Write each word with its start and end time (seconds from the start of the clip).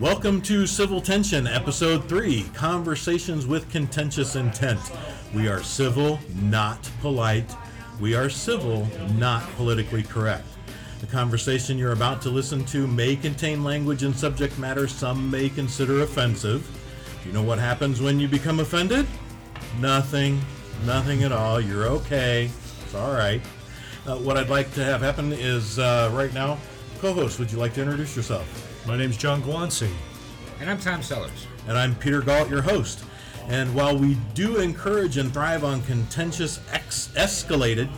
Welcome 0.00 0.40
to 0.42 0.66
Civil 0.66 1.02
Tension, 1.02 1.46
Episode 1.46 2.08
3 2.08 2.44
Conversations 2.54 3.46
with 3.46 3.70
Contentious 3.70 4.34
Intent. 4.34 4.80
We 5.34 5.46
are 5.46 5.62
civil, 5.62 6.18
not 6.40 6.90
polite. 7.02 7.54
We 8.00 8.14
are 8.14 8.30
civil, 8.30 8.88
not 9.18 9.42
politically 9.56 10.02
correct. 10.02 10.46
The 11.00 11.06
conversation 11.06 11.76
you're 11.76 11.92
about 11.92 12.22
to 12.22 12.30
listen 12.30 12.64
to 12.64 12.86
may 12.86 13.14
contain 13.14 13.62
language 13.62 14.02
and 14.02 14.16
subject 14.16 14.58
matter 14.58 14.88
some 14.88 15.30
may 15.30 15.50
consider 15.50 16.00
offensive. 16.00 16.66
Do 17.22 17.28
you 17.28 17.34
know 17.34 17.42
what 17.42 17.58
happens 17.58 18.00
when 18.00 18.18
you 18.18 18.26
become 18.26 18.60
offended? 18.60 19.06
Nothing. 19.80 20.40
Nothing 20.86 21.24
at 21.24 21.32
all. 21.32 21.60
You're 21.60 21.88
okay. 21.88 22.48
It's 22.84 22.94
all 22.94 23.12
right. 23.12 23.42
Uh, 24.06 24.16
what 24.16 24.38
I'd 24.38 24.48
like 24.48 24.72
to 24.76 24.82
have 24.82 25.02
happen 25.02 25.34
is 25.34 25.78
uh, 25.78 26.10
right 26.14 26.32
now, 26.32 26.56
co 27.02 27.12
host, 27.12 27.38
would 27.38 27.52
you 27.52 27.58
like 27.58 27.74
to 27.74 27.82
introduce 27.82 28.16
yourself? 28.16 28.69
My 28.90 28.96
name's 28.96 29.16
John 29.16 29.40
Guanci. 29.40 29.88
And 30.58 30.68
I'm 30.68 30.76
Tom 30.76 31.00
Sellers. 31.00 31.46
And 31.68 31.78
I'm 31.78 31.94
Peter 31.94 32.20
Galt, 32.20 32.50
your 32.50 32.60
host. 32.60 33.04
And 33.46 33.72
while 33.72 33.96
we 33.96 34.16
do 34.34 34.56
encourage 34.56 35.16
and 35.16 35.32
thrive 35.32 35.62
on 35.62 35.80
contentious, 35.82 36.58
ex- 36.72 37.12
escalated, 37.14 37.88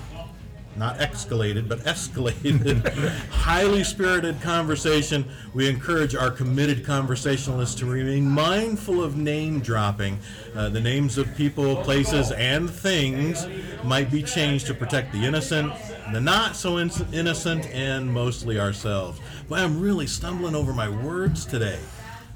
not 0.77 0.99
escalated, 0.99 1.67
but 1.67 1.79
escalated, 1.81 2.87
highly 3.31 3.83
spirited 3.85 4.43
conversation, 4.43 5.25
we 5.55 5.67
encourage 5.67 6.15
our 6.15 6.31
committed 6.31 6.85
conversationalists 6.85 7.75
to 7.77 7.87
remain 7.87 8.29
mindful 8.29 9.03
of 9.03 9.17
name 9.17 9.61
dropping. 9.61 10.19
Uh, 10.55 10.69
the 10.69 10.81
names 10.81 11.17
of 11.17 11.35
people, 11.37 11.77
places, 11.85 12.33
and 12.33 12.69
things 12.69 13.47
might 13.83 14.11
be 14.11 14.23
changed 14.23 14.67
to 14.67 14.75
protect 14.75 15.11
the 15.13 15.25
innocent, 15.25 15.73
the 16.13 16.21
not 16.21 16.57
so 16.57 16.79
in- 16.79 16.91
innocent, 17.13 17.67
and 17.67 18.13
mostly 18.13 18.59
ourselves. 18.59 19.21
But 19.49 19.61
I'm 19.61 19.81
really 19.81 20.07
stumbling 20.07 20.55
over 20.55 20.73
my 20.73 20.89
words 20.89 21.45
today. 21.45 21.79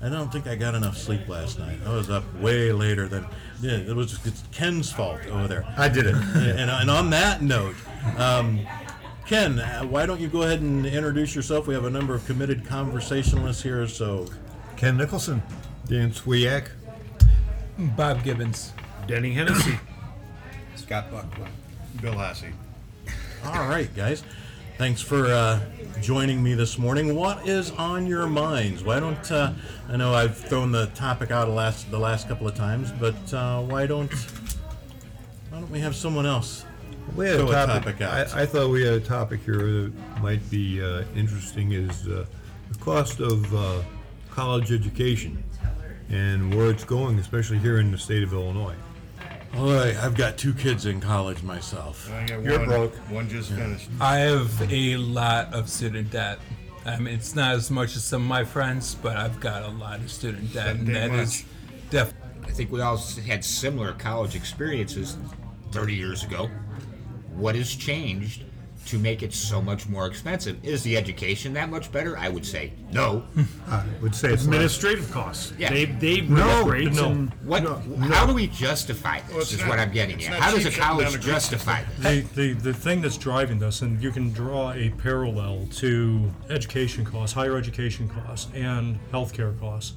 I 0.03 0.09
don't 0.09 0.31
think 0.31 0.47
I 0.47 0.55
got 0.55 0.75
enough 0.75 0.99
sleep 0.99 1.27
last 1.29 1.59
night. 1.59 1.79
I 1.87 1.93
was 1.95 2.11
up 2.11 2.23
way 2.41 2.71
later 2.73 3.09
than 3.09 3.27
yeah, 3.61 3.73
it 3.73 3.97
was 3.97 4.25
it's 4.27 4.43
Ken's 4.53 4.93
fault 4.93 5.27
over 5.27 5.49
there. 5.49 5.65
I 5.77 5.89
did 5.89 6.07
it. 6.07 6.15
and, 6.15 6.71
and 6.71 6.91
on 6.91 7.11
that 7.11 7.41
note, 7.43 7.75
um, 8.19 8.61
Ken, 9.27 9.59
uh, 9.59 9.83
why 9.85 10.07
don't 10.07 10.21
you 10.21 10.29
go 10.29 10.43
ahead 10.43 10.61
and 10.61 10.87
introduce 10.87 11.35
yourself? 11.35 11.67
We 11.67 11.75
have 11.75 11.85
a 11.85 11.91
number 11.91 12.15
of 12.15 12.25
committed 12.27 12.67
conversationalists 12.67 13.63
here, 13.63 13.87
so 13.89 14.27
Ken 14.77 14.97
Nicholson. 14.97 15.43
Dan 15.87 16.11
Swiak. 16.11 16.69
Bob 17.79 18.23
Gibbons. 18.23 18.73
Denny 19.07 19.33
Hennessy. 19.33 19.79
Scott 20.77 21.11
Buckland. 21.11 21.53
Bill 22.01 22.15
Hassey. 22.15 22.53
All 23.45 23.69
right, 23.69 23.93
guys. 23.95 24.23
Thanks 24.79 25.01
for 25.01 25.27
uh, 25.27 25.61
joining 26.03 26.43
me 26.43 26.55
this 26.55 26.79
morning. 26.79 27.15
What 27.15 27.49
is 27.49 27.71
on 27.73 28.07
your 28.07 28.27
minds? 28.27 28.85
Why 28.85 29.01
don't 29.01 29.31
uh, 29.33 29.53
I 29.89 29.97
know 29.97 30.13
I've 30.15 30.37
thrown 30.37 30.71
the 30.73 30.87
topic 30.89 31.31
out 31.31 31.47
the 31.47 31.53
last 31.55 31.91
the 31.91 31.99
last 31.99 32.29
couple 32.29 32.47
of 32.47 32.55
times, 32.55 32.93
but 32.93 33.33
uh, 33.33 33.63
why 33.63 33.87
don't 33.87 34.13
why 35.51 35.61
don't 35.61 35.71
we 35.71 35.81
have 35.81 35.97
someone 35.97 36.27
else 36.27 36.67
We 37.17 37.27
had 37.27 37.37
throw 37.37 37.49
a 37.49 37.53
topic. 37.67 37.99
topic 37.99 38.01
out? 38.03 38.35
I, 38.35 38.43
I 38.43 38.47
thought 38.47 38.69
we 38.71 38.83
had 38.85 38.95
a 38.95 39.01
topic 39.01 39.41
here 39.45 39.57
that 39.57 39.93
might 40.21 40.49
be 40.51 40.83
uh, 40.83 41.05
interesting 41.15 41.73
is 41.73 42.07
uh, 42.09 42.27
the 42.71 42.79
cost 42.79 43.21
of 43.21 43.55
uh, 43.55 43.81
college 44.31 44.73
education 44.73 45.43
and 46.11 46.55
where 46.55 46.71
it's 46.71 46.85
going, 46.85 47.19
especially 47.19 47.59
here 47.59 47.79
in 47.81 47.91
the 47.91 47.99
state 47.99 48.23
of 48.23 48.33
Illinois. 48.33 48.75
All 49.55 49.73
right, 49.73 49.97
I've 49.97 50.15
got 50.17 50.37
two 50.37 50.53
kids 50.53 50.85
in 50.87 51.01
college 51.01 51.43
myself. 51.43 52.11
I 52.13 52.27
got 52.27 52.43
You're 52.43 52.59
one, 52.59 52.69
broke. 52.69 52.95
One 53.11 53.29
just 53.29 53.51
finished. 53.53 53.89
I 54.01 54.19
have 54.19 54.71
a 54.71 54.97
lot 54.97 55.53
of 55.55 55.69
student 55.71 56.11
debt. 56.11 56.39
I 56.85 56.99
mean, 56.99 57.15
it's 57.15 57.35
not 57.35 57.55
as 57.55 57.71
much 57.71 57.97
as 57.97 58.05
some 58.05 58.23
of 58.23 58.29
my 58.29 58.45
friends, 58.45 58.95
but 58.95 59.17
I've 59.17 59.41
got 59.41 59.63
a 59.63 59.69
lot 59.69 60.01
of 60.01 60.11
student 60.11 60.53
debt, 60.53 60.77
Doesn't 60.77 60.79
and 60.81 60.87
take 60.89 60.95
that 60.95 61.11
much. 61.11 61.23
is 61.27 61.45
def. 61.91 62.15
I 62.45 62.51
think 62.51 62.71
we 62.71 62.81
all 62.81 62.97
had 62.97 63.45
similar 63.45 63.93
college 63.95 64.37
experiences 64.37 65.17
30 65.73 65.95
years 65.95 66.23
ago. 66.23 66.49
What 67.35 67.55
has 67.55 67.75
changed 67.75 68.45
to 68.87 68.99
make 68.99 69.23
it 69.23 69.33
so 69.33 69.61
much 69.61 69.89
more 69.89 70.07
expensive? 70.07 70.65
Is 70.65 70.83
the 70.83 70.97
education 70.97 71.53
that 71.55 71.69
much 71.71 71.91
better? 71.93 72.17
I 72.17 72.29
would 72.29 72.45
say 72.47 72.73
no. 72.93 73.25
I 73.69 73.85
would 74.01 74.15
say 74.15 74.33
it's 74.33 74.45
not. 74.47 74.55
Administrative 74.55 75.11
costs. 75.11 75.53
Yeah. 75.59 75.71
They 75.71 75.85
they 75.87 76.21
No, 76.23 76.65
no. 76.65 77.07
and 77.11 77.33
What? 77.45 77.63
How 77.65 78.27
do 78.27 78.35
we 78.35 78.47
justify 78.47 79.21
this? 79.23 79.31
Well, 79.33 79.41
is 79.43 79.59
not- 79.59 79.69
what 79.69 79.79
I'm 79.79 79.93
getting 79.93 80.25
at. 80.25 80.35
How 80.41 80.51
does 80.51 80.61
a 80.67 80.71
cheap 80.71 80.75
shutting 80.75 80.99
down 80.99 81.07
college 81.13 81.21
justify 81.25 81.83
this? 81.99 82.29
the, 82.31 82.53
the 82.53 82.61
the 82.61 82.75
thing 82.75 83.01
that's 83.03 83.17
driving 83.19 83.59
this, 83.59 83.83
and 83.83 84.03
you 84.03 84.11
can 84.11 84.33
draw 84.33 84.73
a 84.73 84.91
parallel 84.91 85.67
to 85.77 86.31
education 86.51 87.05
costs, 87.05 87.35
higher 87.35 87.57
education 87.57 88.09
costs, 88.09 88.51
and 88.55 88.99
healthcare 89.13 89.59
costs. 89.61 89.95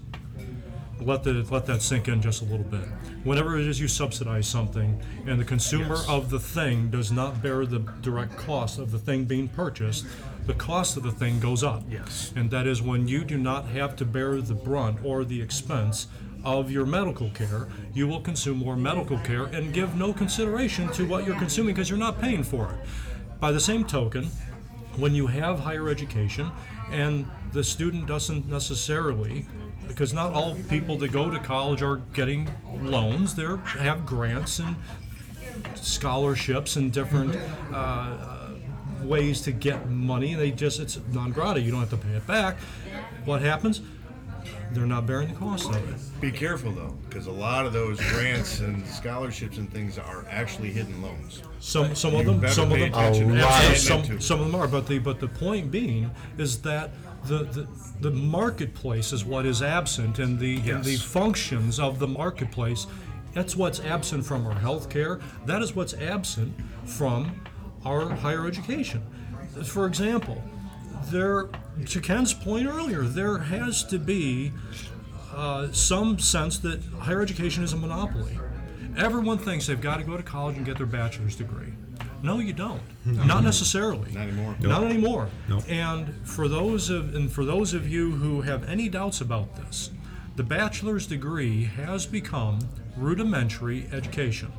Let 1.01 1.23
the 1.23 1.45
let 1.49 1.65
that 1.67 1.81
sink 1.81 2.07
in 2.07 2.21
just 2.21 2.41
a 2.41 2.45
little 2.45 2.65
bit. 2.65 2.85
Whenever 3.23 3.57
it 3.57 3.67
is 3.67 3.79
you 3.79 3.87
subsidize 3.87 4.47
something, 4.47 5.01
and 5.25 5.39
the 5.39 5.45
consumer 5.45 5.97
of 6.07 6.29
the 6.29 6.39
thing 6.39 6.89
does 6.89 7.11
not 7.11 7.41
bear 7.41 7.65
the 7.65 7.79
direct 8.01 8.37
cost 8.37 8.79
of 8.79 8.91
the 8.91 8.99
thing 8.99 9.25
being 9.25 9.47
purchased, 9.47 10.05
the 10.45 10.53
cost 10.53 10.97
of 10.97 11.03
the 11.03 11.11
thing 11.11 11.39
goes 11.39 11.63
up. 11.63 11.83
Yes. 11.89 12.33
And 12.35 12.51
that 12.51 12.67
is 12.67 12.81
when 12.81 13.07
you 13.07 13.23
do 13.23 13.37
not 13.37 13.65
have 13.67 13.95
to 13.97 14.05
bear 14.05 14.41
the 14.41 14.55
brunt 14.55 14.99
or 15.03 15.23
the 15.23 15.41
expense 15.41 16.07
of 16.43 16.71
your 16.71 16.85
medical 16.85 17.29
care, 17.31 17.67
you 17.93 18.07
will 18.07 18.21
consume 18.21 18.57
more 18.57 18.75
medical 18.75 19.17
care 19.19 19.45
and 19.45 19.73
give 19.73 19.95
no 19.95 20.13
consideration 20.13 20.87
to 20.93 21.07
what 21.07 21.25
you're 21.25 21.37
consuming 21.37 21.75
because 21.75 21.89
you're 21.89 21.99
not 21.99 22.19
paying 22.19 22.43
for 22.43 22.71
it. 22.71 23.39
By 23.39 23.51
the 23.51 23.59
same 23.59 23.85
token, 23.85 24.25
when 24.97 25.13
you 25.13 25.27
have 25.27 25.59
higher 25.59 25.89
education 25.89 26.51
and 26.91 27.29
the 27.51 27.63
student 27.63 28.07
doesn't 28.07 28.47
necessarily 28.47 29.45
because 29.87 30.13
not 30.13 30.33
all 30.33 30.55
people 30.69 30.97
that 30.97 31.11
go 31.11 31.29
to 31.29 31.39
college 31.39 31.81
are 31.81 31.97
getting 32.13 32.49
loans. 32.81 33.35
They 33.35 33.45
have 33.79 34.05
grants 34.05 34.59
and 34.59 34.75
scholarships 35.75 36.75
and 36.75 36.91
different 36.93 37.35
uh, 37.71 37.75
uh, 37.75 38.49
ways 39.03 39.41
to 39.41 39.51
get 39.51 39.89
money. 39.89 40.35
They 40.35 40.51
just 40.51 40.79
it's 40.79 40.99
non 41.11 41.31
grata 41.31 41.59
you 41.59 41.71
don't 41.71 41.79
have 41.79 41.89
to 41.89 41.97
pay 41.97 42.13
it 42.13 42.27
back. 42.27 42.57
What 43.25 43.41
happens 43.41 43.81
they're 44.71 44.85
not 44.85 45.05
bearing 45.05 45.29
the 45.29 45.33
cost 45.35 45.69
of 45.69 45.75
it. 45.89 46.21
Be 46.21 46.31
careful 46.31 46.71
though, 46.71 46.95
because 47.09 47.27
a 47.27 47.31
lot 47.31 47.65
of 47.65 47.73
those 47.73 47.99
grants 48.11 48.59
and 48.59 48.85
scholarships 48.87 49.57
and 49.57 49.71
things 49.71 49.97
are 49.97 50.25
actually 50.29 50.71
hidden 50.71 51.01
loans. 51.01 51.41
Some 51.59 51.95
some 51.95 52.13
of 52.15 52.21
You 52.21 52.31
them 52.31 52.39
better 52.39 52.53
some 52.53 52.71
of 52.71 52.77
pay 52.77 52.89
them 52.89 52.99
attention 52.99 53.29
to 53.29 53.43
Absolutely, 53.43 53.75
some 54.09 54.21
some 54.21 54.39
of 54.41 54.51
them 54.51 54.55
are 54.61 54.67
but 54.67 54.87
the 54.87 54.99
but 54.99 55.19
the 55.19 55.27
point 55.27 55.71
being 55.71 56.11
is 56.37 56.61
that 56.61 56.91
the 57.25 57.43
the, 57.45 57.67
the 58.01 58.11
marketplace 58.11 59.11
is 59.11 59.25
what 59.25 59.45
is 59.45 59.61
absent 59.61 60.19
and 60.19 60.39
the 60.39 60.57
and 60.69 60.83
the 60.83 60.91
Yes. 60.91 61.01
functions 61.01 61.79
of 61.79 61.99
the 61.99 62.07
marketplace 62.07 62.87
that's 63.33 63.55
what's 63.55 63.79
absent 63.81 64.25
from 64.25 64.47
our 64.47 64.55
healthcare. 64.55 65.21
That 65.45 65.61
is 65.61 65.75
what's 65.75 65.93
absent 65.93 66.51
from 66.85 67.39
our 67.85 68.09
higher 68.09 68.47
education. 68.47 69.03
For 69.63 69.85
example 69.85 70.41
there 71.11 71.47
to 71.87 71.99
Ken's 71.99 72.33
point 72.33 72.67
earlier 72.67 73.03
there 73.03 73.37
has 73.37 73.83
to 73.85 73.99
be 73.99 74.51
uh, 75.33 75.71
some 75.71 76.19
sense 76.19 76.57
that 76.59 76.83
higher 76.99 77.21
education 77.21 77.63
is 77.63 77.73
a 77.73 77.77
monopoly. 77.77 78.37
Everyone 78.97 79.37
thinks 79.37 79.67
they've 79.67 79.79
got 79.79 79.97
to 79.97 80.03
go 80.03 80.17
to 80.17 80.23
college 80.23 80.57
and 80.57 80.65
get 80.65 80.77
their 80.77 80.85
bachelor's 80.85 81.35
degree. 81.35 81.73
No, 82.21 82.39
you 82.39 82.51
don't. 82.51 82.81
Not 83.05 83.43
necessarily. 83.43 84.11
Not 84.11 84.23
anymore. 84.23 84.55
Not 84.59 84.83
anymore. 84.83 85.29
No. 85.47 85.59
And 85.69 86.13
for 86.27 86.47
those 86.47 86.89
of 86.89 87.15
and 87.15 87.31
for 87.31 87.45
those 87.45 87.73
of 87.73 87.87
you 87.87 88.11
who 88.11 88.41
have 88.41 88.67
any 88.67 88.89
doubts 88.89 89.21
about 89.21 89.55
this, 89.55 89.91
the 90.35 90.43
bachelor's 90.43 91.07
degree 91.07 91.63
has 91.63 92.05
become 92.05 92.59
rudimentary 92.97 93.87
education 93.93 94.51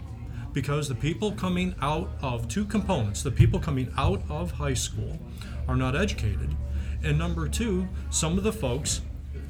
because 0.53 0.89
the 0.89 0.95
people 0.95 1.33
coming 1.33 1.75
out 1.83 2.11
of 2.23 2.49
two 2.49 2.65
components, 2.65 3.23
the 3.23 3.31
people 3.31 3.61
coming 3.61 3.93
out 3.97 4.23
of 4.29 4.53
high 4.53 4.75
school 4.75 5.19
are 5.69 5.77
not 5.77 5.95
educated, 5.95 6.57
and 7.03 7.19
number 7.19 7.49
two, 7.49 7.89
some 8.11 8.39
of 8.39 8.45
the 8.45 8.53
folks 8.53 9.01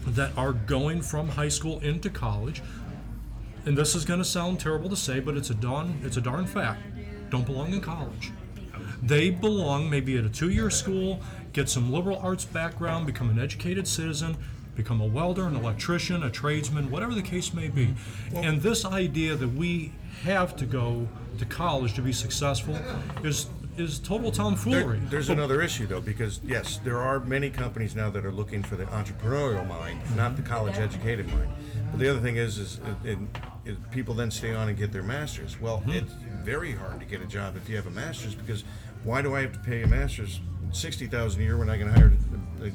that 0.06 0.36
are 0.36 0.52
going 0.52 1.02
from 1.02 1.28
high 1.28 1.48
school 1.48 1.78
into 1.80 2.08
college 2.08 2.62
and 3.66 3.76
this 3.76 3.94
is 3.94 4.04
going 4.04 4.18
to 4.18 4.24
sound 4.24 4.58
terrible 4.58 4.88
to 4.88 4.96
say, 4.96 5.20
but 5.20 5.36
it's 5.36 5.50
a 5.50 5.54
darn 5.54 6.00
it's 6.02 6.16
a 6.16 6.20
darn 6.20 6.46
fact. 6.46 6.82
Don't 7.30 7.44
belong 7.44 7.72
in 7.72 7.80
college. 7.80 8.32
They 9.02 9.30
belong 9.30 9.88
maybe 9.88 10.16
at 10.16 10.24
a 10.24 10.28
two-year 10.28 10.70
school, 10.70 11.20
get 11.52 11.68
some 11.68 11.92
liberal 11.92 12.18
arts 12.18 12.44
background, 12.44 13.06
become 13.06 13.30
an 13.30 13.38
educated 13.38 13.86
citizen, 13.86 14.36
become 14.74 15.00
a 15.00 15.06
welder, 15.06 15.46
an 15.46 15.56
electrician, 15.56 16.22
a 16.22 16.30
tradesman, 16.30 16.90
whatever 16.90 17.14
the 17.14 17.22
case 17.22 17.52
may 17.52 17.68
be. 17.68 17.94
And 18.34 18.62
this 18.62 18.84
idea 18.84 19.36
that 19.36 19.48
we 19.48 19.92
have 20.22 20.56
to 20.56 20.66
go 20.66 21.08
to 21.38 21.44
college 21.44 21.94
to 21.94 22.02
be 22.02 22.12
successful 22.12 22.78
is 23.22 23.46
is 23.80 23.98
total 23.98 24.30
There- 24.30 24.44
tomfoolery. 24.44 25.00
there's 25.10 25.28
another 25.28 25.60
issue 25.62 25.86
though, 25.86 26.00
because 26.00 26.40
yes, 26.44 26.78
there 26.84 26.98
are 26.98 27.20
many 27.20 27.50
companies 27.50 27.96
now 27.96 28.10
that 28.10 28.24
are 28.24 28.32
looking 28.32 28.62
for 28.62 28.76
the 28.76 28.84
entrepreneurial 28.86 29.66
mind, 29.66 30.00
not 30.16 30.36
the 30.36 30.42
college 30.42 30.76
educated 30.76 31.26
mind. 31.28 31.50
But 31.90 31.98
the 31.98 32.08
other 32.08 32.20
thing 32.20 32.36
is, 32.36 32.58
is, 32.58 32.80
it, 33.04 33.18
is 33.64 33.76
people 33.90 34.14
then 34.14 34.30
stay 34.30 34.54
on 34.54 34.68
and 34.68 34.78
get 34.78 34.92
their 34.92 35.02
masters. 35.02 35.60
Well, 35.60 35.78
mm-hmm. 35.78 35.90
it's 35.90 36.12
very 36.44 36.72
hard 36.72 37.00
to 37.00 37.06
get 37.06 37.20
a 37.20 37.26
job 37.26 37.56
if 37.56 37.68
you 37.68 37.76
have 37.76 37.86
a 37.86 37.90
master's 37.90 38.34
because 38.34 38.64
why 39.02 39.22
do 39.22 39.34
I 39.34 39.40
have 39.42 39.52
to 39.52 39.58
pay 39.60 39.82
a 39.82 39.86
master's 39.86 40.40
sixty 40.72 41.06
thousand 41.06 41.40
a 41.40 41.44
year 41.44 41.56
when 41.56 41.70
I 41.70 41.78
can 41.78 41.88
hire 41.88 42.12
a 42.62 42.70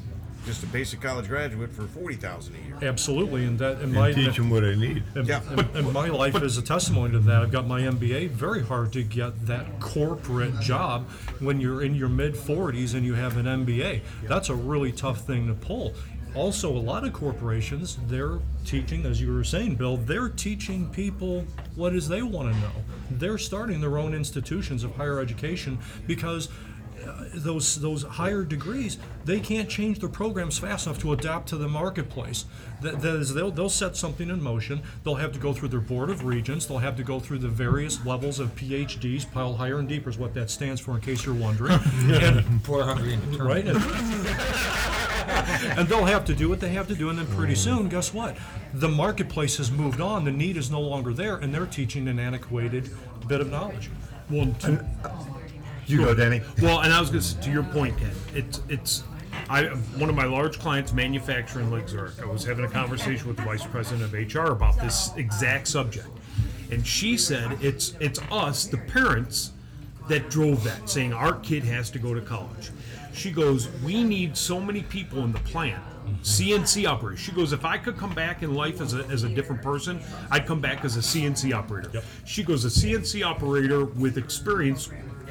just 0.46 0.62
a 0.62 0.66
basic 0.68 1.00
college 1.00 1.28
graduate 1.28 1.70
for 1.72 1.82
forty 1.88 2.14
thousand 2.14 2.54
a 2.54 2.58
year. 2.68 2.78
Absolutely, 2.88 3.44
and 3.44 3.58
that 3.58 3.82
in 3.82 3.92
my 3.92 4.08
And 4.08 4.16
teach 4.16 4.36
them 4.36 4.48
what 4.48 4.60
they 4.62 4.76
need. 4.76 5.02
And, 5.16 5.26
Yeah. 5.26 5.40
and- 5.50 5.66
and 5.76 5.92
my 5.92 6.08
life 6.08 6.40
is 6.40 6.56
a 6.56 6.62
testimony 6.62 7.12
to 7.12 7.18
that. 7.18 7.42
I've 7.42 7.50
got 7.52 7.66
my 7.66 7.80
MBA. 7.82 8.28
Very 8.28 8.62
hard 8.62 8.92
to 8.92 9.02
get 9.02 9.46
that 9.46 9.80
corporate 9.80 10.58
job 10.60 11.08
when 11.40 11.60
you're 11.60 11.82
in 11.82 11.94
your 11.96 12.08
mid 12.08 12.34
40s 12.36 12.94
and 12.94 13.04
you 13.04 13.14
have 13.14 13.36
an 13.36 13.46
MBA. 13.46 14.02
That's 14.28 14.48
a 14.48 14.54
really 14.54 14.92
tough 14.92 15.26
thing 15.26 15.48
to 15.48 15.54
pull. 15.54 15.94
Also, 16.34 16.70
a 16.70 16.76
lot 16.78 17.02
of 17.02 17.14
corporations, 17.14 17.96
they're 18.08 18.38
teaching, 18.66 19.06
as 19.06 19.22
you 19.22 19.32
were 19.32 19.42
saying, 19.42 19.74
Bill, 19.76 19.96
they're 19.96 20.28
teaching 20.28 20.86
people 20.90 21.44
what 21.76 21.94
is 21.94 22.08
they 22.08 22.20
want 22.22 22.52
to 22.52 22.60
know. 22.60 22.72
They're 23.10 23.38
starting 23.38 23.80
their 23.80 23.96
own 23.96 24.12
institutions 24.12 24.84
of 24.84 24.94
higher 24.96 25.18
education 25.18 25.78
because 26.06 26.50
Uh, 27.06 27.24
those 27.34 27.80
those 27.80 28.02
higher 28.02 28.44
degrees, 28.44 28.98
they 29.24 29.40
can't 29.40 29.68
change 29.68 30.00
their 30.00 30.08
programs 30.08 30.58
fast 30.58 30.86
enough 30.86 30.98
to 31.00 31.12
adapt 31.12 31.48
to 31.48 31.56
the 31.56 31.68
marketplace. 31.68 32.44
That, 32.82 33.00
that 33.00 33.14
is, 33.16 33.32
they'll, 33.32 33.50
they'll 33.50 33.70
set 33.70 33.96
something 33.96 34.28
in 34.28 34.42
motion. 34.42 34.82
They'll 35.04 35.14
have 35.14 35.32
to 35.32 35.38
go 35.38 35.52
through 35.52 35.68
their 35.68 35.80
board 35.80 36.10
of 36.10 36.24
regents. 36.24 36.66
They'll 36.66 36.78
have 36.78 36.96
to 36.96 37.04
go 37.04 37.20
through 37.20 37.38
the 37.38 37.48
various 37.48 38.04
levels 38.04 38.38
of 38.38 38.54
PhDs. 38.54 39.30
Pile 39.30 39.54
higher 39.54 39.78
and 39.78 39.88
deeper 39.88 40.10
is 40.10 40.18
what 40.18 40.34
that 40.34 40.50
stands 40.50 40.80
for, 40.80 40.94
in 40.94 41.00
case 41.00 41.24
you're 41.24 41.34
wondering. 41.34 41.78
and, 41.96 42.62
Poor, 42.64 42.84
hungry, 42.84 43.14
and 43.14 43.36
right? 43.38 43.66
And, 43.66 43.78
and 45.78 45.88
they'll 45.88 46.04
have 46.04 46.24
to 46.26 46.34
do 46.34 46.48
what 46.48 46.60
they 46.60 46.70
have 46.70 46.88
to 46.88 46.94
do, 46.94 47.08
and 47.10 47.18
then 47.18 47.26
pretty 47.26 47.54
mm. 47.54 47.58
soon, 47.58 47.88
guess 47.88 48.12
what? 48.12 48.36
The 48.74 48.88
marketplace 48.88 49.56
has 49.56 49.70
moved 49.70 50.00
on. 50.00 50.24
The 50.24 50.32
need 50.32 50.56
is 50.56 50.70
no 50.70 50.80
longer 50.80 51.12
there, 51.12 51.36
and 51.36 51.54
they're 51.54 51.66
teaching 51.66 52.08
an 52.08 52.18
antiquated 52.18 52.90
bit 53.26 53.40
of 53.40 53.50
knowledge. 53.50 53.90
Well, 54.30 54.54
to, 54.60 54.84
You 55.86 55.98
go, 55.98 56.14
Danny. 56.14 56.42
well, 56.60 56.80
and 56.80 56.92
I 56.92 57.00
was 57.00 57.10
going 57.10 57.22
to 57.22 57.40
to 57.40 57.50
your 57.50 57.62
point, 57.62 57.96
Ken. 57.98 58.10
It's 58.34 58.60
it's. 58.68 59.04
I 59.48 59.64
one 59.64 60.08
of 60.08 60.16
my 60.16 60.24
large 60.24 60.58
clients, 60.58 60.92
manufacturing 60.92 61.70
in 61.72 61.88
Zurich. 61.88 62.20
I 62.20 62.24
was 62.24 62.44
having 62.44 62.64
a 62.64 62.68
conversation 62.68 63.28
with 63.28 63.36
the 63.36 63.44
vice 63.44 63.64
president 63.64 64.02
of 64.02 64.12
HR 64.12 64.52
about 64.52 64.78
this 64.80 65.12
exact 65.16 65.68
subject, 65.68 66.08
and 66.70 66.84
she 66.84 67.16
said 67.16 67.58
it's 67.62 67.94
it's 68.00 68.18
us, 68.30 68.66
the 68.66 68.78
parents, 68.78 69.52
that 70.08 70.30
drove 70.30 70.64
that, 70.64 70.88
saying 70.88 71.12
our 71.12 71.34
kid 71.34 71.64
has 71.64 71.90
to 71.90 71.98
go 71.98 72.14
to 72.14 72.20
college. 72.20 72.70
She 73.12 73.30
goes, 73.30 73.68
we 73.82 74.04
need 74.04 74.36
so 74.36 74.60
many 74.60 74.82
people 74.82 75.24
in 75.24 75.32
the 75.32 75.38
plant. 75.40 75.82
CNC 76.22 76.86
operator. 76.86 77.16
She 77.16 77.32
goes, 77.32 77.52
if 77.52 77.64
I 77.64 77.78
could 77.78 77.96
come 77.96 78.14
back 78.14 78.42
in 78.42 78.54
life 78.54 78.80
as 78.80 78.94
a, 78.94 79.04
as 79.06 79.24
a 79.24 79.28
different 79.28 79.60
person, 79.62 80.00
I'd 80.30 80.46
come 80.46 80.60
back 80.60 80.84
as 80.84 80.96
a 80.96 81.00
CNC 81.00 81.52
operator. 81.52 82.02
She 82.24 82.44
goes, 82.44 82.64
a 82.64 82.68
CNC 82.68 83.24
operator 83.24 83.86
with 83.86 84.18
experience 84.18 84.88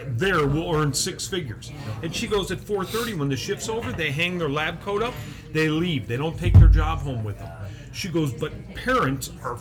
there 0.10 0.48
will 0.48 0.74
earn 0.74 0.94
six 0.94 1.28
figures. 1.28 1.72
And 2.04 2.14
she 2.14 2.28
goes 2.28 2.52
at 2.52 2.60
4:30 2.60 3.18
when 3.18 3.30
the 3.30 3.38
shift's 3.38 3.70
over, 3.70 3.92
they 3.92 4.12
hang 4.12 4.38
their 4.38 4.50
lab 4.50 4.82
coat 4.82 5.02
up, 5.02 5.14
they 5.52 5.70
leave. 5.70 6.08
They 6.08 6.18
don't 6.18 6.38
take 6.38 6.54
their 6.54 6.68
job 6.68 7.00
home 7.00 7.24
with 7.24 7.40
them. 7.40 7.52
She 7.94 8.10
goes, 8.10 8.34
but 8.34 8.52
parents 8.76 9.32
are 9.44 9.58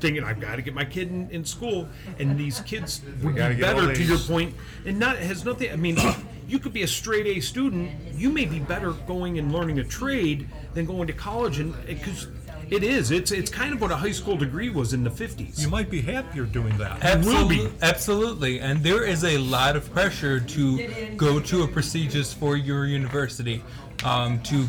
thinking 0.00 0.24
I've 0.24 0.40
got 0.40 0.56
to 0.56 0.62
get 0.62 0.74
my 0.74 0.84
kid 0.84 1.08
in, 1.08 1.30
in 1.30 1.44
school, 1.44 1.88
and 2.18 2.38
these 2.38 2.60
kids 2.60 3.00
would 3.22 3.34
be 3.34 3.40
gotta 3.40 3.54
get 3.54 3.74
all 3.74 3.80
better 3.80 3.94
to 3.94 4.02
your 4.04 4.18
point, 4.18 4.54
and 4.84 4.98
not 4.98 5.16
has 5.18 5.44
nothing. 5.44 5.70
I 5.72 5.76
mean. 5.76 5.98
You 6.48 6.60
could 6.60 6.72
be 6.72 6.84
a 6.84 6.86
straight 6.86 7.26
A 7.26 7.40
student. 7.40 7.90
You 8.14 8.30
may 8.30 8.44
be 8.44 8.60
better 8.60 8.92
going 8.92 9.36
and 9.36 9.52
learning 9.52 9.80
a 9.80 9.84
trade 9.84 10.48
than 10.74 10.86
going 10.86 11.08
to 11.08 11.12
college, 11.12 11.58
and 11.58 11.74
because 11.86 12.28
it 12.70 12.82
is, 12.82 13.10
it's 13.10 13.30
it's 13.30 13.50
kind 13.50 13.72
of 13.72 13.80
what 13.80 13.90
a 13.90 13.96
high 13.96 14.12
school 14.12 14.36
degree 14.36 14.70
was 14.70 14.92
in 14.92 15.04
the 15.04 15.10
fifties. 15.10 15.62
You 15.62 15.68
might 15.68 15.90
be 15.90 16.00
happier 16.00 16.44
doing 16.44 16.76
that. 16.78 17.02
Absolutely, 17.04 17.58
will 17.58 17.70
be. 17.70 17.76
absolutely, 17.82 18.60
and 18.60 18.82
there 18.82 19.04
is 19.04 19.24
a 19.24 19.38
lot 19.38 19.76
of 19.76 19.92
pressure 19.92 20.40
to 20.40 21.14
go 21.16 21.40
to 21.40 21.62
a 21.62 21.68
prestigious 21.68 22.32
four-year 22.32 22.86
university, 22.86 23.62
um, 24.04 24.42
to 24.42 24.66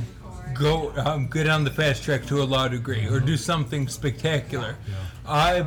go 0.53 0.91
um, 0.97 1.27
get 1.27 1.47
on 1.47 1.63
the 1.63 1.71
fast 1.71 2.03
track 2.03 2.25
to 2.25 2.41
a 2.41 2.45
law 2.45 2.67
degree 2.67 3.07
or 3.07 3.19
do 3.19 3.37
something 3.37 3.87
spectacular. 3.87 4.75
I 5.27 5.65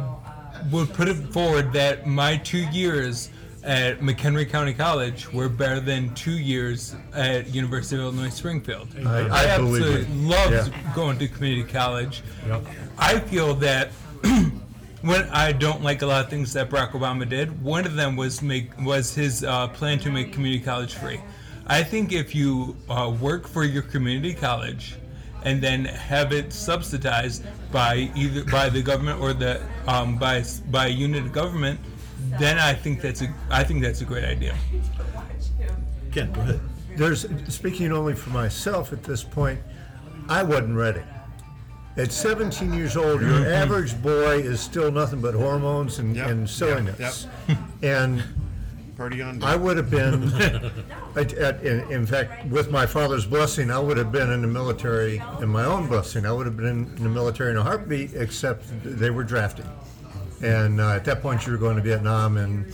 would 0.71 0.93
put 0.93 1.09
it 1.09 1.17
forward 1.33 1.73
that 1.73 2.07
my 2.07 2.37
two 2.37 2.67
years 2.71 3.31
at 3.63 4.01
McHenry 4.01 4.49
County 4.49 4.73
College 4.75 5.31
were 5.33 5.49
better 5.49 5.81
than 5.81 6.15
two 6.15 6.39
years 6.39 6.95
at 7.15 7.49
University 7.55 7.97
of 7.97 8.03
Illinois 8.03 8.31
Springfield. 8.31 8.89
I- 9.07 9.27
I 9.55 9.57
believe 9.59 9.83
absolutely 9.83 10.15
loved 10.27 10.53
Yeah. 10.53 10.93
going 10.95 11.19
to 11.19 11.29
community 11.29 11.71
college. 11.71 12.23
I 12.99 13.19
feel 13.21 13.55
that 13.57 13.89
when 15.03 15.23
I 15.31 15.53
don't 15.53 15.83
like 15.83 16.03
a 16.03 16.07
lot 16.07 16.25
of 16.25 16.31
things 16.31 16.53
that 16.55 16.71
Barack 16.71 16.93
Obama 16.93 17.29
did, 17.29 17.63
one 17.63 17.85
of 17.87 17.95
them 17.97 18.17
was 18.17 18.43
make 18.43 18.71
was 18.81 19.15
his 19.15 19.45
uh, 19.45 19.69
plan 19.69 19.99
to 20.01 20.11
make 20.11 20.33
community 20.33 20.63
college 20.63 20.95
free. 20.95 21.21
I 21.67 21.83
think 21.83 22.13
if 22.13 22.35
you 22.35 22.77
uh, 22.89 23.15
work 23.21 23.47
for 23.47 23.65
your 23.65 23.83
community 23.83 24.35
college 24.35 24.97
and 25.45 25.63
then 25.63 25.85
have 25.87 26.33
it 26.33 26.53
subsidized 26.53 27.45
by 27.73 28.11
either 28.15 28.45
by 28.51 28.69
the 28.69 28.83
government 28.83 29.21
or 29.21 29.33
the 29.33 29.61
um, 29.87 30.19
by 30.19 30.45
by 30.71 30.87
a 30.87 30.91
unit 30.91 31.25
of 31.25 31.33
government, 31.33 31.79
then 32.39 32.59
I 32.59 32.75
think 32.75 33.01
that's 33.01 33.23
a 33.23 33.33
I 33.51 33.65
think 33.65 33.83
that's 33.83 34.01
a 34.01 34.05
great 34.05 34.25
idea. 34.25 34.57
Ken, 36.13 36.33
go 36.33 36.41
ahead. 36.41 36.61
There's, 36.97 37.27
speaking 37.49 37.93
only 37.93 38.15
for 38.15 38.31
myself 38.31 38.93
at 38.93 39.05
this 39.05 39.23
point, 39.23 39.61
I 40.29 40.43
wasn't 40.43 40.77
ready. 40.77 41.03
At 41.97 42.13
17 42.13 42.73
years 42.73 42.97
old, 42.97 43.21
your 43.21 43.31
mm-hmm. 43.31 43.53
average 43.53 44.01
boy 44.03 44.39
is 44.39 44.61
still 44.61 44.91
nothing 44.91 45.21
but 45.21 45.35
hormones 45.35 45.99
and, 45.99 46.17
Yep, 46.17 46.29
and 46.29 46.41
yep, 46.41 46.49
silliness. 46.49 47.27
And 47.83 48.23
Party 49.01 49.23
on. 49.23 49.43
I 49.43 49.57
would 49.57 49.79
have 49.79 49.89
been, 49.89 50.31
at, 51.17 51.33
at, 51.33 51.63
in, 51.63 51.91
in 51.91 52.05
fact, 52.05 52.45
with 52.49 52.71
my 52.71 52.85
father's 52.85 53.25
blessing, 53.25 53.71
I 53.71 53.79
would 53.79 53.97
have 53.97 54.13
been 54.13 54.31
in 54.31 54.43
the 54.43 54.47
military, 54.47 55.23
in 55.41 55.49
my 55.49 55.65
own 55.65 55.89
blessing, 55.89 56.27
I 56.27 56.33
would 56.33 56.45
have 56.45 56.59
been 56.59 56.67
in 56.67 56.95
the 56.97 57.09
military 57.09 57.53
in 57.53 57.57
a 57.57 57.63
heartbeat, 57.63 58.13
except 58.13 58.67
they 58.85 59.09
were 59.09 59.25
drafting. 59.25 59.65
And 60.43 60.81
uh, 60.81 60.93
at 60.93 61.05
that 61.05 61.21
point, 61.21 61.47
you 61.47 61.53
were 61.53 61.59
going 61.59 61.77
to 61.77 61.83
Vietnam, 61.83 62.37
and 62.37 62.73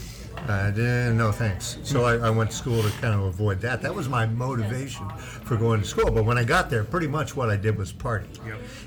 I 0.48 0.70
didn't, 0.70 1.16
no 1.16 1.32
thanks. 1.32 1.78
So 1.82 2.04
I, 2.04 2.28
I 2.28 2.30
went 2.30 2.50
to 2.50 2.56
school 2.56 2.82
to 2.82 2.90
kind 3.00 3.14
of 3.14 3.22
avoid 3.22 3.60
that. 3.62 3.82
That 3.82 3.94
was 3.94 4.08
my 4.08 4.26
motivation 4.26 5.08
for 5.10 5.56
going 5.56 5.80
to 5.80 5.86
school. 5.86 6.10
But 6.10 6.24
when 6.24 6.38
I 6.38 6.44
got 6.44 6.70
there, 6.70 6.84
pretty 6.84 7.08
much 7.08 7.34
what 7.34 7.48
I 7.50 7.56
did 7.56 7.76
was 7.76 7.92
party. 7.92 8.28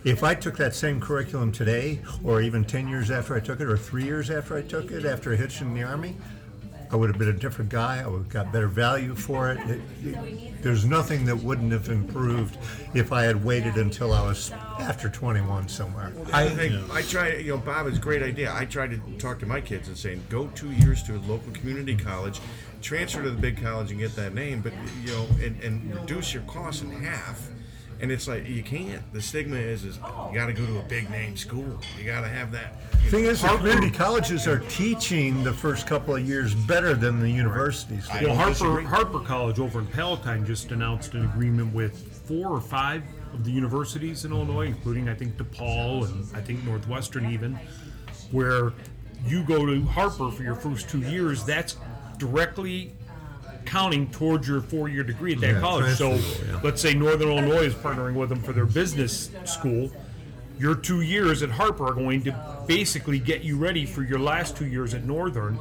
If 0.05 0.23
I 0.23 0.35
took 0.35 0.55
that 0.57 0.73
same 0.73 1.01
curriculum 1.01 1.51
today, 1.51 1.99
or 2.23 2.41
even 2.41 2.63
10 2.63 2.87
years 2.87 3.11
after 3.11 3.35
I 3.35 3.41
took 3.41 3.59
it, 3.59 3.67
or 3.67 3.77
three 3.77 4.05
years 4.05 4.29
after 4.29 4.55
I 4.55 4.61
took 4.61 4.91
it, 4.91 5.05
after 5.05 5.33
I 5.33 5.35
hitched 5.35 5.61
in 5.61 5.73
the 5.73 5.83
Army, 5.83 6.15
I 6.91 6.95
would 6.95 7.09
have 7.09 7.19
been 7.19 7.29
a 7.29 7.33
different 7.33 7.69
guy. 7.69 8.01
I 8.03 8.07
would 8.07 8.17
have 8.19 8.29
got 8.29 8.51
better 8.51 8.67
value 8.67 9.13
for 9.13 9.51
it. 9.51 9.59
It- 9.69 9.81
it- 10.03 10.63
There's 10.63 10.83
nothing 10.85 11.23
that 11.25 11.37
wouldn't 11.37 11.71
have 11.71 11.87
improved 11.89 12.57
if 12.93 13.13
I 13.13 13.23
had 13.23 13.45
waited 13.45 13.75
until 13.75 14.11
I 14.11 14.21
was 14.23 14.51
after 14.79 15.07
21 15.07 15.69
somewhere. 15.69 16.11
I 16.33 16.49
think 16.49 16.73
I 16.91 17.01
try. 17.03 17.35
You 17.35 17.51
know, 17.53 17.57
Bob 17.59 17.87
is 17.87 17.97
a 17.97 18.01
great 18.01 18.21
idea. 18.23 18.53
I 18.53 18.65
try 18.65 18.87
to 18.87 18.97
talk 19.19 19.39
to 19.39 19.45
my 19.45 19.61
kids 19.61 19.87
and 19.87 19.95
saying, 19.97 20.23
go 20.29 20.47
two 20.55 20.71
years 20.71 21.01
to 21.03 21.15
a 21.15 21.19
local 21.27 21.51
community 21.53 21.95
college, 21.95 22.41
transfer 22.81 23.21
to 23.23 23.29
the 23.29 23.37
big 23.39 23.61
college 23.61 23.91
and 23.91 23.99
get 23.99 24.15
that 24.15 24.33
name, 24.33 24.61
but 24.61 24.73
you 25.05 25.11
know, 25.13 25.27
and, 25.43 25.61
and 25.63 25.95
reduce 25.95 26.33
your 26.33 26.43
costs 26.43 26.81
in 26.81 26.91
half. 26.91 27.47
And 28.01 28.11
it's 28.11 28.27
like 28.27 28.47
you 28.47 28.63
can't. 28.63 29.01
The 29.11 29.21
stigma 29.21 29.57
is, 29.57 29.83
is 29.83 29.99
oh. 30.03 30.29
you 30.31 30.37
got 30.37 30.45
to 30.45 30.53
go 30.53 30.65
to 30.65 30.79
a 30.79 30.83
big 30.83 31.09
name 31.09 31.35
school. 31.35 31.77
You 31.97 32.05
got 32.05 32.21
to 32.21 32.29
have 32.29 32.51
that. 32.53 32.75
you 33.03 33.09
Thing 33.09 33.23
know, 33.23 33.31
is, 33.31 33.41
the 33.41 33.49
community 33.49 33.91
colleges 33.91 34.47
are 34.47 34.59
teaching 34.69 35.43
the 35.43 35.51
first 35.51 35.85
couple 35.85 36.15
of 36.15 36.27
years 36.27 36.55
better 36.55 36.93
than 36.93 37.19
the 37.19 37.29
universities. 37.29 38.07
do. 38.07 38.13
I 38.13 38.23
Well, 38.23 38.35
Harper 38.35 38.51
disagree. 38.51 38.83
Harper 38.85 39.19
College 39.19 39.59
over 39.59 39.79
in 39.79 39.87
Palatine 39.87 40.45
just 40.45 40.71
announced 40.71 41.13
an 41.13 41.25
agreement 41.25 41.73
with 41.73 41.97
four 42.25 42.49
or 42.49 42.61
five 42.61 43.03
of 43.33 43.43
the 43.43 43.51
universities 43.51 44.23
in 44.23 44.31
Illinois, 44.31 44.67
including 44.67 45.09
I 45.09 45.13
think 45.13 45.35
DePaul 45.35 46.05
and 46.05 46.25
I 46.35 46.41
think 46.41 46.63
Northwestern 46.63 47.29
even, 47.31 47.59
where 48.31 48.71
you 49.25 49.43
go 49.43 49.65
to 49.65 49.81
Harper 49.83 50.31
for 50.31 50.43
your 50.43 50.55
first 50.55 50.89
two 50.89 51.01
years. 51.01 51.43
That's 51.43 51.75
directly 52.17 52.93
counting 53.69 54.09
towards 54.09 54.47
your 54.47 54.61
four-year 54.61 55.03
degree 55.03 55.33
at 55.33 55.41
that 55.41 55.53
Yeah, 55.53 55.59
college. 55.59 55.95
So, 55.95 56.13
yeah. 56.15 56.59
let's 56.63 56.81
say 56.81 56.95
Northern 56.95 57.29
Illinois 57.29 57.65
is 57.65 57.75
partnering 57.75 58.15
with 58.15 58.29
them 58.29 58.41
for 58.41 58.51
their 58.51 58.65
business 58.65 59.29
school. 59.45 59.91
Your 60.57 60.73
two 60.75 61.01
years 61.01 61.43
at 61.43 61.51
Harper 61.51 61.85
are 61.87 61.93
going 61.93 62.23
to 62.23 62.63
basically 62.67 63.19
get 63.19 63.43
you 63.43 63.57
ready 63.57 63.85
for 63.85 64.01
your 64.03 64.17
last 64.19 64.57
two 64.57 64.65
years 64.65 64.93
at 64.95 65.05
Northern. 65.05 65.59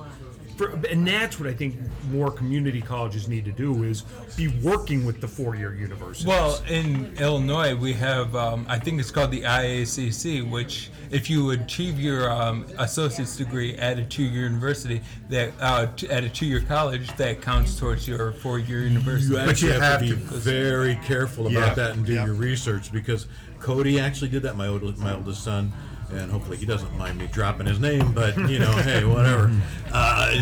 For, 0.59 0.71
and 0.91 1.07
that's 1.07 1.39
what 1.39 1.49
I 1.49 1.55
think 1.55 1.77
more 2.11 2.33
community 2.33 2.81
colleges 2.83 3.29
need 3.29 3.45
to 3.45 3.53
do 3.53 3.85
is 3.85 4.03
be 4.37 4.49
working 4.49 5.05
with 5.07 5.21
the 5.21 5.29
four-year 5.29 5.73
universities. 5.73 6.27
Well, 6.27 6.61
in 6.69 7.15
Illinois, 7.21 7.77
we 7.77 7.93
have, 7.93 8.35
um, 8.35 8.67
I 8.69 8.77
think 8.81 8.99
it's 8.99 9.13
called 9.13 9.31
the 9.31 9.43
IACC, 9.43 10.51
which 10.51 10.91
if 11.13 11.31
you 11.31 11.51
achieve 11.53 12.01
your 12.01 12.29
um, 12.29 12.67
associate's 12.79 13.37
degree 13.37 13.77
at 13.77 14.01
a 14.01 14.05
two-year 14.05 14.43
university, 14.49 15.01
that 15.29 15.53
uh, 15.61 15.87
t- 15.95 16.09
at 16.11 16.25
a 16.25 16.29
two-year 16.29 16.63
college, 16.63 17.07
that 17.19 17.41
counts 17.41 17.79
towards 17.79 18.09
your 18.09 18.33
four-year 18.33 18.81
university. 18.83 19.35
You 19.35 19.39
actually 19.39 19.69
you 19.69 19.75
have, 19.75 20.01
have 20.01 20.09
to 20.11 20.17
be 20.17 20.23
very 20.41 20.97
careful 21.05 21.47
about 21.47 21.53
Yeah. 21.69 21.75
that 21.75 21.91
and 21.93 22.05
do 22.05 22.15
Yeah. 22.15 22.25
your 22.27 22.35
research 22.35 22.91
because 22.93 23.29
Cody 23.61 24.01
actually 24.01 24.31
did 24.31 24.43
that. 24.43 24.57
My 24.57 24.67
oldest, 24.67 24.99
my 24.99 25.15
oldest 25.15 25.45
son, 25.45 25.73
and 26.11 26.31
hopefully 26.31 26.57
he 26.57 26.67
doesn't 26.67 26.97
mind 26.97 27.19
me 27.19 27.27
dropping 27.29 27.67
his 27.67 27.81
name. 27.81 28.13
But 28.13 28.37
you 28.49 28.59
know, 28.59 28.73
hey, 28.73 29.05
whatever. 29.05 29.51
Uh, 29.91 30.39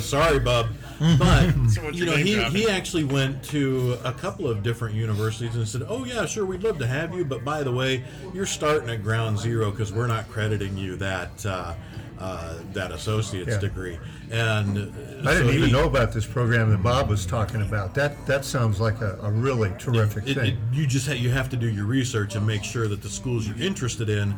sorry, 0.00 0.38
bub. 0.38 0.68
But 1.18 1.52
Someone's 1.68 1.98
you 1.98 2.04
know, 2.04 2.16
he, 2.16 2.34
dropping. 2.34 2.56
he 2.56 2.68
actually 2.68 3.04
went 3.04 3.42
to 3.44 3.96
a 4.04 4.12
couple 4.12 4.48
of 4.48 4.62
different 4.62 4.94
universities 4.94 5.56
and 5.56 5.66
said, 5.66 5.82
"Oh 5.88 6.04
yeah, 6.04 6.26
sure, 6.26 6.44
we'd 6.44 6.62
love 6.62 6.78
to 6.78 6.86
have 6.86 7.14
you, 7.14 7.24
but 7.24 7.44
by 7.44 7.62
the 7.62 7.72
way, 7.72 8.04
you're 8.34 8.46
starting 8.46 8.90
at 8.90 9.02
ground 9.02 9.38
zero 9.38 9.70
because 9.70 9.92
we're 9.92 10.06
not 10.06 10.28
crediting 10.28 10.76
you 10.76 10.96
that 10.96 11.46
uh, 11.46 11.74
uh, 12.20 12.54
that 12.72 12.92
associate's 12.92 13.50
Yeah. 13.52 13.58
degree." 13.58 13.98
And 14.30 14.78
I 15.26 15.32
didn't 15.34 15.48
so 15.48 15.50
even 15.50 15.66
he- 15.68 15.72
know 15.72 15.84
about 15.86 16.12
this 16.12 16.26
program 16.26 16.70
that 16.70 16.82
Bob 16.82 17.08
was 17.08 17.26
talking 17.26 17.62
about. 17.62 17.94
That 17.94 18.26
that 18.26 18.44
sounds 18.44 18.80
like 18.80 19.00
a, 19.00 19.18
a 19.22 19.30
really 19.30 19.72
terrific 19.78 20.28
It, 20.28 20.34
thing. 20.36 20.46
it, 20.52 20.58
you 20.72 20.86
just 20.86 21.06
ha- 21.06 21.14
you 21.14 21.30
have 21.30 21.48
to 21.50 21.56
do 21.56 21.68
your 21.68 21.86
research 21.86 22.34
and 22.36 22.46
make 22.46 22.62
sure 22.64 22.86
that 22.88 23.02
the 23.02 23.08
schools 23.10 23.48
you're 23.48 23.58
interested 23.60 24.08
in 24.08 24.34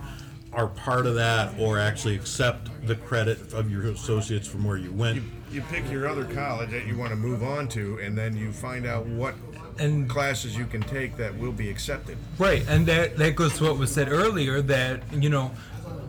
are 0.52 0.66
part 0.68 1.06
of 1.06 1.14
that 1.14 1.50
or 1.58 1.78
actually 1.78 2.14
accept 2.14 2.68
the 2.86 2.94
credit 2.94 3.52
of 3.54 3.70
your 3.70 3.84
associates 3.86 4.46
from 4.46 4.64
where 4.64 4.76
you 4.76 4.92
went. 4.92 5.16
You, 5.16 5.22
you 5.50 5.60
pick 5.62 5.90
your 5.90 6.06
other 6.06 6.24
college 6.26 6.70
that 6.72 6.86
you 6.86 6.96
want 6.98 7.08
to 7.10 7.16
move 7.16 7.42
on 7.42 7.68
to, 7.68 7.98
and 8.02 8.16
then 8.16 8.36
you 8.36 8.52
find 8.52 8.84
out 8.86 9.06
what 9.06 9.34
And- 9.78 10.08
classes 10.10 10.54
you 10.56 10.66
can 10.66 10.82
take 10.82 11.16
that 11.16 11.34
will 11.38 11.52
be 11.52 11.70
accepted. 11.70 12.18
Right, 12.38 12.64
and 12.68 12.86
that 12.86 13.16
that 13.16 13.34
goes 13.34 13.56
to 13.58 13.64
what 13.64 13.78
was 13.78 13.90
said 13.90 14.10
earlier 14.12 14.60
that 14.62 15.02
you 15.12 15.30
know, 15.30 15.52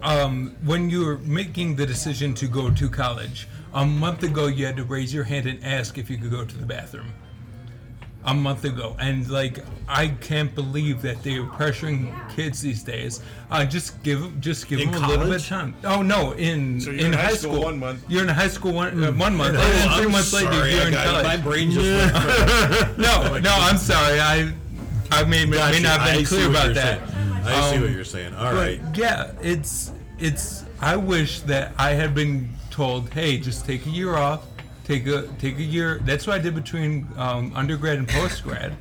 um, 0.04 0.56
when 0.64 0.90
you 0.90 1.06
were 1.06 1.18
making 1.20 1.76
the 1.76 1.86
decision 1.86 2.34
to 2.36 2.48
go 2.48 2.70
to 2.70 2.90
college, 2.90 3.48
a 3.74 3.86
month 3.86 4.24
ago 4.24 4.48
you 4.48 4.66
had 4.66 4.78
to 4.78 4.84
raise 4.84 5.14
your 5.14 5.24
hand 5.24 5.48
and 5.48 5.64
ask 5.64 5.98
if 5.98 6.10
you 6.10 6.18
could 6.18 6.32
go 6.32 6.46
to 6.46 6.58
the 6.58 6.66
bathroom. 6.66 7.14
A 8.26 8.34
month 8.34 8.64
ago, 8.64 8.96
and 9.02 9.30
like 9.30 9.60
I 9.86 10.08
can't 10.08 10.56
believe 10.56 11.02
that 11.02 11.22
they're 11.24 11.44
pressuring 11.44 12.14
kids 12.34 12.62
these 12.62 12.82
days. 12.82 13.20
Uh, 13.52 13.66
just 13.66 14.02
give 14.02 14.40
just 14.40 14.70
give 14.70 14.80
In 14.80 14.92
them 14.92 15.04
a 15.04 15.08
little 15.10 15.26
bit 15.26 15.42
of 15.42 15.46
time. 15.46 15.76
Oh 15.84 16.02
no, 16.02 16.32
in 16.32 16.80
So 16.80 16.92
you're 16.92 17.08
in 17.08 17.12
high 17.12 17.34
school 17.34 17.64
one 17.64 17.80
month. 17.80 18.06
You're 18.08 18.24
in 18.24 18.30
high 18.30 18.48
school 18.48 18.72
one 18.72 19.04
uh, 19.04 19.12
one 19.12 19.36
month, 19.36 19.58
and 19.58 19.92
3 19.96 20.06
I'm 20.06 20.12
months 20.14 20.32
later 20.32 20.70
you're 20.70 20.88
in 20.88 20.94
college. 20.94 21.26
My 21.26 21.36
brain 21.36 21.70
just 21.72 21.86
went. 21.86 22.98
No, 22.98 23.38
no, 23.40 23.54
I'm 23.60 23.78
sorry. 23.78 24.22
I 24.22 24.54
I 25.12 25.26
may, 25.26 25.44
may 25.46 25.58
Gotcha. 25.58 25.82
not 25.82 26.00
have 26.00 26.08
I 26.10 26.16
been 26.16 26.26
see 26.26 26.36
clear 26.38 26.48
what 26.48 26.56
about 26.56 26.66
you're 26.68 26.74
that. 26.76 27.00
saying. 27.10 27.13
I 27.46 27.70
see 27.70 27.76
Um, 27.78 27.82
what 27.84 27.92
you're 27.92 28.04
saying. 28.04 28.34
All 28.36 28.54
right. 28.54 28.80
Yeah, 28.94 29.32
it's 29.42 29.92
it's. 30.20 30.66
I 30.80 30.96
wish 30.96 31.42
that 31.42 31.74
I 31.78 31.92
had 31.92 32.14
been 32.14 32.50
told, 32.70 33.10
hey, 33.14 33.38
just 33.38 33.66
take 33.66 33.86
a 33.86 33.90
year 33.90 34.16
off, 34.16 34.46
take 34.84 35.08
a 35.08 35.28
take 35.40 35.58
a 35.58 35.64
year. 35.64 36.00
That's 36.04 36.28
what 36.28 36.36
I 36.40 36.40
did 36.40 36.56
between 36.56 37.08
um, 37.18 37.52
undergrad 37.56 37.98
and 37.98 38.08
postgrad. 38.08 38.74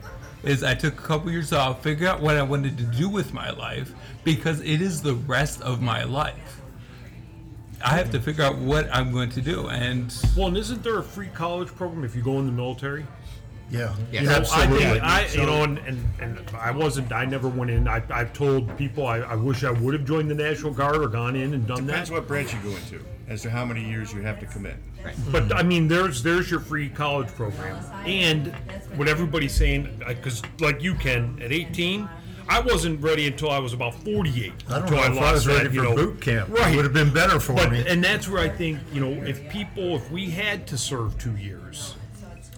Is 0.42 0.64
I 0.64 0.74
took 0.74 0.98
a 0.98 1.02
couple 1.02 1.30
years 1.30 1.52
off, 1.52 1.82
figure 1.82 2.08
out 2.08 2.20
what 2.20 2.36
I 2.36 2.42
wanted 2.42 2.76
to 2.78 2.84
do 2.84 3.08
with 3.08 3.32
my 3.32 3.50
life 3.50 3.92
because 4.24 4.60
it 4.60 4.82
is 4.82 5.00
the 5.00 5.14
rest 5.14 5.60
of 5.62 5.80
my 5.80 6.02
life. 6.02 6.60
I 7.84 7.90
have 7.96 8.10
to 8.12 8.20
figure 8.20 8.44
out 8.44 8.58
what 8.58 8.88
I'm 8.92 9.12
going 9.12 9.30
to 9.30 9.40
do, 9.40 9.68
and 9.68 10.12
Well, 10.36 10.48
and 10.48 10.56
isn't 10.56 10.82
there 10.82 10.98
a 10.98 11.02
free 11.02 11.28
college 11.28 11.68
program 11.68 12.04
if 12.04 12.14
you 12.16 12.22
go 12.22 12.38
in 12.40 12.46
the 12.46 12.52
military? 12.52 13.06
Yeah, 13.72 13.94
Yeah. 14.12 14.20
You 14.20 14.26
know, 14.28 14.34
absolutely. 14.34 14.84
I, 14.86 15.24
think 15.24 15.38
I 15.38 15.40
you 15.40 15.46
know, 15.46 15.64
and, 15.64 15.78
and, 15.78 16.08
and 16.20 16.50
I 16.56 16.70
wasn't. 16.70 17.10
I 17.12 17.24
never 17.24 17.48
went 17.48 17.70
in. 17.70 17.88
I, 17.88 18.02
I've 18.10 18.32
told 18.32 18.76
people 18.76 19.06
I, 19.06 19.18
I 19.18 19.34
wish 19.34 19.64
I 19.64 19.70
would 19.70 19.94
have 19.94 20.04
joined 20.04 20.30
the 20.30 20.34
National 20.34 20.72
Guard 20.72 20.96
or 20.96 21.08
gone 21.08 21.34
in 21.36 21.54
and 21.54 21.66
done 21.66 21.86
that. 21.86 21.92
Depends 21.92 22.08
that. 22.10 22.14
what 22.14 22.28
branch 22.28 22.52
you 22.54 22.60
go 22.60 22.70
into, 22.70 23.04
as 23.28 23.42
to 23.42 23.50
how 23.50 23.64
many 23.64 23.82
years 23.82 24.12
you 24.12 24.20
have 24.22 24.38
to 24.40 24.46
commit. 24.46 24.76
But 25.32 25.52
I 25.56 25.62
mean, 25.62 25.88
there's 25.88 26.22
there's 26.22 26.50
your 26.50 26.60
free 26.60 26.88
college 26.88 27.28
program, 27.28 27.82
and 28.06 28.48
what 28.96 29.08
everybody's 29.08 29.54
saying, 29.54 30.00
because 30.06 30.42
like 30.60 30.80
you 30.82 30.94
can 30.94 31.40
at 31.42 31.50
18, 31.50 32.08
I 32.48 32.60
wasn't 32.60 33.00
ready 33.02 33.26
until 33.26 33.50
I 33.50 33.58
was 33.58 33.72
about 33.72 33.94
48. 34.04 34.52
I 34.68 34.72
don't 34.78 34.82
until 34.82 34.96
know 34.98 35.04
if 35.16 35.22
I 35.22 35.32
was 35.32 35.46
ready 35.46 35.64
that, 35.64 35.68
for 35.70 35.74
you 35.74 35.82
know- 35.82 35.96
boot 35.96 36.20
camp. 36.20 36.50
Right. 36.50 36.72
It 36.72 36.76
would 36.76 36.84
have 36.84 36.94
been 36.94 37.12
better 37.12 37.40
for 37.40 37.54
But 37.54 37.72
me. 37.72 37.84
and 37.88 38.02
that's 38.04 38.28
where 38.28 38.42
I 38.42 38.48
think 38.48 38.78
you 38.92 39.00
know 39.00 39.10
if 39.24 39.48
people 39.50 39.96
if 39.96 40.08
we 40.10 40.30
had 40.30 40.66
to 40.68 40.78
serve 40.78 41.18
two 41.18 41.36
years, 41.36 41.96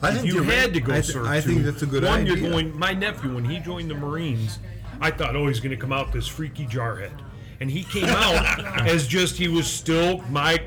I 0.05 0.11
if 0.11 0.23
think 0.23 0.27
you 0.27 0.43
had 0.43 0.65
right. 0.65 0.75
to 0.75 0.81
go 0.81 0.93
I 0.93 1.01
th- 1.01 1.07
serve 1.07 1.27
I 1.27 1.41
two, 1.41 1.49
think 1.49 1.65
that's 1.65 1.83
a 1.83 1.87
good 1.87 2.05
one, 2.05 2.21
idea. 2.21 2.37
You're 2.37 2.51
going. 2.51 2.79
My 2.79 2.93
nephew 2.93 3.35
when 3.35 3.45
he 3.45 3.59
joined 3.59 3.91
the 3.91 3.95
Marines, 3.95 4.59
I 5.01 5.11
thought, 5.11 5.35
oh, 5.37 5.47
he's 5.49 5.61
going 5.61 5.71
to 5.71 5.77
come 5.77 5.93
out 5.93 6.13
this 6.13 6.27
freaky 6.27 6.67
jarhead, 6.67 7.13
and 7.61 7.71
he 7.71 7.85
came 7.85 8.09
out 8.09 8.61
as 8.89 9.07
just 9.07 9.37
he 9.37 9.49
was 9.49 9.67
still 9.67 10.19
my 10.31 10.61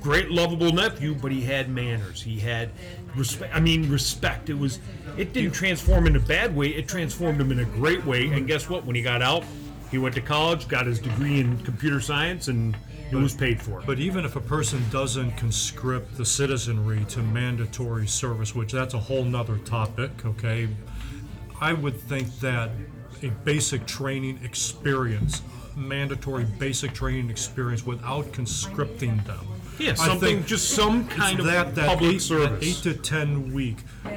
great 0.00 0.30
lovable 0.30 0.72
nephew, 0.72 1.14
but 1.14 1.32
he 1.32 1.42
had 1.42 1.68
manners. 1.68 2.22
He 2.22 2.38
had 2.38 2.70
respect. 3.16 3.54
I 3.54 3.60
mean, 3.60 3.90
respect. 3.90 4.48
It 4.48 4.54
was. 4.54 4.80
It 5.16 5.32
didn't 5.32 5.52
transform 5.52 6.06
in 6.06 6.16
a 6.16 6.20
bad 6.20 6.54
way. 6.54 6.68
It 6.68 6.86
transformed 6.86 7.40
him 7.40 7.50
in 7.50 7.58
a 7.60 7.64
great 7.64 8.04
way. 8.04 8.26
And 8.28 8.46
guess 8.46 8.68
what? 8.70 8.84
When 8.84 8.94
he 8.94 9.02
got 9.02 9.20
out, 9.20 9.44
he 9.90 9.98
went 9.98 10.14
to 10.14 10.20
college, 10.20 10.68
got 10.68 10.86
his 10.86 11.00
degree 11.00 11.40
in 11.40 11.58
computer 11.64 12.00
science, 12.00 12.48
and 12.48 12.76
it 13.10 13.16
was 13.16 13.34
paid 13.34 13.60
for. 13.60 13.82
But 13.86 13.98
even 13.98 14.24
if 14.24 14.36
a 14.36 14.40
person 14.40 14.84
doesn't 14.90 15.32
conscript 15.32 16.16
the 16.16 16.24
citizenry 16.24 17.04
to 17.06 17.20
mandatory 17.20 18.06
service, 18.06 18.54
which 18.54 18.72
that's 18.72 18.94
a 18.94 18.98
whole 18.98 19.24
nother 19.24 19.58
topic, 19.58 20.10
okay, 20.24 20.68
I 21.60 21.72
would 21.72 21.98
think 21.98 22.38
that 22.40 22.70
a 23.22 23.30
basic 23.44 23.86
training 23.86 24.40
experience, 24.44 25.42
mandatory 25.78 26.44
basic 26.58 26.92
training 26.92 27.30
experience 27.30 27.86
without 27.86 28.32
conscripting 28.32 29.16
them. 29.18 29.46
Yeah, 29.78 29.92
I 29.92 29.94
something, 29.94 30.18
think 30.18 30.46
just 30.46 30.70
some 30.70 31.06
kind 31.06 31.38
of 31.38 31.46
that, 31.46 31.76
that 31.76 31.86
public 31.86 32.16
eight, 32.16 32.18
service. 32.22 32.58
that 32.58 32.66
eight 32.66 32.96
to 32.96 33.00
ten 33.00 33.52
week 33.54 33.76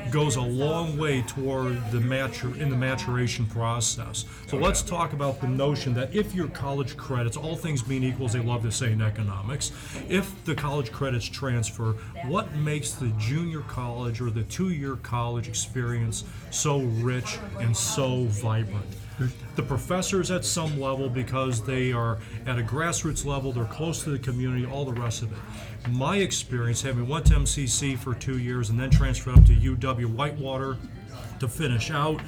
goes 0.10 0.36
a 0.36 0.42
long 0.42 0.98
way 0.98 1.22
toward 1.22 1.76
the 1.92 2.00
matur 2.00 2.60
in 2.60 2.72
the 2.72 2.76
maturation 2.76 3.46
process. 3.46 4.26
So 4.48 4.58
let's 4.58 4.82
talk 4.82 5.14
about 5.14 5.40
the 5.40 5.48
notion 5.48 5.94
that 5.94 6.16
if 6.16 6.34
your 6.34 6.48
college 6.48 6.98
credits, 6.98 7.38
all 7.38 7.56
things 7.56 7.84
being 7.84 8.04
equal, 8.04 8.26
as 8.26 8.34
they 8.34 8.40
love 8.40 8.64
to 8.64 8.72
say 8.72 8.92
in 8.92 9.04
economics, 9.04 9.72
if 10.10 10.44
the 10.46 10.56
college 10.56 10.92
credits 10.92 11.26
transfer, 11.26 11.94
what 12.26 12.56
makes 12.56 12.94
the 12.94 13.10
junior 13.20 13.62
college 13.62 14.20
or 14.20 14.32
the 14.32 14.44
two-year 14.44 14.96
college 15.04 15.48
experience 15.48 16.24
so 16.50 16.80
rich 16.80 17.38
and 17.60 17.78
so 17.78 18.26
vibrant? 18.26 18.84
The 19.56 19.64
professors 19.64 20.32
at 20.32 20.44
some 20.46 20.80
level 20.80 21.10
because 21.10 21.64
they 21.64 21.92
are 21.92 22.18
at 22.46 22.58
a 22.58 22.62
grassroots 22.62 23.26
level 23.26 23.52
they're 23.52 23.66
close 23.66 24.04
to 24.04 24.10
the 24.10 24.20
community 24.20 24.66
all 24.66 24.86
the 24.86 24.94
rest 24.94 25.22
of 25.22 25.32
it. 25.32 25.38
My 25.90 26.18
experience 26.18 26.82
having 26.82 27.08
went 27.08 27.26
to 27.28 27.36
mcc 27.36 27.98
for 28.00 28.14
two 28.16 28.40
years 28.40 28.70
and 28.70 28.80
then 28.80 28.90
transferred 28.90 29.38
up 29.38 29.46
to 29.46 29.54
uw 29.54 30.06
whitewater 30.16 30.78
to 31.40 31.48
finish 31.48 31.92
out 31.92 32.22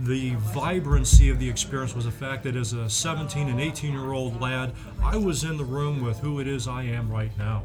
the 0.00 0.34
vibrancy 0.36 1.28
of 1.28 1.40
the 1.40 1.48
experience 1.48 1.94
was 1.94 2.04
the 2.04 2.10
fact 2.10 2.44
that 2.44 2.54
as 2.54 2.72
a 2.72 2.88
17 2.88 3.48
and 3.48 3.60
18 3.60 3.92
year 3.92 4.12
old 4.12 4.40
lad 4.40 4.72
i 5.02 5.16
was 5.16 5.44
in 5.44 5.56
the 5.56 5.64
room 5.64 6.04
with 6.04 6.18
who 6.20 6.40
it 6.40 6.46
is 6.46 6.68
i 6.68 6.82
am 6.82 7.10
right 7.10 7.36
now 7.36 7.64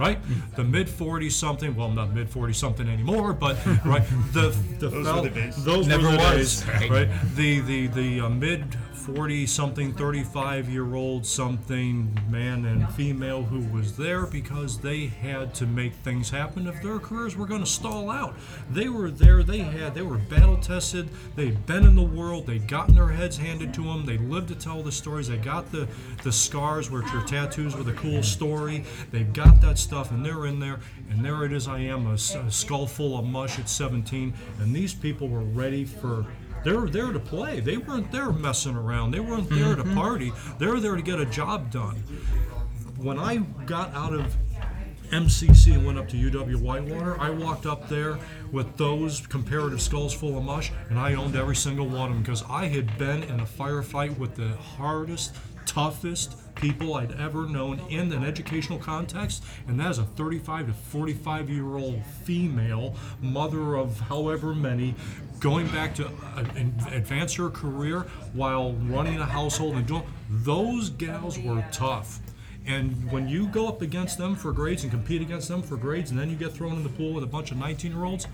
right? 0.00 0.18
The 0.56 0.64
mid 0.64 0.88
40 0.88 1.30
something, 1.30 1.76
well, 1.76 1.86
I'm 1.88 1.94
not 1.94 2.12
mid 2.12 2.28
40 2.28 2.52
something 2.54 2.88
anymore, 2.88 3.32
but 3.34 3.56
right, 3.84 4.02
the 4.32 4.54
the 4.80 4.88
Those 4.88 5.06
fel- 5.06 5.22
were 5.22 5.28
the 5.28 5.40
days. 5.40 5.64
those 5.64 5.86
Never 5.86 6.06
were 6.06 6.12
the 6.12 6.18
was. 6.18 6.62
days, 6.62 6.66
Right. 6.66 6.90
right? 6.90 7.08
The 7.36 7.60
the 7.60 7.86
the 7.88 8.20
uh, 8.22 8.28
mid 8.30 8.64
40 9.00 9.46
something, 9.46 9.94
35 9.94 10.68
year 10.68 10.94
old 10.94 11.24
something 11.24 12.18
man 12.28 12.66
and 12.66 12.92
female 12.92 13.42
who 13.42 13.60
was 13.74 13.96
there 13.96 14.26
because 14.26 14.78
they 14.78 15.06
had 15.06 15.54
to 15.54 15.66
make 15.66 15.94
things 15.94 16.28
happen 16.28 16.66
if 16.66 16.82
their 16.82 16.98
careers 16.98 17.34
were 17.34 17.46
going 17.46 17.62
to 17.62 17.66
stall 17.66 18.10
out. 18.10 18.36
They 18.70 18.88
were 18.88 19.10
there. 19.10 19.42
They 19.42 19.60
had 19.60 19.94
they 19.94 20.02
were 20.02 20.18
battle 20.18 20.58
tested. 20.58 21.08
They'd 21.34 21.64
been 21.66 21.84
in 21.84 21.96
the 21.96 22.02
world. 22.02 22.46
They'd 22.46 22.68
gotten 22.68 22.94
their 22.94 23.08
heads 23.08 23.38
handed 23.38 23.72
to 23.74 23.84
them. 23.84 24.04
They 24.04 24.18
lived 24.18 24.48
to 24.48 24.54
tell 24.54 24.82
the 24.82 24.92
stories. 24.92 25.28
They 25.28 25.38
got 25.38 25.72
the 25.72 25.88
the 26.22 26.32
scars, 26.32 26.90
which 26.90 27.06
are 27.14 27.24
tattoos 27.24 27.74
with 27.74 27.88
a 27.88 27.94
cool 27.94 28.22
story. 28.22 28.84
They've 29.10 29.32
got 29.32 29.62
that 29.62 29.78
stuff, 29.78 30.10
and 30.10 30.24
they're 30.24 30.44
in 30.44 30.60
there. 30.60 30.80
And 31.10 31.24
there 31.24 31.44
it 31.44 31.52
is. 31.52 31.68
I 31.68 31.80
am 31.80 32.06
a 32.06 32.18
skull 32.18 32.86
full 32.86 33.18
of 33.18 33.24
mush 33.24 33.58
at 33.58 33.68
17, 33.68 34.34
and 34.60 34.76
these 34.76 34.92
people 34.92 35.28
were 35.28 35.40
ready 35.40 35.84
for. 35.84 36.26
They 36.64 36.72
were 36.72 36.88
there 36.88 37.12
to 37.12 37.20
play. 37.20 37.60
They 37.60 37.76
weren't 37.76 38.12
there 38.12 38.30
messing 38.30 38.76
around. 38.76 39.12
They 39.12 39.20
weren't 39.20 39.48
there 39.48 39.74
to 39.76 39.82
mm-hmm. 39.82 39.94
party. 39.94 40.32
They 40.58 40.66
were 40.66 40.80
there 40.80 40.96
to 40.96 41.02
get 41.02 41.20
a 41.20 41.26
job 41.26 41.70
done. 41.70 41.96
When 42.96 43.18
I 43.18 43.38
got 43.64 43.94
out 43.94 44.12
of 44.12 44.36
MCC 45.10 45.74
and 45.74 45.84
went 45.84 45.98
up 45.98 46.08
to 46.10 46.16
UW 46.16 46.56
Whitewater, 46.56 47.18
I 47.20 47.30
walked 47.30 47.66
up 47.66 47.88
there 47.88 48.18
with 48.52 48.76
those 48.76 49.26
comparative 49.26 49.80
skulls 49.80 50.12
full 50.12 50.36
of 50.36 50.44
mush, 50.44 50.70
and 50.88 50.98
I 50.98 51.14
owned 51.14 51.34
every 51.34 51.56
single 51.56 51.86
one 51.86 52.10
of 52.10 52.14
them 52.14 52.22
because 52.22 52.44
I 52.48 52.66
had 52.66 52.96
been 52.98 53.22
in 53.24 53.40
a 53.40 53.46
firefight 53.46 54.16
with 54.18 54.36
the 54.36 54.50
hardest, 54.56 55.34
toughest 55.66 56.36
people 56.60 56.94
I'd 56.94 57.18
ever 57.18 57.46
known 57.46 57.80
in 57.88 58.12
an 58.12 58.22
educational 58.22 58.78
context, 58.78 59.42
and 59.66 59.80
that 59.80 59.90
is 59.90 59.98
a 59.98 60.04
35 60.04 60.66
to 60.66 60.72
45 60.72 61.48
year 61.50 61.76
old 61.76 62.04
female, 62.24 62.94
mother 63.22 63.76
of 63.76 63.98
however 64.00 64.54
many, 64.54 64.94
going 65.40 65.66
back 65.68 65.94
to 65.94 66.06
uh, 66.06 66.44
advance 66.92 67.34
her 67.34 67.48
career 67.48 68.00
while 68.34 68.74
running 68.74 69.18
a 69.18 69.24
household 69.26 69.76
and 69.76 69.86
doing 69.86 70.02
those 70.28 70.90
gals 70.90 71.38
were 71.38 71.64
tough. 71.72 72.20
And 72.66 73.10
when 73.10 73.26
you 73.26 73.46
go 73.48 73.66
up 73.66 73.80
against 73.80 74.18
them 74.18 74.36
for 74.36 74.52
grades 74.52 74.82
and 74.82 74.92
compete 74.92 75.22
against 75.22 75.48
them 75.48 75.62
for 75.62 75.76
grades, 75.78 76.10
and 76.10 76.20
then 76.20 76.28
you 76.28 76.36
get 76.36 76.52
thrown 76.52 76.74
in 76.74 76.82
the 76.82 76.90
pool 76.90 77.14
with 77.14 77.24
a 77.24 77.26
bunch 77.26 77.50
of 77.50 77.56
19 77.56 77.90
year 77.92 78.04
olds, 78.04 78.26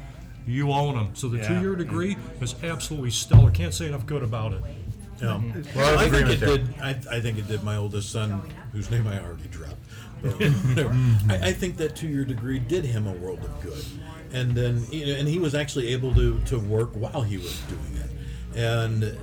you 0.48 0.72
own 0.72 0.96
them. 0.96 1.10
So 1.14 1.28
the 1.28 1.38
Yeah. 1.38 1.48
two 1.48 1.60
year 1.60 1.76
degree 1.76 2.16
is 2.40 2.56
absolutely 2.64 3.10
stellar. 3.12 3.50
Can't 3.52 3.72
say 3.72 3.86
enough 3.86 4.04
good 4.04 4.22
about 4.24 4.52
it. 4.52 4.62
Yeah. 5.20 5.34
Lot 5.34 5.56
of 5.56 5.76
Well, 5.76 5.98
I 5.98 6.02
think 6.08 6.14
agreement 6.14 6.42
it 6.42 6.46
there. 6.46 6.58
did. 6.58 6.80
I, 6.80 7.16
I 7.16 7.20
think 7.20 7.38
it 7.38 7.48
did. 7.48 7.62
My 7.62 7.76
oldest 7.76 8.10
son, 8.12 8.32
oh, 8.44 8.50
whose 8.72 8.90
name 8.90 9.06
I 9.06 9.22
already 9.22 9.48
dropped, 9.48 9.76
but 10.22 10.32
whatever. 10.34 10.94
I, 11.28 11.48
I 11.48 11.52
think 11.52 11.76
that 11.78 11.96
two-year 11.96 12.24
degree 12.24 12.58
did 12.58 12.84
him 12.84 13.06
a 13.06 13.12
world 13.12 13.40
of 13.40 13.60
good. 13.62 13.84
And 14.32 14.52
then, 14.54 14.84
you 14.90 15.06
know, 15.06 15.14
and 15.14 15.28
he 15.28 15.38
was 15.38 15.54
actually 15.54 15.88
able 15.88 16.14
to 16.14 16.40
to 16.40 16.58
work 16.58 16.90
while 16.94 17.22
he 17.22 17.36
was 17.38 17.58
doing 17.62 17.96
it, 18.04 18.58
and 18.58 19.16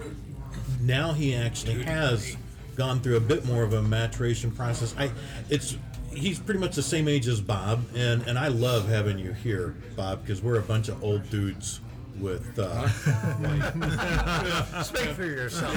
now 0.81 1.12
he 1.13 1.35
actually 1.35 1.83
has 1.83 2.35
gone 2.75 3.00
through 3.01 3.17
a 3.17 3.19
bit 3.21 3.45
more 3.45 3.63
of 3.63 3.73
a 3.73 3.81
maturation 3.81 4.51
process. 4.51 4.95
I, 4.97 5.12
it's. 5.50 5.77
He's 6.12 6.38
pretty 6.38 6.59
much 6.59 6.75
the 6.75 6.83
same 6.83 7.07
age 7.07 7.27
as 7.27 7.41
Bob, 7.41 7.83
and, 7.95 8.21
and 8.27 8.38
I 8.38 8.47
love 8.50 8.88
having 8.88 9.17
you 9.17 9.31
here, 9.33 9.73
Bob, 9.95 10.21
because 10.21 10.43
we're 10.43 10.59
a 10.59 10.62
bunch 10.62 10.88
of 10.88 11.03
old 11.03 11.27
dudes 11.31 11.79
with 12.20 12.58
uh, 12.60 12.88
Speak 14.84 15.10
for 15.12 15.24
yourself. 15.25 15.74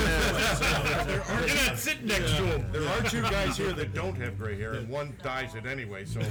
You're 1.08 1.56
not 1.66 1.78
sitting 1.78 2.06
next 2.06 2.36
to 2.36 2.44
him. 2.44 2.66
There 2.72 2.86
are 2.88 3.02
two 3.02 3.22
guys 3.22 3.56
here 3.56 3.72
that 3.72 3.94
don't 3.94 4.16
have 4.16 4.38
gray 4.38 4.56
hair, 4.58 4.74
and 4.74 4.88
one 4.88 5.14
dyes 5.22 5.54
it 5.54 5.66
anyway. 5.66 6.04
So 6.04 6.20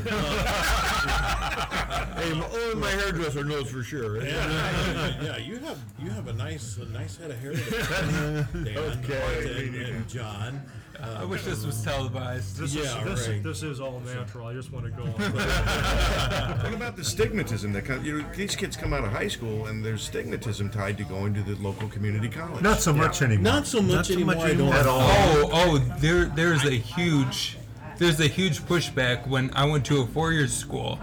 Hey, 2.15 2.33
my- 2.33 2.47
only 2.53 2.75
my 2.75 2.91
hairdresser 2.91 3.43
knows 3.43 3.69
for 3.69 3.83
sure. 3.83 4.23
yeah, 4.23 5.21
yeah, 5.21 5.37
you 5.37 5.57
have 5.59 5.79
you 5.99 6.09
have 6.11 6.27
a 6.27 6.33
nice 6.33 6.77
a 6.77 6.85
nice 6.85 7.17
head 7.17 7.31
of 7.31 7.39
hair. 7.39 7.53
Dan, 8.63 8.77
Okay. 8.77 9.67
and, 9.67 9.75
and 9.75 10.07
John. 10.07 10.61
I 11.01 11.23
wish 11.25 11.43
this 11.43 11.65
was 11.65 11.83
televised. 11.83 12.57
This, 12.57 12.73
Yeah, 12.73 12.81
is, 12.81 13.03
this, 13.05 13.27
right. 13.27 13.43
this 13.43 13.63
is 13.63 13.79
all 13.79 13.99
natural. 14.01 14.47
I 14.47 14.53
just 14.53 14.71
want 14.71 14.85
to 14.85 14.91
go 14.91 15.03
on. 15.03 15.11
what 15.11 16.73
about 16.73 16.95
the 16.95 17.01
stigmatism 17.01 17.73
that 17.73 17.85
comes? 17.85 18.05
You 18.05 18.21
know, 18.21 18.25
these 18.35 18.55
kids 18.55 18.75
come 18.75 18.93
out 18.93 19.03
of 19.03 19.11
high 19.11 19.27
school, 19.27 19.67
and 19.67 19.83
there's 19.83 20.07
stigmatism 20.09 20.71
tied 20.71 20.97
to 20.97 21.03
going 21.03 21.33
to 21.33 21.43
the 21.43 21.55
local 21.55 21.87
community 21.89 22.29
college. 22.29 22.61
Not 22.61 22.79
so 22.79 22.93
much 22.93 23.21
anymore. 23.21 23.43
Not 23.43 23.67
so 23.67 23.81
much 23.81 24.11
anymore. 24.11 24.35
I 24.37 24.53
don't 24.53 24.73
at 24.73 24.87
all. 24.87 25.01
Oh, 25.01 25.49
oh, 25.53 25.77
there, 25.99 26.25
there's 26.25 26.63
a 26.65 26.71
huge, 26.71 27.57
there's 27.97 28.19
a 28.19 28.27
huge 28.27 28.61
pushback 28.61 29.27
when 29.27 29.51
I 29.53 29.65
went 29.65 29.85
to 29.87 30.01
a 30.01 30.07
four-year 30.07 30.47
school. 30.47 30.99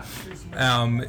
Um, 0.54 1.04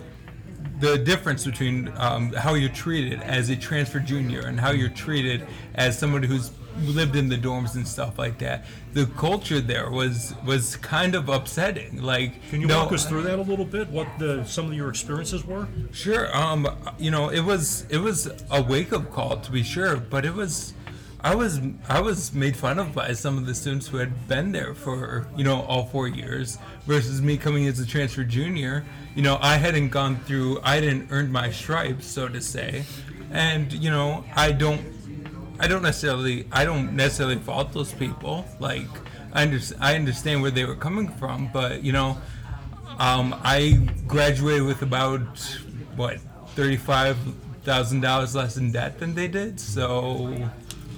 the 0.80 0.98
difference 0.98 1.46
between 1.46 1.92
um, 1.98 2.34
how 2.34 2.56
you're 2.56 2.70
treated 2.70 3.22
as 3.22 3.50
a 3.50 3.56
transfer 3.56 4.00
junior 4.00 4.42
and 4.42 4.60
how 4.60 4.72
you're 4.72 4.90
treated 4.90 5.46
as 5.75 5.98
somebody 5.98 6.28
who's 6.28 6.52
lived 6.82 7.15
in 7.15 7.30
the 7.30 7.38
dorms 7.38 7.75
and 7.75 7.88
stuff 7.88 8.18
like 8.20 8.39
that. 8.39 8.65
The 8.94 9.06
culture 9.06 9.62
there 9.62 9.89
was 9.89 10.34
was 10.46 10.75
kind 10.77 11.15
of 11.15 11.30
upsetting. 11.30 12.01
Like, 12.01 12.48
Can 12.50 12.62
you 12.62 12.68
no- 12.68 12.84
walk 12.84 12.94
us 12.94 13.06
through 13.06 13.24
that 13.24 13.39
a 13.39 13.42
little 13.42 13.65
bit? 13.65 13.89
What 13.89 14.08
the 14.20 14.44
some 14.46 14.68
of 14.68 14.74
your 14.74 14.89
experiences 14.89 15.46
were? 15.46 15.68
Sure. 15.92 16.36
Um, 16.36 16.68
you 16.98 17.12
know, 17.12 17.30
it 17.30 17.42
was 17.42 17.86
it 17.89 17.98
was 18.00 18.30
a 18.51 18.62
wake 18.62 18.94
up 18.94 19.12
call 19.12 19.38
to 19.38 19.51
be 19.51 19.63
sure, 19.63 19.98
but 19.98 20.25
it 20.25 20.34
was 20.34 20.74
I 21.22 21.36
was 21.36 21.60
I 21.88 22.01
was 22.01 22.34
made 22.34 22.58
fun 22.58 22.80
of 22.80 22.94
by 22.94 23.13
some 23.13 23.38
of 23.38 23.46
the 23.46 23.56
students 23.56 23.88
who 23.88 23.98
had 23.98 24.27
been 24.27 24.51
there 24.51 24.74
for 24.74 25.27
you 25.38 25.44
know 25.44 25.62
all 25.62 25.86
four 25.86 26.08
years 26.08 26.58
versus 26.86 27.22
me 27.22 27.38
coming 27.38 27.65
as 27.68 27.80
a 27.80 27.86
transfer 27.86 28.24
junior. 28.24 28.84
You 29.15 29.22
know, 29.22 29.38
I 29.42 29.58
hadn't 29.58 29.89
gone 29.89 30.18
through, 30.25 30.60
I 30.63 30.75
hadn't 30.75 31.10
earned 31.12 31.32
my 31.32 31.51
stripes, 31.51 32.08
so 32.08 32.27
to 32.27 32.42
say, 32.42 32.84
and 33.32 33.72
you 33.72 33.92
know, 33.92 34.25
I 34.36 34.51
don't, 34.51 34.82
I 35.60 35.68
don't 35.68 35.84
necessarily, 35.84 36.48
I 36.52 36.66
don't 36.66 36.96
necessarily 36.96 37.36
fault 37.38 37.74
those 37.74 37.94
people. 37.94 38.46
Like, 38.60 38.88
I 39.34 39.44
under, 39.44 39.60
I 39.80 39.96
understand 39.96 40.42
where 40.42 40.52
they 40.52 40.66
were 40.66 40.76
coming 40.76 41.08
from, 41.08 41.50
but 41.54 41.84
you 41.84 41.92
know, 41.94 42.18
um, 43.00 43.34
I 43.44 43.88
graduated 44.08 44.64
with 44.64 44.82
about 44.82 45.22
what 45.96 46.20
thirty-five 46.56 47.18
thousand 47.64 48.02
dollars 48.02 48.36
less 48.36 48.58
in 48.58 48.72
debt 48.72 49.00
than 49.00 49.14
they 49.16 49.28
did. 49.28 49.60
So 49.60 50.36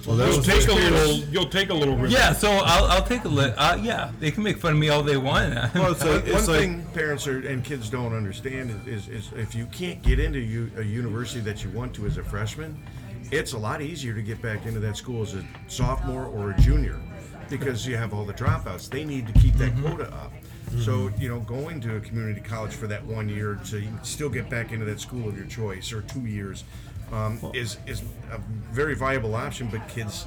well, 0.06 0.16
You'll 0.32 0.42
take 0.42 0.68
a 0.68 0.72
little. 0.72 1.16
You'll 1.30 1.48
take 1.48 1.70
a 1.70 1.74
little. 1.74 1.96
risk. 1.96 2.14
yeah, 2.16 2.32
so 2.32 2.50
I'll, 2.50 2.84
I'll 2.84 3.02
take 3.04 3.24
a 3.24 3.28
little. 3.28 3.54
Uh, 3.58 3.78
yeah, 3.82 4.12
they 4.20 4.30
can 4.30 4.42
make 4.42 4.58
fun 4.58 4.72
of 4.74 4.78
me 4.78 4.88
all 4.88 5.02
they 5.02 5.16
want. 5.16 5.54
Well, 5.74 5.92
it's 5.92 6.04
One, 6.04 6.14
like, 6.14 6.26
one 6.26 6.34
it's 6.36 6.48
like 6.48 6.60
thing 6.60 6.84
parents 6.94 7.26
are, 7.26 7.38
and 7.46 7.64
kids 7.64 7.88
don't 7.90 8.14
understand 8.14 8.70
is, 8.86 9.08
is, 9.08 9.26
is 9.26 9.32
if 9.36 9.54
you 9.54 9.66
can't 9.66 10.00
get 10.02 10.20
into 10.20 10.38
u- 10.38 10.70
a 10.76 10.82
university 10.82 11.40
that 11.40 11.64
you 11.64 11.70
want 11.70 11.94
to 11.94 12.06
as 12.06 12.18
a 12.18 12.22
freshman, 12.22 12.80
it's 13.30 13.52
a 13.52 13.58
lot 13.58 13.82
easier 13.82 14.14
to 14.14 14.22
get 14.22 14.40
back 14.40 14.66
into 14.66 14.80
that 14.80 14.96
school 14.96 15.22
as 15.22 15.34
a 15.34 15.44
sophomore 15.68 16.26
or 16.26 16.50
a 16.50 16.60
junior 16.60 17.00
because 17.48 17.86
you 17.86 17.96
have 17.96 18.12
all 18.12 18.24
the 18.24 18.34
dropouts. 18.34 18.88
They 18.88 19.04
need 19.04 19.26
to 19.26 19.32
keep 19.34 19.54
that 19.54 19.76
quota 19.80 20.12
up. 20.12 20.32
So, 20.78 21.10
you 21.16 21.28
know, 21.28 21.40
going 21.40 21.80
to 21.82 21.96
a 21.96 22.00
community 22.00 22.40
college 22.40 22.74
for 22.74 22.86
that 22.88 23.04
one 23.06 23.28
year 23.28 23.58
so 23.62 23.76
you 23.76 23.86
can 23.86 24.02
still 24.04 24.28
get 24.28 24.50
back 24.50 24.72
into 24.72 24.84
that 24.86 25.00
school 25.00 25.28
of 25.28 25.36
your 25.36 25.46
choice 25.46 25.92
or 25.92 26.02
two 26.02 26.26
years 26.26 26.64
um, 27.12 27.38
is, 27.54 27.78
is 27.86 28.02
a 28.32 28.38
very 28.72 28.94
viable 28.94 29.36
option, 29.36 29.68
but 29.70 29.86
kids 29.88 30.26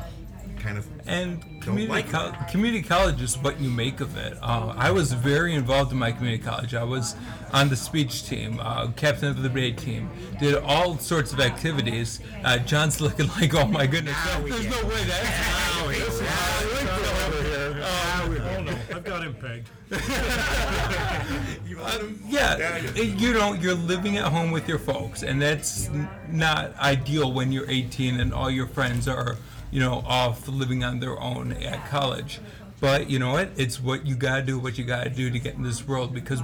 kind 0.59 0.77
of 0.77 0.85
And 1.07 1.41
don't 1.41 1.59
community 1.61 1.87
like 1.91 2.09
col- 2.09 2.33
community 2.51 2.83
college 2.83 3.21
is 3.21 3.37
what 3.37 3.59
you 3.59 3.69
make 3.69 3.99
of 4.01 4.15
it. 4.17 4.37
Uh, 4.41 4.73
I 4.77 4.91
was 4.91 5.13
very 5.13 5.53
involved 5.55 5.91
in 5.91 5.97
my 5.97 6.11
community 6.11 6.43
college. 6.43 6.73
I 6.75 6.83
was 6.83 7.15
on 7.53 7.69
the 7.69 7.75
speech 7.75 8.25
team, 8.27 8.59
uh, 8.61 8.87
captain 8.95 9.29
of 9.29 9.41
the 9.41 9.47
debate 9.47 9.77
team, 9.77 10.09
did 10.39 10.55
all 10.55 10.97
sorts 10.97 11.33
of 11.33 11.39
activities. 11.39 12.19
Uh, 12.43 12.57
John's 12.59 12.99
looking 13.05 13.27
like, 13.29 13.53
oh 13.55 13.65
my 13.67 13.87
goodness, 13.87 14.15
there's 14.25 14.65
no 14.69 14.83
way 14.87 15.03
that's. 15.05 16.19
Oh 18.51 18.61
no, 18.63 18.71
I've 18.95 19.03
got 19.03 19.23
him 19.23 19.33
pegged. 19.35 19.69
Yeah, 22.27 22.57
Yeah, 22.57 22.71
I 22.75 22.81
know. 22.81 22.89
it- 22.95 23.19
you 23.19 23.33
know, 23.33 23.53
you're 23.53 23.73
living 23.73 24.17
at 24.17 24.25
home 24.25 24.51
with 24.51 24.67
your 24.67 24.79
folks, 24.79 25.23
and 25.23 25.41
that's 25.41 25.87
n- 25.87 26.09
not 26.29 26.75
ideal 26.77 27.31
when 27.31 27.51
you're 27.51 27.69
18 27.69 28.19
and 28.19 28.33
all 28.33 28.49
your 28.51 28.67
friends 28.67 29.07
are, 29.07 29.37
you 29.71 29.79
know, 29.79 30.03
off 30.05 30.47
living 30.47 30.83
on 30.83 30.99
their 30.99 31.19
own 31.19 31.51
at 31.53 31.87
college. 31.89 32.39
But 32.79 33.09
you 33.09 33.19
know 33.19 33.33
what? 33.33 33.49
It's 33.57 33.79
what 33.81 34.05
you 34.05 34.15
gotta 34.15 34.41
do, 34.41 34.57
what 34.57 34.77
you 34.77 34.85
gotta 34.85 35.09
do 35.09 35.29
to 35.29 35.39
get 35.39 35.55
in 35.55 35.63
this 35.63 35.85
world, 35.87 36.13
because 36.13 36.41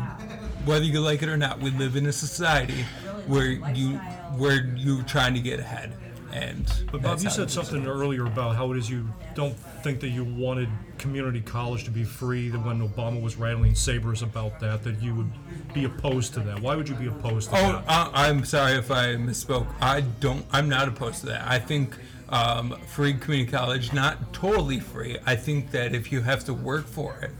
whether 0.66 0.84
you 0.84 1.00
like 1.00 1.24
it 1.24 1.30
or 1.30 1.38
not, 1.38 1.60
we 1.60 1.72
live 1.72 1.96
in 1.96 2.06
a 2.08 2.12
society 2.12 2.84
where 3.28 3.46
you 3.74 3.98
where 4.38 4.66
you're 4.76 5.04
trying 5.04 5.34
to 5.36 5.40
get 5.40 5.60
ahead. 5.60 5.94
And 6.34 6.70
But 6.92 7.02
Bob, 7.02 7.22
you 7.22 7.30
said 7.30 7.50
something 7.50 7.88
earlier 7.88 8.26
about 8.26 8.58
how 8.58 8.74
it 8.74 8.78
is 8.78 8.90
you 8.90 9.08
don't 9.36 9.56
think 9.84 10.02
that 10.02 10.10
you 10.10 10.26
wanted 10.26 10.68
community 10.98 11.40
college 11.40 11.86
to 11.86 11.92
be 11.92 12.04
free. 12.04 12.50
That 12.50 12.60
when 12.66 12.86
Obama 12.86 13.22
was 13.22 13.38
rattling 13.38 13.74
sabers 13.74 14.22
about 14.22 14.60
that, 14.60 14.84
that 14.84 15.02
you 15.02 15.16
would 15.16 15.32
be 15.74 15.86
opposed 15.86 16.34
to 16.34 16.42
that. 16.42 16.60
Why 16.60 16.76
would 16.76 16.90
you 16.90 16.96
be 16.96 17.08
opposed 17.08 17.52
to 17.52 17.56
Oh, 17.58 17.72
that? 17.72 17.86
uh, 17.88 18.10
I'm 18.14 18.44
sorry 18.44 18.74
if 18.74 18.92
I 18.92 19.16
misspoke. 19.16 19.68
I 19.80 20.02
don't. 20.02 20.46
I'm 20.52 20.68
not 20.68 20.90
opposed 20.90 21.22
to 21.22 21.28
that. 21.28 21.48
I 21.50 21.58
think 21.60 21.96
um, 22.30 22.76
free 22.88 23.14
community 23.14 23.52
college, 23.52 23.94
not 23.94 24.34
totally 24.34 24.80
free. 24.80 25.18
I 25.26 25.36
think 25.36 25.72
that 25.72 25.94
if 25.94 26.12
you 26.12 26.22
have 26.22 26.44
to 26.46 26.54
work 26.54 26.88
for 26.88 27.18
it, 27.22 27.32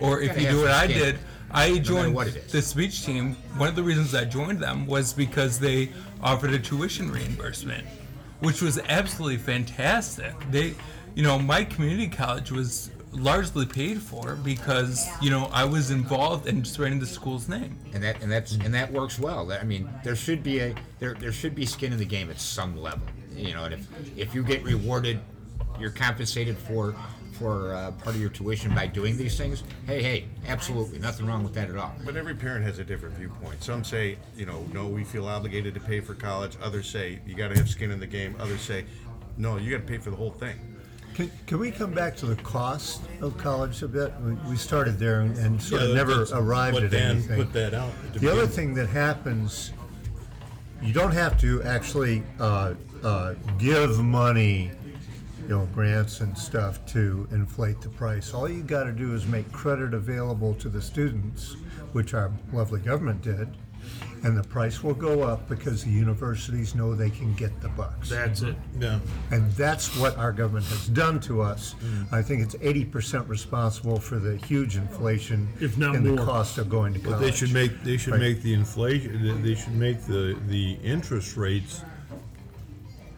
or 0.00 0.20
if 0.20 0.40
you 0.40 0.48
do 0.48 0.62
what 0.62 0.70
I 0.70 0.86
did, 0.86 1.18
I 1.50 1.78
joined 1.78 2.14
what 2.14 2.28
it 2.28 2.36
is. 2.36 2.52
the 2.52 2.62
speech 2.62 3.04
team. 3.04 3.34
One 3.56 3.68
of 3.68 3.76
the 3.76 3.82
reasons 3.82 4.14
I 4.14 4.24
joined 4.24 4.58
them 4.58 4.86
was 4.86 5.12
because 5.12 5.58
they 5.58 5.90
offered 6.22 6.52
a 6.52 6.58
tuition 6.58 7.10
reimbursement, 7.10 7.86
which 8.40 8.62
was 8.62 8.78
absolutely 8.88 9.38
fantastic. 9.38 10.34
They, 10.50 10.74
you 11.14 11.22
know, 11.22 11.38
my 11.38 11.64
community 11.64 12.08
college 12.08 12.50
was 12.50 12.90
largely 13.12 13.66
paid 13.66 14.00
for 14.00 14.36
because 14.36 15.06
you 15.20 15.30
know 15.30 15.50
I 15.52 15.64
was 15.64 15.90
involved 15.90 16.46
in 16.46 16.64
spreading 16.64 16.98
the 16.98 17.06
school's 17.06 17.48
name. 17.48 17.78
and 17.92 18.02
that 18.02 18.22
and 18.22 18.32
that's 18.32 18.52
and 18.54 18.72
that 18.74 18.90
works 18.90 19.18
well. 19.18 19.52
I 19.52 19.62
mean, 19.64 19.88
there 20.02 20.16
should 20.16 20.42
be 20.42 20.60
a 20.60 20.74
there 20.98 21.14
there 21.14 21.32
should 21.32 21.54
be 21.54 21.66
skin 21.66 21.92
in 21.92 21.98
the 21.98 22.04
game 22.06 22.30
at 22.30 22.40
some 22.40 22.76
level, 22.76 23.06
you 23.36 23.54
know. 23.54 23.64
And 23.64 23.74
if 23.74 24.18
if 24.18 24.34
you 24.34 24.42
get 24.42 24.62
rewarded, 24.62 25.20
you're 25.78 25.90
compensated 25.90 26.56
for 26.56 26.94
for 27.32 27.74
uh, 27.74 27.90
part 27.92 28.14
of 28.14 28.20
your 28.20 28.30
tuition 28.30 28.74
by 28.74 28.86
doing 28.86 29.16
these 29.16 29.36
things. 29.36 29.64
Hey, 29.86 30.02
hey, 30.02 30.26
absolutely, 30.46 30.98
nothing 30.98 31.26
wrong 31.26 31.42
with 31.42 31.54
that 31.54 31.70
at 31.70 31.76
all. 31.76 31.94
But 32.04 32.16
every 32.16 32.34
parent 32.34 32.64
has 32.64 32.78
a 32.78 32.84
different 32.84 33.16
viewpoint. 33.16 33.62
Some 33.64 33.84
say, 33.84 34.18
you 34.36 34.46
know, 34.46 34.64
no, 34.72 34.86
we 34.86 35.02
feel 35.02 35.26
obligated 35.26 35.74
to 35.74 35.80
pay 35.80 36.00
for 36.00 36.14
college. 36.14 36.56
Others 36.62 36.88
say 36.88 37.20
you 37.26 37.34
got 37.34 37.48
to 37.48 37.56
have 37.56 37.68
skin 37.68 37.90
in 37.90 37.98
the 37.98 38.06
game. 38.06 38.36
Others 38.38 38.60
say, 38.60 38.84
no, 39.36 39.56
you 39.56 39.70
got 39.70 39.86
to 39.86 39.90
pay 39.90 39.98
for 39.98 40.10
the 40.10 40.16
whole 40.16 40.30
thing. 40.30 40.56
Can, 41.14 41.30
can 41.46 41.58
we 41.58 41.70
come 41.70 41.92
back 41.92 42.16
to 42.18 42.26
the 42.26 42.36
cost 42.36 43.02
of 43.20 43.36
college 43.36 43.82
a 43.82 43.88
bit? 43.88 44.14
We, 44.20 44.32
we 44.50 44.56
started 44.56 44.98
there 44.98 45.20
and, 45.20 45.36
and 45.36 45.60
sort 45.60 45.82
of 45.82 45.94
never 45.94 46.26
arrived 46.32 46.74
what 46.74 46.84
at 46.84 46.90
Dan 46.90 47.16
anything. 47.16 47.36
put 47.36 47.52
that 47.52 47.74
out 47.74 47.92
to 48.14 48.18
The 48.18 48.30
other 48.30 48.42
begin 48.42 48.54
thing 48.54 48.74
that 48.74 48.88
happens, 48.88 49.72
you 50.80 50.94
don't 50.94 51.12
have 51.12 51.38
to 51.40 51.62
actually 51.64 52.22
uh, 52.40 52.74
uh, 53.02 53.34
give 53.58 53.98
money, 54.00 54.70
you 55.42 55.48
know, 55.48 55.68
grants 55.74 56.20
and 56.20 56.36
stuff 56.36 56.84
to 56.86 57.26
inflate 57.32 57.80
the 57.80 57.88
price. 57.88 58.32
All 58.34 58.48
you 58.48 58.62
got 58.62 58.84
to 58.84 58.92
do 58.92 59.14
is 59.14 59.26
make 59.26 59.50
credit 59.52 59.94
available 59.94 60.54
to 60.54 60.68
the 60.68 60.80
students, 60.80 61.54
which 61.92 62.14
our 62.14 62.30
lovely 62.52 62.80
government 62.80 63.22
did, 63.22 63.48
and 64.22 64.38
the 64.38 64.44
price 64.44 64.84
will 64.84 64.94
go 64.94 65.22
up 65.22 65.48
because 65.48 65.82
the 65.82 65.90
universities 65.90 66.76
know 66.76 66.94
they 66.94 67.10
can 67.10 67.34
get 67.34 67.60
the 67.60 67.68
bucks. 67.70 68.08
That's 68.08 68.42
it. 68.42 68.54
Yeah. 68.78 69.00
And 69.32 69.50
that's 69.52 69.96
what 69.96 70.16
our 70.16 70.30
government 70.30 70.66
has 70.66 70.86
done 70.86 71.18
to 71.22 71.42
us. 71.42 71.74
Mm. 71.82 72.12
I 72.12 72.22
think 72.22 72.40
it's 72.40 72.54
eighty 72.60 72.84
percent 72.84 73.28
responsible 73.28 73.98
for 73.98 74.20
the 74.20 74.36
huge 74.46 74.76
inflation 74.76 75.48
If 75.60 75.76
not 75.76 75.96
in 75.96 76.04
the 76.14 76.24
cost 76.24 76.58
of 76.58 76.68
going 76.70 76.94
to 76.94 77.00
college. 77.00 77.18
But 77.18 77.24
They 77.24 77.32
should 77.32 77.52
make, 77.52 77.82
they 77.82 77.96
should 77.96 78.12
Right. 78.12 78.20
make 78.20 78.42
the 78.42 78.54
inflation, 78.54 79.42
they 79.42 79.56
should 79.56 79.74
make 79.74 80.02
the, 80.06 80.38
the 80.46 80.74
interest 80.84 81.36
rates 81.36 81.82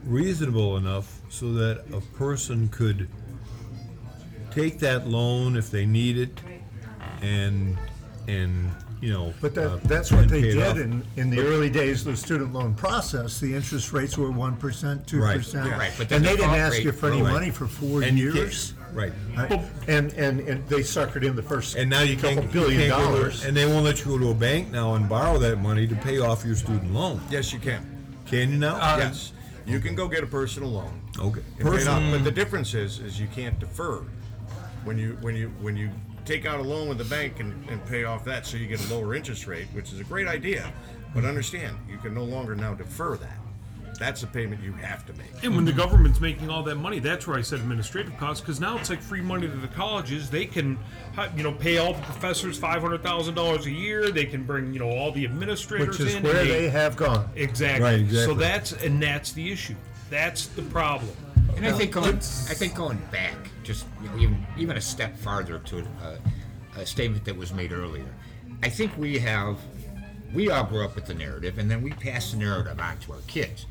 reasonable 0.07 0.77
enough 0.77 1.21
so 1.29 1.53
that 1.55 1.85
a 1.93 2.01
person 2.17 2.69
could 2.69 3.09
take 4.51 4.79
that 4.81 5.09
loan 5.09 5.57
if 5.57 5.71
they 5.71 5.87
need 5.87 6.17
it 6.19 6.41
and, 7.23 7.77
and, 8.29 8.71
you 9.01 9.13
know. 9.13 9.33
But 9.41 9.57
uh, 9.59 9.77
that, 9.77 9.83
that's 9.85 10.13
what 10.13 10.23
and 10.23 10.31
they 10.31 10.43
pay 10.43 10.49
it 10.51 10.75
did 10.75 10.77
in, 10.79 11.03
in 11.17 11.31
the 11.31 11.41
early 11.41 11.71
days 11.71 12.07
of 12.07 12.13
the 12.13 12.17
student 12.17 12.53
loan 12.53 12.75
process. 12.75 13.41
The 13.41 13.55
interest 13.55 13.93
rates 13.93 14.17
were 14.17 14.31
one 14.31 14.57
percent, 14.57 15.07
two 15.07 15.21
percent. 15.21 15.71
Right, 15.71 15.93
but 15.99 16.09
then 16.09 16.19
And 16.19 16.25
they 16.25 16.31
didn't 16.37 16.51
default 16.53 16.59
ask 16.59 16.73
rate- 16.75 16.85
you 16.85 16.93
for 16.93 17.09
any 17.11 17.23
Right. 17.23 17.33
money 17.33 17.51
for 17.51 17.67
four 17.67 18.03
And 18.03 18.19
you 18.19 18.27
can't- 18.33 18.45
years. 18.45 18.75
Right. 18.93 19.13
Right? 19.37 19.61
And, 19.89 20.13
and, 20.13 20.39
and 20.41 20.69
they 20.69 20.79
suckered 20.81 21.25
in 21.25 21.35
the 21.35 21.43
first 21.43 21.75
And 21.75 21.91
now 21.91 22.03
you 22.03 22.15
couple 22.15 22.43
can't, 22.43 22.45
you 22.55 22.61
billion 22.61 22.81
can't 22.83 22.93
go 22.93 22.99
to- 23.11 23.17
dollars. 23.17 23.45
and 23.45 23.57
they 23.57 23.67
won't 23.67 23.85
let 23.85 23.99
you 23.99 24.05
go 24.05 24.19
to 24.19 24.29
a 24.31 24.35
bank 24.35 24.71
now 24.71 24.95
and 24.95 25.09
borrow 25.09 25.37
that 25.39 25.61
money 25.61 25.89
to 25.89 25.97
pay 25.97 26.21
off 26.21 26.45
your 26.45 26.55
student 26.55 26.95
loan. 26.95 27.21
Yes, 27.29 27.53
you 27.53 27.59
can. 27.59 27.85
Can 28.27 28.51
you 28.53 28.59
now? 28.59 28.77
yes, 28.97 29.33
you 29.67 29.81
can 29.81 29.95
go 29.95 30.09
get 30.09 30.23
a 30.23 30.27
personal 30.27 30.71
loan. 30.71 31.01
Okay. 31.19 31.41
Personal- 31.59 32.03
off. 32.03 32.13
But 32.13 32.25
the 32.25 32.31
difference 32.31 32.75
is, 32.75 32.99
is 32.99 33.21
you 33.21 33.29
can't 33.29 33.59
defer. 33.59 34.05
When 34.85 34.99
you 34.99 35.17
when 35.23 35.35
you 35.35 35.49
when 35.61 35.77
you 35.77 35.91
take 36.25 36.47
out 36.47 36.61
a 36.61 36.63
loan 36.63 36.89
with 36.89 36.99
the 36.99 37.05
bank 37.05 37.41
and, 37.41 37.69
and 37.71 37.85
pay 37.87 38.05
off 38.05 38.25
that, 38.25 38.47
so 38.47 38.57
you 38.57 38.67
get 38.67 38.85
a 38.91 38.95
lower 38.95 39.15
interest 39.15 39.47
rate, 39.47 39.67
which 39.73 39.93
is 39.93 40.01
a 40.01 40.05
great 40.05 40.27
idea. 40.27 40.73
But 41.15 41.25
understand, 41.25 41.79
you 41.89 41.97
can 41.99 42.13
no 42.13 42.25
longer 42.25 42.55
now 42.55 42.75
defer 42.75 43.17
that. 43.17 43.39
That's 43.99 44.23
a 44.23 44.27
payment 44.27 44.63
you 44.63 44.73
have 44.73 45.07
to 45.07 45.13
make. 45.15 45.43
And 45.43 45.55
when 45.55 45.65
the 45.65 45.73
government's 45.73 46.21
making 46.21 46.51
all 46.51 46.63
that 46.65 46.77
money, 46.77 46.99
that's 46.99 47.27
where 47.27 47.37
I 47.37 47.43
said 47.43 47.61
administrative 47.61 48.17
costs, 48.17 48.41
because 48.41 48.61
now 48.61 48.77
it's 48.79 48.91
like 48.91 49.01
free 49.01 49.21
money 49.21 49.49
to 49.49 49.57
the 49.57 49.69
colleges. 49.69 50.31
They 50.31 50.47
can, 50.47 50.79
uh, 51.17 51.29
you 51.37 51.43
know, 51.43 51.53
pay 51.53 51.79
all 51.79 51.95
the 51.95 52.03
professors 52.03 52.59
five 52.59 52.83
hundred 52.83 53.03
thousand 53.03 53.35
dollars 53.35 53.67
a 53.67 53.71
year. 53.71 54.11
They 54.11 54.27
can 54.27 54.45
bring, 54.45 54.73
you 54.73 54.81
know, 54.81 54.91
all 54.91 55.13
the 55.13 55.25
administrators 55.25 55.99
in. 56.01 56.05
Which 56.05 56.09
is 56.09 56.15
in. 56.17 56.23
where 56.23 56.41
and 56.41 56.51
they 56.51 56.69
have 56.69 56.97
gone. 56.97 57.29
exactly. 57.35 58.05
Right, 58.05 58.11
So 58.11 58.35
that's 58.35 58.73
and 58.73 59.03
that's 59.03 59.33
the 59.33 59.51
issue. 59.51 59.77
That's 60.11 60.47
the 60.49 60.63
problem. 60.63 61.11
And 61.57 61.67
I 61.67 61.73
think 61.73 61.93
going, 61.93 62.17
I 62.17 62.55
think 62.55 62.75
going 62.75 62.99
back, 63.13 63.37
just 63.63 63.87
you 64.03 64.09
know, 64.09 64.17
even 64.17 64.47
even 64.57 64.77
a 64.77 64.81
step 64.81 65.17
farther 65.17 65.59
to 65.59 65.79
a, 65.79 66.81
a 66.81 66.87
statement 66.87 67.25
that 67.25 67.37
was 67.37 67.53
made 67.53 67.73
earlier, 67.73 68.07
I 68.63 68.69
think 68.69 68.97
we 68.97 69.19
have, 69.19 69.59
we 70.35 70.51
all 70.51 70.65
grew 70.65 70.85
up 70.85 70.95
with 70.95 71.07
the 71.07 71.15
narrative, 71.15 71.59
and 71.59 71.71
then 71.71 71.81
we 71.83 71.91
pass 71.93 72.33
the 72.33 72.37
narrative 72.39 72.79
on 72.81 72.99
to 72.99 73.13
our 73.13 73.21
kids. 73.27 73.67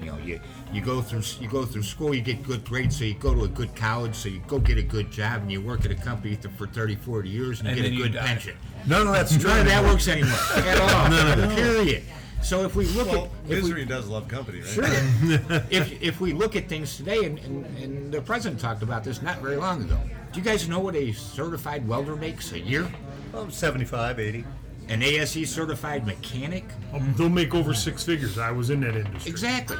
You 0.00 0.06
know, 0.06 0.18
you 0.18 0.40
you 0.72 0.80
go 0.80 1.00
through 1.00 1.22
you 1.40 1.48
go 1.48 1.64
through 1.64 1.82
school, 1.82 2.14
you 2.14 2.20
get 2.22 2.42
good 2.42 2.64
grades, 2.64 2.98
so 2.98 3.04
you 3.04 3.14
go 3.14 3.34
to 3.34 3.44
a 3.44 3.48
good 3.48 3.74
college, 3.76 4.14
so 4.14 4.28
you 4.28 4.42
go 4.46 4.58
get 4.58 4.78
a 4.78 4.82
good 4.82 5.10
job, 5.10 5.42
and 5.42 5.52
you 5.52 5.60
work 5.60 5.84
at 5.84 5.90
a 5.90 5.94
company 5.94 6.36
for 6.56 6.66
30, 6.66 6.96
40 6.96 7.28
years, 7.28 7.60
and 7.60 7.68
you 7.68 7.84
And 7.84 7.92
get 7.92 7.92
a 7.92 8.02
good 8.02 8.12
die. 8.14 8.26
pension. 8.26 8.56
None 8.86 9.06
of 9.06 9.12
that's 9.12 9.36
true. 9.36 9.48
None 9.50 9.60
of 9.60 9.66
that 9.66 9.84
works 9.84 10.08
anymore 10.08 10.32
at 10.56 10.80
all. 10.80 11.54
Period. 11.54 12.02
So 12.42 12.64
if 12.64 12.74
we 12.74 12.86
look 12.86 13.08
Well, 13.08 13.30
at 13.44 13.50
if 13.50 13.64
we, 13.64 13.84
does 13.84 14.08
love 14.08 14.26
company, 14.26 14.60
right? 14.60 14.68
Sure. 14.68 14.84
if, 15.70 16.02
if 16.02 16.20
we 16.22 16.32
look 16.32 16.56
at 16.56 16.68
things 16.68 16.96
today, 16.96 17.24
and, 17.24 17.38
and, 17.40 17.66
and 17.76 18.12
the 18.12 18.22
president 18.22 18.58
talked 18.60 18.82
about 18.82 19.04
this 19.04 19.20
not 19.20 19.40
very 19.40 19.56
long 19.56 19.82
ago. 19.82 19.98
Do 20.32 20.38
you 20.38 20.44
guys 20.44 20.66
know 20.66 20.78
what 20.80 20.96
a 20.96 21.12
certified 21.12 21.86
welder 21.86 22.16
makes 22.16 22.52
a 22.52 22.58
year? 22.58 22.90
Oh, 23.34 23.48
75, 23.50 24.18
80. 24.18 24.44
An 24.90 25.02
ASE 25.04 25.48
certified 25.48 26.04
mechanic? 26.04 26.64
Um, 26.92 27.14
they'll 27.16 27.28
make 27.28 27.54
over 27.54 27.72
six 27.72 28.02
figures. 28.02 28.38
I 28.38 28.50
was 28.50 28.70
in 28.70 28.80
that 28.80 28.96
industry. 28.96 29.30
Exactly. 29.30 29.76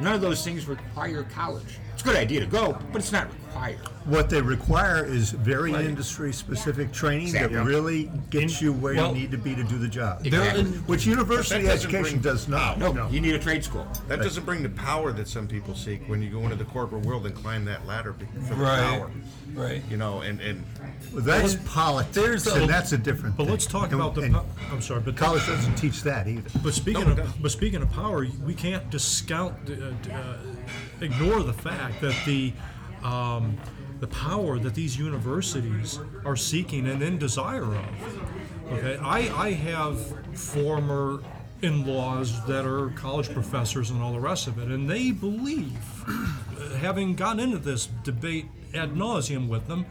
None 0.00 0.14
of 0.14 0.20
those 0.20 0.44
things 0.44 0.66
require 0.66 1.22
college. 1.22 1.78
It's 1.98 2.04
a 2.06 2.10
good 2.10 2.16
idea 2.16 2.38
to 2.38 2.46
go, 2.46 2.78
but 2.92 3.00
it's 3.02 3.10
not 3.10 3.26
required. 3.32 3.80
What 4.04 4.30
they 4.30 4.40
require 4.40 5.04
is 5.04 5.32
very 5.32 5.72
Right. 5.72 5.84
industry-specific 5.84 6.92
training 6.92 7.26
Exactly. 7.26 7.56
that 7.56 7.64
really 7.64 8.08
gets 8.30 8.62
you 8.62 8.72
where 8.72 8.94
well, 8.94 9.08
you 9.08 9.22
need 9.22 9.32
to 9.32 9.36
be 9.36 9.56
to 9.56 9.64
do 9.64 9.78
the 9.78 9.88
job. 9.88 10.24
Exactly. 10.24 10.62
Which 10.86 11.06
university 11.06 11.64
that 11.64 11.70
doesn't 11.70 11.90
education 11.90 12.20
bring- 12.20 12.32
does 12.32 12.46
not. 12.46 12.78
No, 12.78 13.08
you 13.10 13.20
need 13.20 13.34
a 13.34 13.38
trade 13.40 13.64
school. 13.64 13.84
That 14.06 14.22
doesn't 14.22 14.46
bring 14.46 14.62
the 14.62 14.68
power 14.68 15.10
that 15.12 15.26
some 15.26 15.48
people 15.48 15.74
seek 15.74 16.08
when 16.08 16.22
you 16.22 16.30
go 16.30 16.38
into 16.44 16.54
the 16.54 16.64
corporate 16.66 17.04
world 17.04 17.26
and 17.26 17.34
climb 17.34 17.64
that 17.64 17.84
ladder 17.84 18.12
be- 18.12 18.26
for 18.46 18.54
the 18.54 18.62
Right. 18.62 18.80
power. 19.00 19.10
Right. 19.54 19.82
You 19.90 19.96
know, 19.96 20.20
and, 20.20 20.40
and 20.40 20.64
Well, 21.12 21.22
That's 21.24 21.56
politics, 21.64 22.14
there's 22.14 22.46
a- 22.46 22.60
and 22.60 22.70
that's 22.70 22.92
a 22.92 22.98
different 22.98 23.36
But 23.36 23.44
thing. 23.44 23.52
let's 23.52 23.66
talk 23.66 23.86
And- 23.92 23.94
about 23.94 24.14
the. 24.14 24.22
and 24.22 24.34
po- 24.34 24.44
I'm 24.70 24.80
sorry, 24.82 25.00
but 25.00 25.16
College 25.16 25.46
doesn't 25.46 25.74
teach 25.74 26.02
that 26.04 26.28
either. 26.28 26.42
But 26.62 26.74
speaking 26.74 27.04
No, 27.06 27.12
it 27.12 27.16
doesn't. 27.16 27.34
of 27.36 27.42
but 27.42 27.50
speaking 27.50 27.82
of 27.82 27.90
power, 27.90 28.26
we 28.44 28.54
can't 28.54 28.88
discount, 28.90 29.54
uh, 29.68 30.12
uh, 30.14 30.36
ignore 31.00 31.42
the 31.42 31.52
fact 31.52 32.00
that 32.00 32.16
the 32.26 32.52
um, 33.02 33.56
the 34.00 34.06
power 34.08 34.58
that 34.58 34.74
these 34.74 34.98
universities 34.98 36.00
are 36.24 36.36
seeking 36.36 36.88
and 36.88 37.02
in 37.02 37.18
desire 37.18 37.64
of. 37.64 38.72
Okay, 38.72 38.96
I 38.98 39.18
I 39.46 39.52
have 39.52 39.98
former 40.38 41.20
in-laws 41.62 42.44
that 42.46 42.64
are 42.64 42.90
college 42.90 43.32
professors 43.32 43.90
and 43.90 44.00
all 44.02 44.12
the 44.12 44.20
rest 44.20 44.46
of 44.46 44.58
it, 44.58 44.68
and 44.68 44.88
they 44.88 45.10
believe, 45.10 45.76
having 46.78 47.14
gotten 47.14 47.40
into 47.40 47.58
this 47.58 47.86
debate 48.04 48.46
ad 48.74 48.94
nauseum 48.94 49.48
with 49.48 49.66
them, 49.66 49.84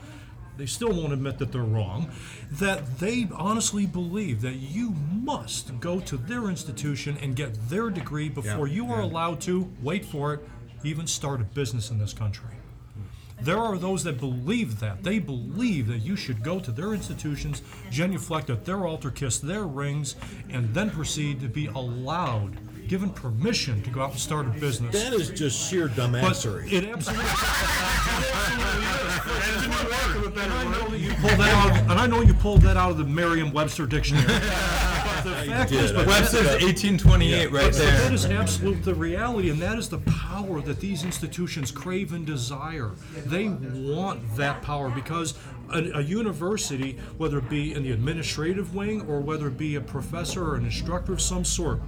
they 0.57 0.65
still 0.65 0.91
won't 0.91 1.13
admit 1.13 1.37
that 1.37 1.51
they're 1.51 1.61
wrong, 1.61 2.09
that 2.51 2.99
they 2.99 3.27
honestly 3.35 3.85
believe 3.85 4.41
that 4.41 4.55
you 4.55 4.91
must 5.11 5.79
go 5.79 5.99
to 5.99 6.17
their 6.17 6.49
institution 6.49 7.17
and 7.21 7.35
get 7.35 7.69
their 7.69 7.89
degree 7.89 8.29
before 8.29 8.67
you 8.67 8.91
are 8.91 9.01
allowed 9.01 9.39
to, 9.41 9.71
wait 9.83 10.03
for 10.03 10.33
it, 10.33 10.49
even 10.83 11.07
start 11.07 11.41
a 11.41 11.43
business 11.43 11.89
in 11.91 11.97
this 11.99 12.13
country. 12.13 12.49
Hmm. 12.93 13.43
There 13.43 13.57
are 13.59 13.77
those 13.77 14.03
that 14.03 14.19
believe 14.19 14.79
that. 14.79 15.03
They 15.03 15.19
believe 15.19 15.87
that 15.87 15.99
you 15.99 16.15
should 16.15 16.43
go 16.43 16.59
to 16.59 16.71
their 16.71 16.93
institutions, 16.93 17.61
genuflect 17.91 18.49
at 18.49 18.65
their 18.65 18.85
altar, 18.85 19.09
kiss 19.11 19.39
their 19.39 19.63
rings, 19.63 20.15
and 20.49 20.73
then 20.73 20.89
proceed 20.89 21.39
to 21.41 21.47
be 21.47 21.67
allowed, 21.67 22.57
given 22.87 23.09
permission 23.09 23.81
to 23.83 23.89
go 23.89 24.01
out 24.01 24.11
and 24.11 24.19
start 24.19 24.45
a 24.47 24.49
business. 24.51 24.93
That 24.93 25.13
is 25.13 25.29
just 25.29 25.69
sheer 25.69 25.87
But 25.89 25.97
dumbassery. 25.97 26.71
it 26.71 26.85
absolutely. 26.85 27.25
And 30.37 30.51
I 30.53 30.63
know 30.71 30.87
that 30.89 30.99
you 30.99 31.09
pulled 31.15 31.39
that 31.39 31.53
out, 31.53 31.71
of- 31.81 31.89
and 31.91 31.99
I 31.99 32.07
know 32.07 32.21
you 32.21 32.33
pulled 32.33 32.61
that 32.61 32.77
out 32.77 32.91
of 32.91 32.97
the 32.97 33.03
Merriam-Webster 33.03 33.85
dictionary. 33.87 34.25
The 35.29 35.51
fact 35.51 35.71
is, 35.71 35.93
Webster's 35.93 36.47
1828 36.63 37.51
right 37.51 37.63
but 37.65 37.73
that 37.73 37.77
there. 37.77 38.13
is 38.13 38.25
absolute 38.25 38.83
the 38.83 38.95
reality, 38.95 39.49
and 39.49 39.61
that 39.61 39.77
is 39.77 39.89
the 39.89 39.99
power 39.99 40.61
that 40.61 40.79
these 40.79 41.03
institutions 41.03 41.71
crave 41.71 42.13
and 42.13 42.25
desire. 42.25 42.91
They 43.25 43.47
want 43.49 44.35
that 44.35 44.61
power 44.61 44.89
because 44.89 45.37
a, 45.71 45.79
a 45.95 46.01
university, 46.01 46.97
whether 47.17 47.39
it 47.39 47.49
be 47.49 47.73
in 47.73 47.83
the 47.83 47.91
administrative 47.91 48.73
wing 48.75 49.01
or 49.07 49.19
whether 49.19 49.47
it 49.47 49.57
be 49.57 49.75
a 49.75 49.81
professor 49.81 50.51
or 50.51 50.55
an 50.55 50.65
instructor 50.65 51.13
of 51.13 51.21
some 51.21 51.43
sort, 51.43 51.79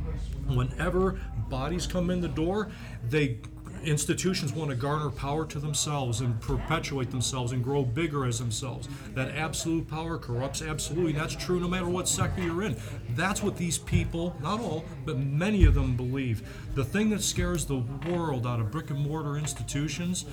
whenever 0.47 1.19
bodies 1.49 1.87
come 1.87 2.09
in 2.09 2.21
the 2.21 2.27
door, 2.27 2.69
they 3.09 3.39
institutions 3.83 4.53
want 4.53 4.69
to 4.69 4.75
garner 4.75 5.09
power 5.09 5.45
to 5.45 5.59
themselves 5.59 6.21
and 6.21 6.39
perpetuate 6.41 7.11
themselves 7.11 7.51
and 7.51 7.63
grow 7.63 7.83
bigger 7.83 8.25
as 8.25 8.39
themselves. 8.39 8.87
That 9.15 9.35
absolute 9.35 9.87
power 9.87 10.17
corrupts 10.17 10.61
absolutely. 10.61 11.13
That's 11.13 11.35
true 11.35 11.59
no 11.59 11.67
matter 11.67 11.89
what 11.89 12.07
sector 12.07 12.41
you're 12.41 12.63
in. 12.63 12.77
That's 13.09 13.43
what 13.43 13.57
these 13.57 13.77
people, 13.77 14.35
not 14.41 14.59
all, 14.59 14.85
but 15.05 15.17
many 15.17 15.65
of 15.65 15.73
them 15.73 15.95
believe. 15.95 16.47
The 16.75 16.83
thing 16.83 17.09
that 17.11 17.21
scares 17.21 17.65
the 17.65 17.83
world 18.07 18.45
out 18.45 18.59
of 18.59 18.71
brick 18.71 18.89
and 18.89 18.99
mortar 18.99 19.37
institutions 19.37 20.25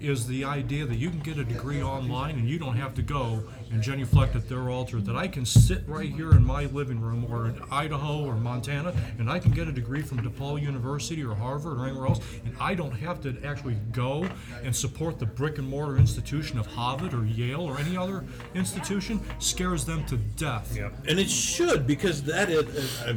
is 0.00 0.26
the 0.26 0.44
idea 0.44 0.86
that 0.86 0.96
you 0.96 1.10
can 1.10 1.20
get 1.20 1.38
a 1.38 1.44
degree 1.44 1.82
online 1.82 2.38
and 2.38 2.48
you 2.48 2.58
don't 2.58 2.76
have 2.76 2.94
to 2.94 3.02
go 3.02 3.42
and 3.72 3.82
genuflect 3.82 4.34
at 4.36 4.48
their 4.48 4.70
altar. 4.70 5.00
That 5.00 5.16
I 5.16 5.28
can 5.28 5.44
sit 5.44 5.82
right 5.86 6.08
here 6.10 6.32
in 6.32 6.44
my 6.44 6.66
living 6.66 7.00
room 7.00 7.26
or 7.30 7.46
in 7.46 7.60
Idaho 7.70 8.24
or 8.24 8.34
Montana 8.34 8.94
and 9.18 9.30
I 9.30 9.38
can 9.38 9.52
get 9.52 9.68
a 9.68 9.72
degree 9.72 10.02
from 10.02 10.18
DePaul 10.20 10.60
University 10.60 11.22
or 11.24 11.34
Harvard 11.34 11.78
or 11.78 11.86
anywhere 11.86 12.06
else, 12.06 12.20
and 12.44 12.54
I 12.60 12.74
don't 12.74 12.92
have 12.92 13.20
to 13.22 13.36
actually 13.44 13.76
go 13.92 14.28
and 14.62 14.74
support 14.74 15.18
the 15.18 15.26
brick 15.26 15.58
and 15.58 15.68
mortar 15.68 15.96
institution 15.96 16.58
of 16.58 16.66
Harvard 16.66 17.14
or 17.14 17.24
Yale 17.24 17.62
or 17.62 17.78
any 17.78 17.96
other 17.96 18.24
institution 18.54 19.20
scares 19.38 19.84
them 19.84 20.04
to 20.06 20.16
death. 20.16 20.76
Yeah, 20.76 20.90
And 21.08 21.18
it 21.18 21.30
should 21.30 21.86
because 21.86 22.22
that 22.24 22.48
is, 22.50 23.02
uh, 23.02 23.14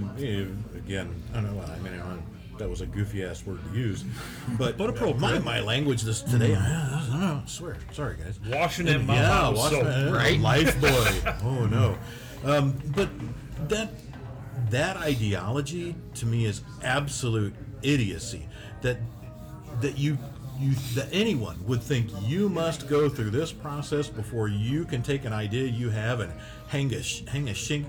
again, 0.76 1.13
I 1.34 1.42
don't 1.42 1.56
know. 1.56 1.62
I 1.63 1.80
mean, 1.80 1.94
I 1.94 1.98
don't- 1.98 2.24
that 2.58 2.70
was 2.70 2.82
a 2.82 2.86
goofy 2.86 3.24
ass 3.24 3.46
word 3.46 3.60
to 3.72 3.78
use, 3.78 4.04
but 4.58 4.78
But 4.78 4.89
appropriate. 4.89 5.20
My, 5.20 5.39
my 5.39 5.60
language 5.60 6.02
this 6.04 6.22
today, 6.22 6.56
I, 6.56 6.60
I, 6.60 7.08
don't 7.10 7.20
know, 7.20 7.42
I 7.44 7.48
swear, 7.48 7.78
sorry 7.92 8.18
guys. 8.18 8.39
Washing 8.48 8.86
mouth 9.06 9.08
yeah, 9.10 9.50
washing 9.50 9.84
that- 9.84 10.13
Right. 10.13 10.39
Lifebuoy. 10.39 11.42
oh 11.44 11.66
no, 11.66 11.98
um, 12.44 12.74
but 12.96 13.10
that 13.70 13.89
that 14.70 14.98
ideology 14.98 15.96
to 16.16 16.26
me 16.26 16.46
is 16.46 16.62
absolute 16.84 17.54
idiocy. 17.82 18.48
That 18.82 18.98
that 19.82 19.98
you 19.98 20.18
you 20.60 20.74
that 20.96 21.08
anyone 21.12 21.58
would 21.66 21.82
think 21.82 22.10
you 22.28 22.48
must 22.48 22.88
go 22.88 23.10
through 23.10 23.32
this 23.32 23.52
process 23.52 24.08
before 24.08 24.48
you 24.48 24.86
can 24.86 25.02
take 25.02 25.26
an 25.26 25.34
idea 25.34 25.63
you 25.68 25.89
have 25.89 26.20
and 26.20 26.32
hang 26.68 26.94
a 26.94 27.02
sh- 27.02 27.24
hang 27.28 27.50
a 27.50 27.54
shink. 27.54 27.86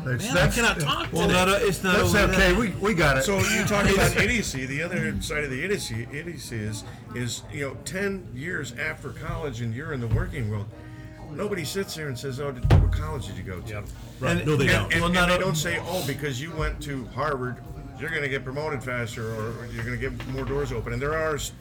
It's- 0.00 0.34
Man, 0.34 0.36
I 0.38 0.50
cannot 0.50 0.80
talk 0.80 1.12
Well, 1.12 1.22
today. 1.28 1.32
not 1.34 1.48
a, 1.48 1.66
it's 1.66 1.82
not 1.82 1.96
That's 1.96 2.14
only 2.14 2.34
okay, 2.34 2.52
that. 2.52 2.56
we, 2.58 2.68
we 2.80 2.94
got 2.94 3.18
it. 3.18 3.22
So 3.24 3.38
you 3.38 3.64
talk 3.64 3.88
about 3.88 4.16
idiocy. 4.22 4.66
The 4.66 4.82
other 4.82 5.20
side 5.22 5.44
of 5.44 5.50
the 5.50 5.62
idiocy, 5.64 6.06
idiocy 6.12 6.56
is, 6.56 6.84
is 7.14 7.42
you 7.52 7.60
know, 7.68 7.76
ten 7.84 8.26
years 8.34 8.74
after 8.78 9.10
college 9.10 9.60
and 9.60 9.74
you're 9.74 9.92
in 9.92 10.00
the 10.00 10.08
working 10.08 10.50
world, 10.50 10.66
nobody 11.30 11.64
sits 11.64 11.94
there 11.94 12.08
and 12.08 12.18
says, 12.18 12.40
"Oh, 12.40 12.50
did, 12.52 12.70
what 12.82 12.92
college 12.92 13.26
did 13.26 13.36
you 13.36 13.42
go 13.44 13.60
to?" 13.60 13.84
Right. 14.20 14.44
no, 14.46 14.56
they 14.56 14.64
And, 14.64 14.72
don't. 14.72 14.92
and, 14.92 15.00
Well, 15.02 15.16
and 15.16 15.30
they 15.30 15.36
a- 15.36 15.38
don't 15.38 15.56
say, 15.56 15.78
"Oh, 15.82 16.04
because 16.06 16.40
you 16.40 16.50
went 16.52 16.82
to 16.82 17.04
Harvard 17.14 17.56
you're 18.00 18.10
going 18.10 18.22
to 18.22 18.28
get 18.28 18.42
promoted 18.42 18.82
faster, 18.82 19.32
or 19.36 19.54
you're 19.72 19.84
going 19.84 19.96
to 19.96 20.10
get 20.10 20.26
more 20.28 20.44
doors 20.44 20.72
open. 20.72 20.92
And 20.92 21.00
there 21.00 21.16
are 21.16 21.36
s- 21.36 21.52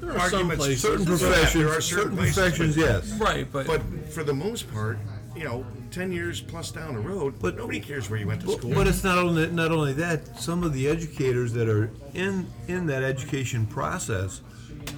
There 0.00 0.12
are 0.12 0.30
some 0.30 0.48
arguments. 0.48 0.64
places. 0.64 0.80
Certain 0.82 1.04
professions, 1.04 1.52
there 1.52 1.62
are 1.64 1.66
professions, 1.72 1.84
certain 1.84 2.02
certain 2.04 2.16
places, 2.16 2.34
professions, 2.38 2.76
but- 2.76 2.82
yes. 2.84 3.12
Right, 3.20 3.52
but, 3.52 3.66
But 3.66 3.82
for 4.10 4.24
the 4.24 4.32
most 4.32 4.72
part, 4.72 4.98
you 5.38 5.44
know, 5.44 5.64
ten 5.90 6.10
years 6.10 6.40
plus 6.40 6.70
down 6.72 6.94
the 6.94 7.00
road, 7.00 7.34
But- 7.40 7.56
nobody 7.56 7.78
cares 7.80 8.10
where 8.10 8.18
you 8.18 8.26
went 8.26 8.40
to 8.42 8.50
school. 8.52 8.74
but 8.74 8.86
it's 8.88 9.04
not 9.04 9.18
only 9.18 9.48
not 9.50 9.70
only 9.70 9.92
that. 9.94 10.40
Some 10.40 10.64
of 10.64 10.72
the 10.72 10.88
educators 10.88 11.52
that 11.52 11.68
are 11.68 11.90
in 12.14 12.46
in 12.66 12.86
that 12.86 13.02
education 13.04 13.64
process 13.66 14.40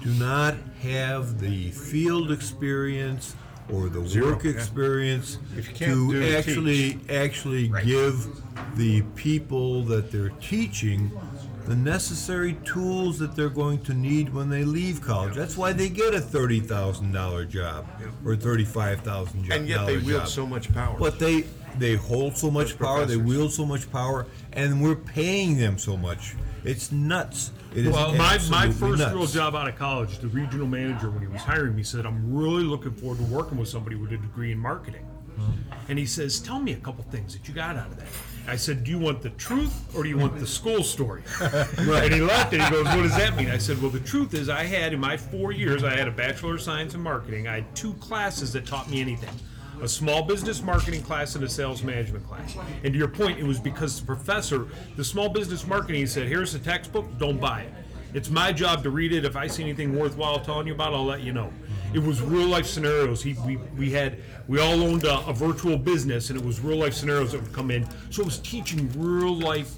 do 0.02 0.10
not 0.14 0.54
have 0.82 1.40
the 1.40 1.70
field 1.72 2.32
experience 2.32 3.34
or 3.72 3.88
the 3.88 4.06
Zero, 4.06 4.30
work 4.32 4.44
yeah. 4.44 4.50
experience 4.52 5.38
If 5.56 5.68
you 5.68 5.74
can't 5.74 5.92
to 5.92 6.12
do 6.12 6.22
it, 6.22 6.34
actually 6.34 6.98
actually 7.08 7.68
give 7.84 8.26
the 8.76 9.02
people 9.14 9.82
that 9.84 10.10
they're 10.10 10.30
teaching 10.40 11.10
the 11.66 11.76
necessary 11.76 12.54
tools 12.64 13.18
that 13.18 13.36
they're 13.36 13.48
going 13.48 13.80
to 13.82 13.94
need 13.94 14.32
when 14.34 14.48
they 14.48 14.64
leave 14.64 15.00
college. 15.00 15.34
That's 15.34 15.56
why 15.56 15.72
they 15.72 15.88
get 15.88 16.14
a 16.14 16.20
thirty 16.20 16.58
thousand 16.60 17.12
dollar 17.12 17.44
job 17.44 17.86
or 18.24 18.34
thirty 18.36 18.64
five 18.64 19.00
thousand 19.02 19.44
job. 19.44 19.58
and 19.58 19.68
yet 19.68 19.86
they 19.86 19.98
wield 19.98 20.26
so 20.28 20.46
much 20.46 20.72
power. 20.72 20.96
But 20.98 21.18
they 21.18 21.44
they 21.78 21.94
hold 21.94 22.36
so 22.36 22.50
much 22.50 22.70
Those 22.70 22.76
power, 22.78 23.00
they 23.06 23.14
professors. 23.14 23.36
wield 23.36 23.52
so 23.52 23.66
much 23.66 23.90
power, 23.92 24.26
and 24.52 24.82
we're 24.82 24.96
paying 24.96 25.58
them 25.58 25.78
so 25.78 25.96
much. 25.96 26.34
It's 26.64 26.92
nuts. 26.92 27.52
It 27.74 27.86
is 27.86 27.92
Well, 27.92 28.14
my, 28.14 28.38
my 28.50 28.70
first 28.70 28.98
nuts. 28.98 29.14
real 29.14 29.26
job 29.26 29.54
out 29.54 29.68
of 29.68 29.76
college, 29.76 30.18
the 30.18 30.28
regional 30.28 30.66
manager, 30.66 31.10
when 31.10 31.20
he 31.22 31.28
was 31.28 31.40
hiring 31.42 31.74
me, 31.76 31.82
said, 31.82 32.04
I'm 32.06 32.34
really 32.34 32.64
looking 32.64 32.92
forward 32.92 33.18
to 33.18 33.24
working 33.24 33.58
with 33.58 33.68
somebody 33.68 33.96
with 33.96 34.12
a 34.12 34.16
degree 34.16 34.52
in 34.52 34.58
marketing. 34.58 35.06
Hmm. 35.36 35.52
And 35.88 35.98
he 35.98 36.06
says, 36.06 36.40
Tell 36.40 36.58
me 36.58 36.72
a 36.72 36.76
couple 36.76 37.04
things 37.04 37.32
that 37.34 37.48
you 37.48 37.54
got 37.54 37.76
out 37.76 37.86
of 37.88 37.96
that. 37.96 38.06
I 38.48 38.56
said, 38.56 38.84
Do 38.84 38.90
you 38.90 38.98
want 38.98 39.22
the 39.22 39.30
truth 39.30 39.94
or 39.96 40.02
do 40.02 40.08
you 40.08 40.18
want 40.18 40.38
the 40.38 40.46
school 40.46 40.82
story? 40.82 41.22
right. 41.40 42.04
And 42.04 42.14
he 42.14 42.20
laughed 42.20 42.52
and 42.52 42.62
he 42.62 42.70
goes, 42.70 42.84
What 42.86 43.02
does 43.02 43.16
that 43.16 43.36
mean? 43.36 43.48
I 43.50 43.58
said, 43.58 43.80
Well, 43.80 43.90
the 43.90 44.00
truth 44.00 44.34
is, 44.34 44.48
I 44.48 44.64
had 44.64 44.92
in 44.92 45.00
my 45.00 45.16
four 45.16 45.52
years, 45.52 45.84
I 45.84 45.96
had 45.96 46.08
a 46.08 46.10
Bachelor 46.12 46.54
of 46.56 46.62
Science 46.62 46.94
in 46.94 47.00
Marketing. 47.00 47.46
I 47.48 47.56
had 47.56 47.76
two 47.76 47.94
classes 47.94 48.52
that 48.54 48.66
taught 48.66 48.90
me 48.90 49.00
anything 49.00 49.30
a 49.82 49.88
small 49.88 50.22
business 50.22 50.62
marketing 50.62 51.02
class 51.02 51.34
and 51.34 51.44
a 51.44 51.48
sales 51.48 51.82
management 51.82 52.26
class. 52.26 52.56
And 52.84 52.92
to 52.92 52.98
your 52.98 53.08
point, 53.08 53.38
it 53.38 53.44
was 53.44 53.58
because 53.58 54.00
the 54.00 54.06
professor, 54.06 54.68
the 54.96 55.04
small 55.04 55.28
business 55.28 55.66
marketing, 55.66 56.06
said, 56.06 56.28
Here's 56.28 56.52
the 56.52 56.58
textbook, 56.58 57.06
don't 57.18 57.40
buy 57.40 57.62
it. 57.62 57.72
It's 58.12 58.28
my 58.28 58.52
job 58.52 58.82
to 58.82 58.90
read 58.90 59.12
it. 59.12 59.24
If 59.24 59.36
I 59.36 59.46
see 59.46 59.62
anything 59.62 59.96
worthwhile 59.96 60.40
telling 60.40 60.66
you 60.66 60.74
about, 60.74 60.92
I'll 60.92 61.04
let 61.04 61.22
you 61.22 61.32
know. 61.32 61.52
It 61.94 62.00
was 62.00 62.20
real 62.20 62.46
life 62.46 62.66
scenarios. 62.66 63.22
He, 63.22 63.34
we, 63.46 63.56
we 63.76 63.90
had, 63.90 64.18
we 64.48 64.60
all 64.60 64.82
owned 64.82 65.04
a, 65.04 65.20
a 65.26 65.32
virtual 65.32 65.76
business, 65.76 66.30
and 66.30 66.38
it 66.38 66.44
was 66.44 66.60
real 66.60 66.78
life 66.78 66.94
scenarios 66.94 67.32
that 67.32 67.42
would 67.42 67.52
come 67.52 67.70
in. 67.70 67.86
So 68.10 68.22
it 68.22 68.26
was 68.26 68.38
teaching 68.40 68.90
real 68.96 69.34
life. 69.34 69.74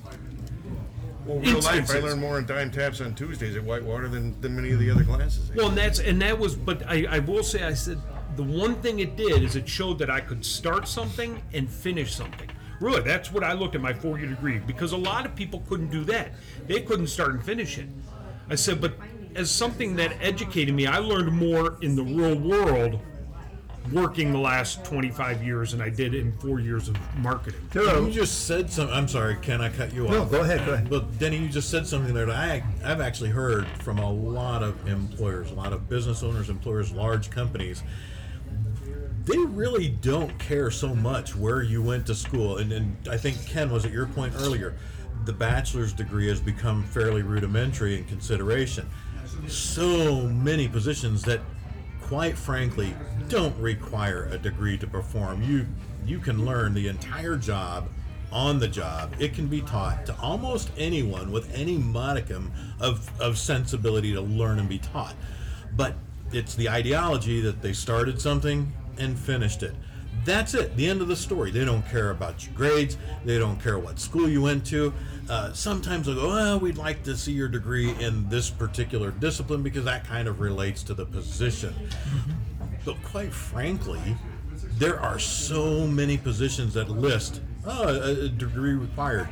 well, 1.26 1.38
real 1.38 1.56
life, 1.56 1.66
I 1.66 1.76
instances. 1.78 2.04
learned 2.04 2.20
more 2.20 2.38
in 2.38 2.46
dime 2.46 2.70
taps 2.70 3.00
on 3.00 3.14
Tuesdays 3.14 3.56
at 3.56 3.64
Whitewater 3.64 4.08
than, 4.08 4.38
than 4.40 4.56
many 4.56 4.72
of 4.72 4.78
the 4.78 4.90
other 4.90 5.04
classes. 5.04 5.50
Well, 5.54 5.68
and 5.68 5.76
that's 5.76 6.00
and 6.00 6.20
that 6.22 6.38
was, 6.38 6.54
but 6.54 6.82
I, 6.86 7.06
I 7.08 7.18
will 7.18 7.42
say, 7.42 7.62
I 7.62 7.74
said 7.74 7.98
the 8.36 8.42
one 8.42 8.76
thing 8.76 9.00
it 9.00 9.16
did 9.16 9.42
is 9.42 9.56
it 9.56 9.68
showed 9.68 9.98
that 9.98 10.10
I 10.10 10.20
could 10.20 10.44
start 10.44 10.88
something 10.88 11.42
and 11.52 11.68
finish 11.68 12.14
something. 12.14 12.48
Really, 12.80 13.02
that's 13.02 13.32
what 13.32 13.44
I 13.44 13.52
looked 13.52 13.74
at 13.74 13.80
my 13.80 13.92
four-year 13.92 14.28
degree 14.28 14.58
because 14.58 14.92
a 14.92 14.96
lot 14.96 15.24
of 15.24 15.34
people 15.34 15.62
couldn't 15.68 15.90
do 15.90 16.04
that. 16.04 16.32
They 16.66 16.80
couldn't 16.80 17.06
start 17.06 17.32
and 17.32 17.44
finish 17.44 17.78
it. 17.78 17.86
I 18.48 18.56
said, 18.56 18.80
but 18.80 18.94
as 19.34 19.50
something 19.50 19.96
that 19.96 20.14
educated 20.20 20.74
me, 20.74 20.86
I 20.86 20.98
learned 20.98 21.32
more 21.32 21.78
in 21.80 21.94
the 21.94 22.02
real 22.02 22.36
world 22.36 23.00
working 23.90 24.32
the 24.32 24.38
last 24.38 24.84
25 24.84 25.42
years 25.42 25.72
than 25.72 25.80
I 25.80 25.88
did 25.88 26.14
in 26.14 26.32
four 26.38 26.60
years 26.60 26.88
of 26.88 26.96
marketing. 27.18 27.60
There 27.72 28.00
You 28.00 28.10
just 28.10 28.46
said 28.46 28.70
something. 28.70 28.94
I'm 28.94 29.08
sorry. 29.08 29.36
Can 29.36 29.60
I 29.60 29.70
cut 29.70 29.92
you 29.92 30.06
off? 30.06 30.12
No, 30.12 30.22
off? 30.22 30.30
go 30.30 30.40
ahead, 30.42 30.64
go 30.64 30.74
ahead. 30.74 30.90
But 30.90 31.18
Denny, 31.18 31.38
you 31.38 31.48
just 31.48 31.70
said 31.70 31.86
something 31.86 32.14
there 32.14 32.26
that 32.26 32.36
I 32.36 32.62
I've 32.84 33.00
actually 33.00 33.30
heard 33.30 33.66
from 33.82 33.98
a 33.98 34.10
lot 34.10 34.62
of 34.62 34.86
employers, 34.86 35.50
a 35.50 35.54
lot 35.54 35.72
of 35.72 35.88
business 35.88 36.22
owners, 36.22 36.48
employers, 36.48 36.92
large 36.92 37.30
companies. 37.30 37.82
They 39.24 39.38
really 39.38 39.88
don't 39.88 40.36
care 40.38 40.70
so 40.70 40.94
much 40.94 41.36
where 41.36 41.62
you 41.62 41.80
went 41.82 42.06
to 42.06 42.14
school, 42.14 42.56
and, 42.56 42.72
and 42.72 42.96
I 43.08 43.16
think 43.16 43.44
Ken 43.46 43.70
was 43.70 43.84
at 43.84 43.92
your 43.92 44.06
point 44.06 44.34
earlier. 44.36 44.74
The 45.24 45.32
bachelor's 45.32 45.92
degree 45.92 46.26
has 46.28 46.40
become 46.40 46.82
fairly 46.82 47.22
rudimentary 47.22 47.96
in 47.98 48.04
consideration. 48.04 48.88
So 49.46 50.22
many 50.22 50.66
positions 50.66 51.22
that 51.22 51.40
quite 52.00 52.36
frankly 52.36 52.94
don't 53.28 53.56
require 53.58 54.28
a 54.32 54.38
degree 54.38 54.76
to 54.78 54.86
perform. 54.86 55.42
You 55.42 55.66
you 56.04 56.18
can 56.18 56.44
learn 56.44 56.74
the 56.74 56.88
entire 56.88 57.36
job 57.36 57.88
on 58.32 58.58
the 58.58 58.66
job. 58.66 59.14
It 59.20 59.34
can 59.34 59.46
be 59.46 59.60
taught 59.60 60.04
to 60.06 60.16
almost 60.20 60.70
anyone 60.76 61.30
with 61.30 61.54
any 61.54 61.78
modicum 61.78 62.50
of, 62.80 63.08
of 63.20 63.38
sensibility 63.38 64.12
to 64.14 64.20
learn 64.20 64.58
and 64.58 64.68
be 64.68 64.78
taught. 64.78 65.14
But 65.76 65.94
it's 66.32 66.54
the 66.54 66.68
ideology 66.68 67.40
that 67.42 67.62
they 67.62 67.72
started 67.72 68.20
something 68.20 68.72
and 69.02 69.18
finished 69.18 69.62
it. 69.62 69.74
That's 70.24 70.54
it. 70.54 70.76
The 70.76 70.88
end 70.88 71.00
of 71.00 71.08
the 71.08 71.16
story. 71.16 71.50
They 71.50 71.64
don't 71.64 71.86
care 71.88 72.10
about 72.10 72.46
your 72.46 72.54
grades. 72.54 72.96
They 73.24 73.38
don't 73.38 73.60
care 73.60 73.78
what 73.78 73.98
school 73.98 74.28
you 74.28 74.40
went 74.40 74.64
to. 74.66 74.92
Uh, 75.28 75.52
sometimes 75.52 76.06
they'll 76.06 76.14
go, 76.14 76.28
"Well, 76.28 76.60
we'd 76.60 76.76
like 76.76 77.02
to 77.04 77.16
see 77.16 77.32
your 77.32 77.48
degree 77.48 77.90
in 77.98 78.28
this 78.28 78.48
particular 78.50 79.10
discipline 79.10 79.62
because 79.62 79.84
that 79.84 80.04
kind 80.06 80.28
of 80.28 80.40
relates 80.40 80.82
to 80.84 80.94
the 80.94 81.06
position." 81.06 81.74
But 82.84 83.02
quite 83.02 83.32
frankly, 83.32 84.16
there 84.78 85.00
are 85.00 85.18
so 85.18 85.86
many 85.86 86.18
positions 86.18 86.74
that 86.74 86.88
list 86.88 87.40
oh, 87.66 87.88
a, 87.88 88.24
a 88.24 88.28
degree 88.28 88.74
required. 88.74 89.28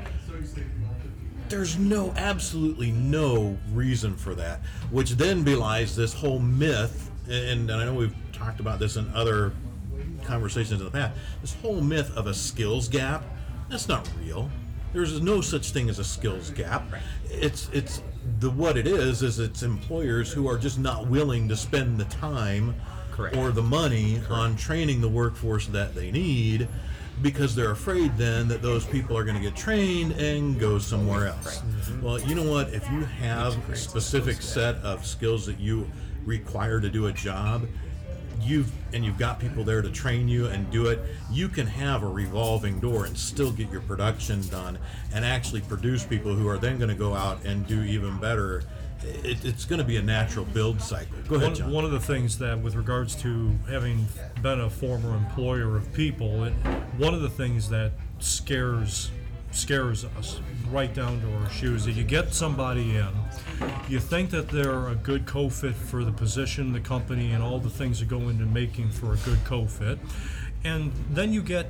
There's 1.49 1.77
no, 1.79 2.13
absolutely 2.17 2.93
no 2.93 3.59
reason 3.73 4.17
for 4.17 4.37
that, 4.37 4.61
which 4.91 5.13
then 5.13 5.43
belies 5.43 5.97
this 5.97 6.13
whole 6.13 6.39
myth. 6.39 7.11
And, 7.27 7.69
and 7.69 7.81
I 7.81 7.85
know 7.85 7.95
we've 7.95 8.30
talked 8.41 8.61
about 8.61 8.79
this 8.79 8.97
in 8.97 9.11
other 9.15 9.53
conversations 10.25 10.81
in 10.81 10.85
the 10.87 10.91
past. 10.91 11.17
This 11.43 11.55
whole 11.57 11.81
myth 11.81 12.17
of 12.17 12.27
a 12.27 12.35
skills 12.35 12.89
gap, 12.89 13.23
that's 13.69 13.87
not 13.87 14.09
real. 14.19 14.51
There's 14.93 15.21
no 15.21 15.41
such 15.41 15.71
thing 15.71 15.89
as 15.89 15.99
a 15.99 16.05
skills 16.05 16.51
gap. 16.51 16.83
It's 17.29 17.69
it's 17.73 18.03
the 18.41 18.51
what 18.51 18.77
it 18.77 18.87
is 18.87 19.23
is 19.23 19.39
it's 19.39 19.63
employers 19.63 20.33
who 20.33 20.49
are 20.49 20.59
just 20.59 20.79
not 20.79 21.07
willing 21.07 21.49
to 21.49 21.57
spend 21.57 21.99
the 21.99 22.05
time 22.07 22.75
Correct. 23.13 23.37
or 23.37 23.51
the 23.53 23.63
money 23.63 24.21
on 24.29 24.57
training 24.57 25.01
the 25.01 25.09
workforce 25.09 25.67
that 25.69 25.95
they 25.95 26.11
need 26.11 26.69
because 27.23 27.55
they're 27.55 27.71
afraid 27.71 28.17
then 28.17 28.49
that 28.49 28.63
those 28.63 28.87
people 28.87 29.17
are 29.17 29.25
going 29.25 29.37
to 29.37 29.43
get 29.43 29.55
trained 29.55 30.13
and 30.13 30.59
go 30.59 30.79
somewhere 30.79 31.27
else. 31.29 31.63
Well, 32.03 32.19
you 32.19 32.35
know 32.35 32.51
what? 32.51 32.73
If 32.73 32.91
you 32.91 33.05
have 33.05 33.71
a 33.71 33.77
specific 33.77 34.41
set 34.41 34.77
of 34.77 35.07
skills 35.07 35.45
that 35.47 35.61
you 35.61 35.89
require 36.25 36.81
to 36.81 36.89
do 36.89 37.07
a 37.07 37.13
job, 37.13 37.67
you've 38.43 38.71
and 38.93 39.05
you've 39.05 39.19
got 39.19 39.39
people 39.39 39.65
there 39.65 39.83
to 39.83 39.91
train 39.91 40.29
you 40.29 40.47
and 40.47 40.71
do 40.71 40.87
it, 40.87 40.99
you 41.31 41.49
can 41.49 41.67
have 41.67 42.03
a 42.03 42.07
revolving 42.09 42.81
door 42.81 43.05
and 43.07 43.17
still 43.17 43.53
get 43.53 43.71
your 43.71 43.83
production 43.83 44.47
done 44.49 44.79
and 45.13 45.25
actually 45.25 45.61
produce 45.63 46.05
people 46.05 46.35
who 46.35 46.49
are 46.49 46.59
then 46.59 46.79
going 46.79 46.89
to 46.89 46.95
go 46.95 47.15
out 47.15 47.45
and 47.45 47.67
do 47.67 47.83
even 47.83 48.19
better. 48.19 48.63
It, 49.03 49.45
it's 49.45 49.65
going 49.65 49.79
to 49.79 49.85
be 49.85 49.97
a 49.97 50.03
natural 50.03 50.45
build 50.45 50.81
cycle. 50.81 51.17
Go 51.29 51.37
ahead, 51.37 51.49
One, 51.49 51.55
John. 51.55 51.73
one 51.73 51.85
of 51.85 51.91
the 51.91 52.01
things 52.01 52.39
that, 52.39 52.59
with 52.59 52.75
regards 52.75 53.15
to 53.23 53.51
having 53.69 54.07
been 54.43 54.61
a 54.61 54.69
former 54.69 55.17
employer 55.17 55.77
of 55.77 55.93
people, 55.95 56.45
it, 56.45 56.53
one 56.99 57.15
of 57.15 57.23
the 57.23 57.31
things 57.31 57.69
that 57.71 57.93
scares 58.19 59.11
scares 59.53 60.05
us 60.05 60.39
right 60.71 60.93
down 60.95 61.21
to 61.21 61.33
our 61.37 61.51
shoes. 61.51 61.85
That 61.85 61.93
you 61.93 62.05
get 62.05 62.33
somebody 62.33 62.97
in, 62.97 63.09
you 63.89 64.01
think 64.01 64.31
that 64.31 64.49
they're 64.49 64.89
a 64.89 64.95
good 64.95 65.27
co-fit 65.27 65.75
for 65.75 66.05
the 66.05 66.13
position, 66.13 66.73
the 66.73 66.81
company, 66.81 67.33
and 67.33 67.43
all 67.43 67.59
the 67.59 67.71
things 67.71 68.01
that 68.01 68.09
go 68.09 68.29
into 68.29 68.45
making 68.47 68.91
for 68.91 69.13
a 69.15 69.17
good 69.19 69.39
co-fit, 69.45 69.99
and 70.65 70.93
then 71.11 71.33
you 71.33 71.43
get 71.43 71.67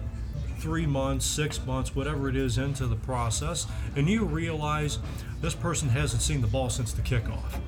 three 0.60 0.86
months, 0.86 1.24
six 1.24 1.64
months, 1.64 1.96
whatever 1.96 2.28
it 2.28 2.36
is 2.36 2.58
into 2.58 2.86
the 2.86 2.96
process, 2.96 3.66
and 3.96 4.08
you 4.08 4.24
realize 4.24 4.98
this 5.40 5.54
person 5.54 5.88
hasn't 5.88 6.20
seen 6.20 6.42
the 6.42 6.46
ball 6.46 6.68
since 6.68 6.92
the 6.92 7.02
kickoff. 7.02 7.40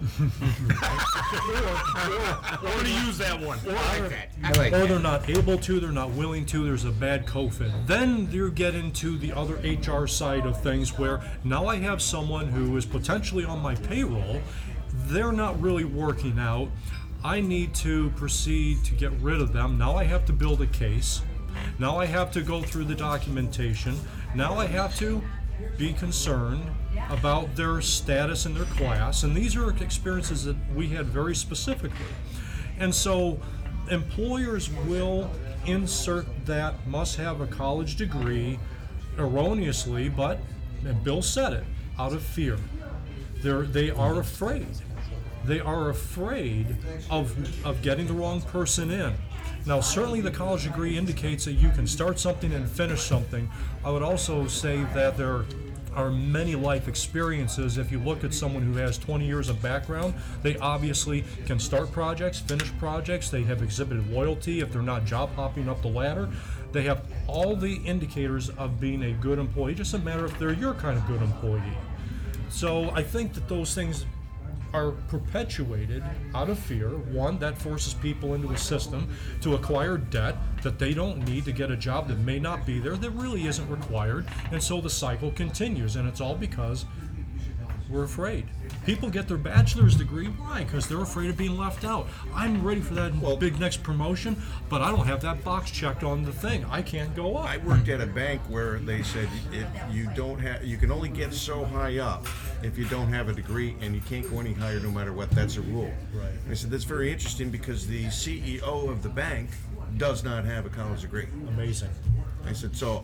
Or 2.62 2.85
to 2.85 2.90
use 2.90 3.18
that 3.18 3.40
one. 3.40 3.59
I 3.66 3.98
like 3.98 4.11
that. 4.11 4.28
I 4.44 4.52
like 4.52 4.72
or 4.72 4.78
that. 4.78 4.88
they're 4.88 4.98
not 5.00 5.28
able 5.28 5.59
to, 5.59 5.81
they're 5.81 5.90
not 5.90 6.11
willing 6.11 6.46
to, 6.46 6.64
there's 6.64 6.85
a 6.85 6.90
bad 6.90 7.26
co-fit. 7.26 7.70
Then 7.87 8.28
you 8.31 8.50
get 8.50 8.74
into 8.74 9.18
the 9.18 9.33
other 9.33 9.55
HR 9.57 10.07
side 10.07 10.46
of 10.46 10.61
things 10.62 10.96
where 10.98 11.20
now 11.44 11.66
I 11.66 11.76
have 11.76 12.00
someone 12.00 12.48
who 12.48 12.76
is 12.76 12.87
potentially 12.87 13.44
on 13.44 13.61
my 13.61 13.74
payroll, 13.74 14.40
they're 15.07 15.33
not 15.33 15.61
really 15.61 15.85
working 15.85 16.38
out. 16.38 16.68
I 17.24 17.40
need 17.40 17.74
to 17.76 18.11
proceed 18.11 18.85
to 18.85 18.94
get 18.94 19.12
rid 19.20 19.40
of 19.40 19.52
them. 19.52 19.78
Now 19.78 19.96
I 19.96 20.05
have 20.05 20.24
to 20.26 20.33
build 20.33 20.61
a 20.61 20.66
case. 20.66 21.22
Now 21.79 21.99
I 21.99 22.07
have 22.07 22.33
to 22.33 22.43
go 22.43 22.62
through 22.62 22.85
the 22.85 22.95
documentation. 22.95 23.99
Now 24.35 24.55
I 24.55 24.67
have 24.67 24.97
to 24.99 25.23
be 25.79 25.93
concerned 25.93 26.65
about 27.11 27.55
their 27.57 27.81
status 27.81 28.47
in 28.47 28.55
their 28.55 28.65
class. 28.65 29.23
And 29.23 29.37
these 29.37 29.57
are 29.57 29.71
experiences 29.71 30.45
that 30.45 30.57
we 30.75 30.88
had 30.88 31.07
very 31.07 31.35
specifically. 31.35 32.07
And 32.79 32.95
so 32.95 33.38
employers 33.91 34.71
will 34.87 35.31
insert 35.67 36.27
that 36.47 36.87
must 36.87 37.17
have 37.17 37.41
a 37.41 37.47
college 37.47 37.97
degree 37.97 38.59
erroneously, 39.19 40.09
but 40.09 40.41
Bill 41.05 41.23
said 41.23 41.53
it. 41.53 41.65
out 41.99 42.12
of 42.12 42.23
fear. 42.23 42.59
They're, 43.43 43.62
they 43.62 43.91
are 43.91 44.19
afraid. 44.19 44.67
They 45.45 45.61
are 45.61 45.91
afraid 45.91 46.77
of, 47.11 47.37
of 47.67 47.83
getting 47.83 48.07
the 48.07 48.15
wrong 48.15 48.41
person 48.43 48.91
in. 48.91 49.15
Now, 49.64 49.81
certainly 49.81 50.20
the 50.20 50.31
college 50.31 50.64
degree 50.64 50.98
indicates 50.98 51.44
that 51.44 51.53
you 51.53 51.70
can 51.70 51.87
start 51.87 52.18
something 52.18 52.53
and 52.53 52.68
finish 52.68 53.03
something. 53.03 53.48
I 53.85 53.90
would 53.90 54.03
also 54.03 54.48
say 54.48 54.83
that 54.94 55.16
there 55.16 55.44
are 55.94 56.11
many 56.11 56.57
life 56.57 56.88
experiences. 56.88 57.79
If 57.79 57.92
you 57.92 58.01
look 58.01 58.25
at 58.25 58.35
someone 58.35 58.62
who 58.62 58.75
has 58.79 58.98
20 58.98 59.25
years 59.25 59.48
of 59.48 59.62
background, 59.62 60.14
they 60.42 60.57
obviously 60.57 61.25
can 61.46 61.61
start 61.61 61.92
projects, 61.92 62.40
finish 62.40 62.77
projects. 62.79 63.31
They 63.31 63.42
have 63.44 63.62
exhibited 63.62 64.11
loyalty 64.11 64.61
if 64.61 64.72
they're 64.72 64.83
not 64.83 65.05
job 65.05 65.33
hopping 65.35 65.68
up 65.68 65.81
the 65.83 65.88
ladder. 65.88 66.29
They 66.72 66.83
have 66.83 67.05
all 67.27 67.55
the 67.55 67.77
indicators 67.85 68.48
of 68.51 68.81
being 68.81 69.03
a 69.05 69.12
good 69.12 69.38
employee, 69.38 69.75
just 69.75 69.94
a 69.94 69.98
matter 69.98 70.25
if 70.25 70.37
they're 70.38 70.55
your 70.55 70.75
kind 70.75 70.98
of 70.98 71.07
good 71.07 71.22
employee. 71.22 71.62
So 72.48 72.90
I 72.90 73.03
think 73.03 73.35
that 73.35 73.48
those 73.48 73.75
things 73.75 74.07
are 74.72 74.92
perpetuated 75.08 76.02
out 76.35 76.48
of 76.48 76.58
fear. 76.58 76.88
One, 76.88 77.38
that 77.38 77.58
forces 77.58 77.94
people 77.94 78.35
into 78.35 78.50
a 78.52 78.58
system 78.58 79.14
to 79.42 79.54
acquire 79.54 79.96
debt 79.96 80.37
that 80.62 80.78
they 80.78 80.94
don't 80.94 81.26
need 81.26 81.44
to 81.44 81.52
get 81.52 81.70
a 81.70 81.76
job 81.76 82.08
that 82.08 82.18
may 82.18 82.38
not 82.38 82.64
be 82.66 82.78
there, 82.78 82.96
that 82.96 83.11
really 83.11 83.46
isn't 83.46 83.68
required. 83.68 84.26
And 84.50 84.62
so 84.62 84.80
the 84.80 84.90
cycle 84.90 85.30
continues, 85.30 85.96
and 85.96 86.08
it's 86.08 86.20
all 86.20 86.35
because 86.35 86.87
we're 87.92 88.04
afraid. 88.04 88.46
People 88.87 89.11
get 89.11 89.28
their 89.28 89.37
bachelor's 89.37 89.94
degree. 89.94 90.26
Why? 90.26 90.64
Because 90.64 90.88
they're 90.88 91.02
afraid 91.02 91.28
of 91.28 91.37
being 91.37 91.58
left 91.58 91.85
out. 91.85 92.08
I'm 92.35 92.64
ready 92.64 92.80
for 92.80 92.94
that 92.94 93.38
big 93.38 93.61
next 93.61 93.82
promotion, 93.82 94.40
but 94.70 94.80
I 94.80 94.90
don't 94.90 95.06
have 95.06 95.20
that 95.22 95.44
box 95.44 95.70
checked 95.70 96.02
on 96.02 96.24
the 96.24 96.32
thing. 96.32 96.64
I 96.70 96.80
can't 96.80 97.14
go 97.14 97.37
up. 97.37 97.48
I 97.48 97.58
worked 97.58 97.88
at 97.90 98.00
a 98.00 98.06
bank 98.06 98.40
where 98.48 98.78
they 98.78 99.02
said 99.02 99.28
if 99.52 99.66
you 99.90 100.08
don't 100.16 100.38
have, 100.38 100.64
you 100.64 100.78
can 100.78 100.90
only 100.90 101.11
get 101.11 101.35
so 101.35 101.64
high 101.66 101.98
up 101.98 102.26
if 102.62 102.79
you 102.79 102.85
don't 102.87 103.09
have 103.12 103.29
a 103.29 103.33
degree, 103.33 103.77
and 103.81 103.94
you 103.94 104.01
can't 104.03 104.29
go 104.31 104.40
any 104.40 104.53
higher 104.53 104.81
no 104.81 104.90
matter 104.90 105.12
what. 105.12 105.31
That's 105.31 105.57
a 105.57 105.62
rule. 105.62 105.92
Right. 106.14 106.29
And 106.44 106.51
I 106.51 106.55
said 106.55 106.70
that's 106.70 106.85
very 106.85 107.11
interesting 107.12 107.51
because 107.51 107.87
the 107.87 108.05
CEO 108.07 108.88
of 108.88 109.03
the 109.03 109.09
bank 109.09 109.51
does 109.96 110.25
not 110.25 110.44
have 110.44 110.64
a 110.66 110.68
college 110.70 111.03
degree. 111.03 111.27
Amazing. 111.48 111.90
I 112.46 112.53
said 112.53 112.75
so. 112.77 113.03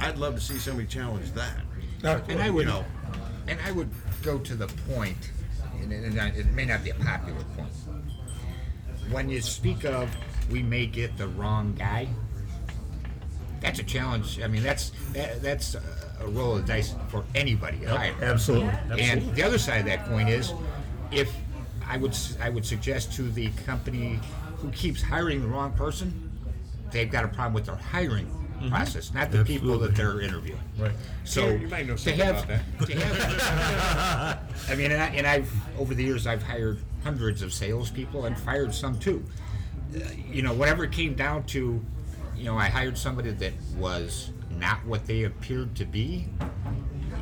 I'd 0.00 0.18
love 0.18 0.34
to 0.34 0.40
see 0.40 0.58
somebody 0.58 0.86
challenge 0.86 1.32
that. 1.32 1.56
And 2.28 2.40
I 2.40 2.50
would, 2.50 2.66
You 2.66 2.72
know. 2.72 2.84
and 3.48 3.58
I 3.66 3.72
would 3.72 3.90
go 4.22 4.38
to 4.38 4.54
the 4.54 4.68
point, 4.92 5.16
and, 5.80 5.92
and 5.92 6.20
I- 6.20 6.28
it 6.28 6.46
may 6.52 6.64
not 6.64 6.84
be 6.84 6.90
a 6.90 6.94
popular 6.94 7.42
point. 7.56 7.72
When 9.10 9.28
you 9.28 9.40
speak 9.40 9.84
of 9.84 10.14
we 10.50 10.62
may 10.62 10.86
get 10.86 11.16
the 11.16 11.28
wrong 11.28 11.74
guy, 11.74 12.08
that's 13.60 13.78
a 13.80 13.82
challenge. 13.82 14.40
I 14.40 14.46
mean, 14.48 14.62
that's 14.62 14.92
that, 15.12 15.42
that's 15.42 15.74
a- 15.74 15.82
a 16.20 16.26
roll 16.28 16.56
of 16.56 16.66
dice 16.66 16.94
for 17.08 17.24
anybody 17.34 17.78
to 17.80 17.96
hire. 17.96 18.14
Absolutely. 18.20 18.70
And 19.00 19.34
the 19.34 19.42
other 19.42 19.58
side 19.58 19.78
of 19.80 19.86
that 19.86 20.06
coin 20.06 20.28
is, 20.28 20.52
if 21.10 21.32
I 21.86 21.96
would 21.96 22.10
s- 22.12 22.36
I 22.40 22.48
would 22.50 22.66
suggest 22.66 23.12
to 23.14 23.22
the 23.30 23.48
company 23.66 24.18
who 24.58 24.70
keeps 24.70 25.00
hiring 25.02 25.40
the 25.42 25.48
wrong 25.48 25.72
person, 25.72 26.30
they've 26.90 27.10
got 27.10 27.24
a 27.24 27.28
problem 27.28 27.54
with 27.54 27.66
their 27.66 27.76
hiring 27.76 28.28
process, 28.68 29.14
not 29.14 29.30
the 29.30 29.44
people 29.44 29.78
that 29.78 29.94
they're 29.94 30.20
interviewing. 30.20 30.58
Right. 30.76 30.90
So 31.24 31.46
Yeah, 31.46 31.52
you 31.54 31.68
might 31.68 31.86
know 31.86 31.92
to 31.94 31.98
something 31.98 32.20
have, 32.24 32.44
about 32.44 32.48
that. 32.48 32.86
to 32.88 32.98
have, 33.00 34.38
I 34.70 34.74
mean, 34.74 34.90
and, 34.90 35.00
I, 35.00 35.06
and 35.10 35.26
I've 35.26 35.50
over 35.78 35.94
the 35.94 36.02
years 36.02 36.26
I've 36.26 36.42
hired 36.42 36.78
hundreds 37.04 37.40
of 37.42 37.52
salespeople 37.54 38.24
and 38.24 38.36
fired 38.36 38.74
some 38.74 38.98
too. 38.98 39.24
Uh, 39.94 40.00
you 40.30 40.42
know, 40.42 40.52
whatever 40.52 40.82
it 40.84 40.90
came 40.92 41.14
down 41.14 41.44
to, 41.44 41.80
you 42.36 42.44
know, 42.44 42.58
I 42.58 42.68
hired 42.68 42.98
somebody 42.98 43.30
that 43.30 43.52
was 43.76 44.30
not 44.58 44.84
what 44.84 45.06
they 45.06 45.24
appeared 45.24 45.74
to 45.76 45.84
be. 45.84 46.28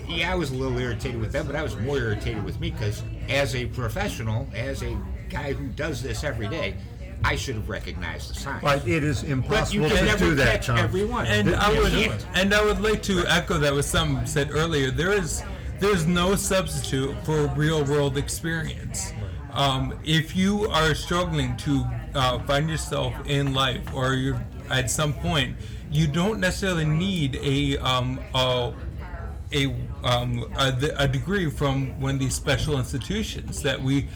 Yeah, 0.08 0.32
I 0.32 0.34
was 0.36 0.50
a 0.50 0.54
little 0.54 0.78
irritated 0.78 1.20
with 1.20 1.32
them, 1.32 1.46
but 1.46 1.56
I 1.56 1.62
was 1.62 1.76
more 1.76 1.98
irritated 1.98 2.44
with 2.44 2.60
me 2.60 2.70
because 2.70 3.02
as 3.28 3.54
a 3.56 3.66
professional, 3.66 4.48
as 4.54 4.82
a 4.82 4.96
guy 5.28 5.52
who 5.52 5.66
does 5.68 6.02
this 6.02 6.22
every 6.22 6.48
day, 6.48 6.76
I 7.24 7.34
should 7.34 7.56
have 7.56 7.68
recognized 7.68 8.30
the 8.30 8.34
signs. 8.34 8.62
But 8.62 8.86
it 8.86 9.02
is 9.02 9.22
But 9.22 9.28
you 9.28 9.32
impossible 9.34 9.88
can 9.88 9.96
to 9.98 10.04
never 10.04 10.24
do 10.26 10.34
that, 10.36 10.52
catch 10.52 10.66
Tom. 10.66 10.78
everyone. 10.78 11.26
And 11.26 11.54
I 11.56 11.70
would, 11.76 11.92
and 12.34 12.54
I 12.54 12.64
would 12.64 12.80
like 12.80 13.02
to 13.04 13.24
echo 13.26 13.58
that 13.58 13.74
with 13.74 13.86
some 13.86 14.24
said 14.26 14.50
earlier. 14.52 14.90
There 14.90 15.12
is, 15.12 15.42
there's 15.80 16.06
no 16.06 16.36
substitute 16.36 17.16
for 17.24 17.48
real 17.48 17.84
world 17.84 18.16
experience. 18.16 19.12
Um, 19.52 19.98
if 20.04 20.36
you 20.36 20.68
are 20.68 20.94
struggling 20.94 21.56
to 21.58 21.84
uh, 22.14 22.38
find 22.40 22.68
yourself 22.68 23.14
in 23.26 23.54
life, 23.54 23.82
or 23.94 24.12
you're 24.14 24.40
at 24.70 24.90
some 24.90 25.14
point, 25.14 25.56
you 25.90 26.06
don't 26.06 26.40
necessarily 26.40 26.84
need 26.84 27.36
a 27.42 27.78
um, 27.78 28.20
a 28.34 28.72
a, 29.52 29.66
um, 30.02 30.44
a, 30.58 30.94
a 30.98 31.08
degree 31.08 31.48
from 31.48 31.98
one 32.00 32.14
of 32.14 32.20
these 32.20 32.34
special 32.34 32.78
institutions 32.78 33.62
that 33.62 33.80
we 33.80 34.08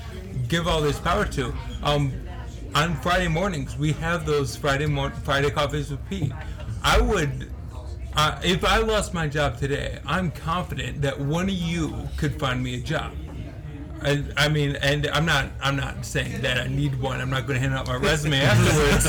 give 0.48 0.66
all 0.66 0.80
this 0.80 0.98
power 0.98 1.24
to. 1.24 1.54
Um, 1.82 2.12
on 2.74 2.94
Friday 2.96 3.28
mornings, 3.28 3.76
we 3.76 3.92
have 3.92 4.26
those 4.26 4.56
Friday 4.56 4.86
Friday 5.22 5.50
coffees 5.50 5.90
with 5.90 6.08
Pete. 6.08 6.32
I 6.82 7.00
would, 7.00 7.50
uh, 8.14 8.40
if 8.42 8.64
I 8.64 8.78
lost 8.78 9.12
my 9.12 9.28
job 9.28 9.58
today, 9.58 9.98
I'm 10.06 10.30
confident 10.30 11.02
that 11.02 11.18
one 11.18 11.44
of 11.44 11.54
you 11.54 12.08
could 12.16 12.38
find 12.38 12.62
me 12.62 12.74
a 12.74 12.80
job. 12.80 13.12
I, 14.02 14.24
I 14.36 14.48
mean, 14.48 14.76
and 14.76 15.06
I'm 15.08 15.26
not. 15.26 15.50
I'm 15.60 15.76
not 15.76 16.04
saying 16.06 16.40
that 16.42 16.58
I 16.58 16.68
need 16.68 17.00
one. 17.00 17.20
I'm 17.20 17.30
not 17.30 17.46
going 17.46 17.60
to 17.60 17.68
hand 17.68 17.74
out 17.74 17.86
my 17.86 17.96
resume 17.96 18.40
afterwards. 18.42 19.04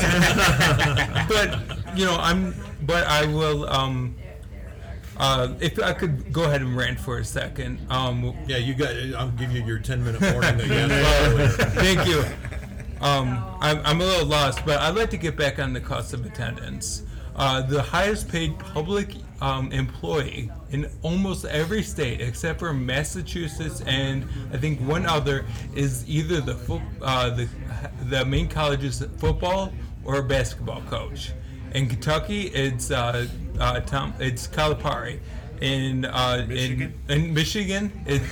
but 1.28 1.96
you 1.96 2.04
know, 2.04 2.16
I'm. 2.16 2.54
But 2.82 3.06
I 3.06 3.26
will. 3.26 3.68
Um, 3.68 4.16
uh, 5.16 5.54
if 5.60 5.78
I 5.78 5.92
could 5.92 6.32
go 6.32 6.44
ahead 6.44 6.62
and 6.62 6.76
rant 6.76 6.98
for 6.98 7.18
a 7.18 7.24
second. 7.24 7.78
Um, 7.90 8.34
Yeah, 8.46 8.56
you 8.56 8.74
got. 8.74 8.94
I'll 9.18 9.30
give 9.30 9.52
you 9.52 9.62
your 9.64 9.78
10 9.78 10.04
minute 10.04 10.20
warning 10.20 10.58
that 10.58 10.66
you 10.66 10.72
had. 10.72 11.50
Thank 11.74 12.06
you. 12.08 12.24
Um, 13.00 13.44
I'm, 13.60 13.80
I'm 13.84 14.00
a 14.00 14.04
little 14.04 14.26
lost, 14.26 14.64
but 14.64 14.80
I'd 14.80 14.94
like 14.94 15.10
to 15.10 15.16
get 15.16 15.36
back 15.36 15.58
on 15.58 15.72
the 15.72 15.80
cost 15.80 16.14
of 16.14 16.24
attendance. 16.24 17.02
Uh, 17.34 17.62
the 17.62 17.82
highest 17.82 18.28
paid 18.28 18.58
public 18.58 19.14
um, 19.42 19.72
employee 19.72 20.48
in 20.70 20.88
almost 21.02 21.44
every 21.44 21.82
state 21.82 22.20
except 22.20 22.60
for 22.60 22.72
Massachusetts 22.72 23.82
and 23.86 24.24
I 24.52 24.56
think 24.56 24.80
one 24.80 25.04
other 25.04 25.44
is 25.74 26.08
either 26.08 26.40
the 26.40 26.54
fo- 26.54 26.80
uh, 27.02 27.30
the 27.30 27.48
the 28.08 28.24
main 28.24 28.48
college's 28.48 29.04
football 29.18 29.72
or 30.04 30.22
basketball 30.22 30.82
coach. 30.82 31.32
In 31.74 31.88
Kentucky, 31.88 32.42
it's 32.48 32.90
uh, 32.92 33.26
uh, 33.58 33.80
Tom. 33.80 34.14
It's 34.20 34.46
Calipari. 34.46 35.18
In 35.60 36.04
uh, 36.04 36.44
Michigan? 36.48 36.94
in 37.08 37.24
in 37.24 37.34
Michigan, 37.34 37.92
it, 38.06 38.22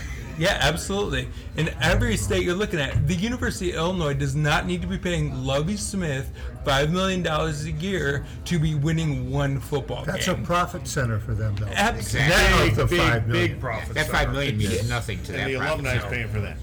yeah, 0.41 0.57
absolutely. 0.63 1.29
In 1.59 1.69
every 1.83 2.17
state 2.17 2.43
you're 2.45 2.55
looking 2.55 2.81
at, 2.81 3.07
the 3.07 3.15
University 3.15 3.71
of 3.73 3.77
Illinois 3.77 4.15
does 4.15 4.35
not 4.35 4.67
need 4.67 4.81
to 4.81 4.89
be 4.89 4.97
paying 4.97 5.45
Lovie 5.45 5.77
Smith 5.77 6.33
five 6.65 6.91
million 6.91 7.23
dollars 7.23 7.67
a 7.67 7.73
year 7.73 8.25
to 8.47 8.59
be 8.59 8.75
winning 8.75 9.31
one 9.31 9.61
football 9.61 10.05
That's 10.07 10.29
a 10.29 10.35
profit 10.35 10.89
center 10.89 11.19
for 11.19 11.35
them, 11.35 11.55
though. 11.57 11.67
Absolutely. 11.67 12.29
Net 12.31 12.59
Big, 12.59 12.71
of 12.71 12.77
the 12.77 12.87
big, 12.97 13.01
five 13.01 13.29
million. 13.29 13.51
big 13.53 13.61
profit. 13.61 13.95
that 13.95 14.07
center. 14.07 14.13
five 14.19 14.33
million 14.33 14.57
means 14.57 14.89
nothing 14.89 15.23
to 15.25 15.33
And 15.35 15.41
that. 15.43 15.47
the 15.53 15.57
profit 15.59 15.85
alumni's 15.85 16.03
center. 16.03 16.15
paying 16.15 16.29
for 16.29 16.41
that. 16.41 16.57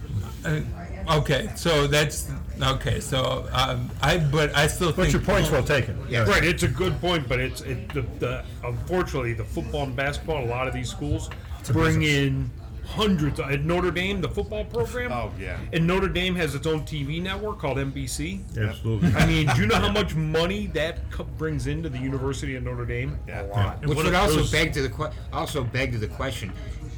Uh, 1.08 1.18
okay, 1.20 1.50
so 1.56 1.86
that's 1.88 2.32
okay. 2.62 3.00
So 3.00 3.48
um, 3.54 3.90
I, 4.02 4.18
but 4.18 4.56
I 4.56 4.66
still 4.68 4.92
But 4.92 5.04
think 5.04 5.14
your 5.14 5.22
point's 5.22 5.52
well 5.52 5.64
taken. 5.64 6.00
Yeah. 6.10 6.24
Right, 6.24 6.44
it's 6.44 6.64
a 6.64 6.68
good 6.68 7.00
point, 7.00 7.28
but 7.30 7.40
it's 7.40 7.62
it, 7.62 7.90
the, 7.94 8.02
the 8.20 8.44
unfortunately 8.64 9.34
the 9.34 9.46
football 9.46 9.84
and 9.84 9.96
basketball. 9.96 10.44
A 10.44 10.50
lot 10.50 10.68
of 10.68 10.74
these 10.74 10.90
schools 10.90 11.30
bring 11.68 12.02
in 12.04 12.50
hundreds. 12.88 13.40
At 13.40 13.64
Notre 13.64 13.92
Dame, 13.92 14.22
the 14.22 14.30
football 14.30 14.66
program. 14.66 15.12
Oh, 15.12 15.32
yeah. 15.40 15.58
And 15.74 15.86
Notre 15.88 16.08
Dame 16.08 16.36
has 16.36 16.56
its 16.56 16.66
own 16.68 16.82
TV 16.82 17.22
network 17.22 17.60
called 17.60 17.78
NBC. 17.78 18.42
Absolutely. 18.58 19.14
I 19.14 19.26
mean, 19.26 19.48
do 19.56 19.62
you 19.62 19.68
know 19.68 19.76
how 19.76 19.92
much 19.92 20.16
money 20.16 20.68
that 20.68 21.10
co- 21.12 21.24
brings 21.38 21.68
into 21.68 21.90
the 21.90 22.00
University 22.00 22.56
of 22.56 22.64
Notre 22.64 22.86
Dame? 22.86 23.18
Yeah. 23.28 23.44
A 23.44 23.48
lot. 23.48 23.86
Which 23.86 23.98
would 23.98 24.14
also 24.14 24.38
those- 24.38 24.52
beg 24.52 24.74
to 24.74 24.82
the 24.82 24.90
que- 24.90 25.12
also 25.34 25.64
beg 25.64 25.92
to 25.92 25.98
the 25.98 26.08
question: 26.08 26.52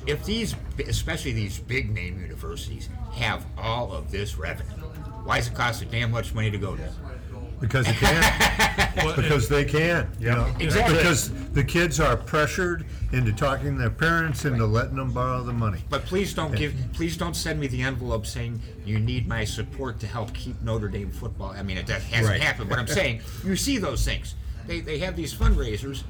if 0.07 0.23
these, 0.25 0.55
especially 0.87 1.33
these 1.33 1.59
big 1.59 1.91
name 1.93 2.19
universities, 2.21 2.89
have 3.13 3.45
all 3.57 3.91
of 3.91 4.11
this 4.11 4.37
revenue, 4.37 4.69
why 5.23 5.37
does 5.37 5.47
it 5.47 5.55
cost 5.55 5.79
so 5.79 5.85
damn 5.85 6.11
much 6.11 6.33
money 6.33 6.49
to 6.51 6.57
go 6.57 6.75
there? 6.75 6.91
Because 7.59 7.85
they 7.85 7.93
can. 7.93 9.15
because 9.15 9.49
they 9.49 9.65
can. 9.65 10.09
You 10.19 10.31
know? 10.31 10.53
Exactly. 10.59 10.95
Because 10.97 11.31
the 11.51 11.63
kids 11.63 11.99
are 11.99 12.15
pressured 12.15 12.85
into 13.11 13.33
talking 13.33 13.73
to 13.73 13.79
their 13.79 13.89
parents 13.89 14.45
into 14.45 14.65
letting 14.65 14.95
them 14.95 15.11
borrow 15.11 15.43
the 15.43 15.53
money. 15.53 15.81
But 15.89 16.05
please 16.05 16.33
don't 16.33 16.55
give, 16.55 16.73
please 16.93 17.17
don't 17.17 17.35
send 17.35 17.59
me 17.59 17.67
the 17.67 17.81
envelope 17.81 18.25
saying 18.25 18.61
you 18.85 18.99
need 18.99 19.27
my 19.27 19.43
support 19.43 19.99
to 20.01 20.07
help 20.07 20.33
keep 20.33 20.61
Notre 20.61 20.87
Dame 20.87 21.11
football. 21.11 21.49
I 21.51 21.63
mean, 21.63 21.77
it 21.77 21.85
does- 21.85 22.03
hasn't 22.03 22.29
Right. 22.33 22.41
happened, 22.41 22.69
but 22.69 22.79
I'm 22.79 22.87
saying 22.87 23.21
you 23.43 23.55
see 23.55 23.77
those 23.77 24.05
things. 24.05 24.35
They, 24.67 24.81
they 24.81 24.99
have 24.99 25.15
these 25.15 25.33
fundraisers. 25.33 26.03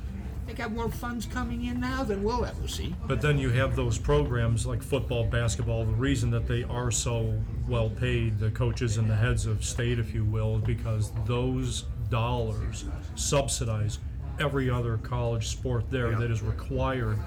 They 0.50 0.56
got 0.56 0.72
more 0.72 0.90
funds 0.90 1.28
coming 1.28 1.66
in 1.66 1.80
now 1.80 2.04
than 2.04 2.24
we'll 2.24 2.44
ever 2.44 2.68
see. 2.68 2.96
But 3.06 3.22
then 3.22 3.38
you 3.38 3.52
have 3.52 3.76
those 3.76 4.00
programs 4.00 4.66
like 4.66 4.82
football, 4.82 5.26
basketball. 5.26 5.86
The 5.86 5.94
reason 5.94 6.32
that 6.32 6.48
they 6.48 6.64
are 6.64 6.90
so 6.90 7.40
well 7.68 7.92
paid, 7.92 8.40
the 8.40 8.50
coaches 8.50 8.98
and 8.98 9.08
the 9.08 9.16
heads 9.16 9.46
of 9.46 9.64
state, 9.64 10.00
if 10.00 10.12
you 10.12 10.26
will, 10.26 10.58
is 10.58 10.64
because 10.64 11.12
those 11.28 11.84
dollars 12.10 12.86
subsidize 13.14 14.00
every 14.40 14.72
other 14.72 14.98
college 14.98 15.50
sport 15.50 15.88
there 15.92 16.16
that 16.16 16.32
is 16.32 16.42
required 16.42 17.20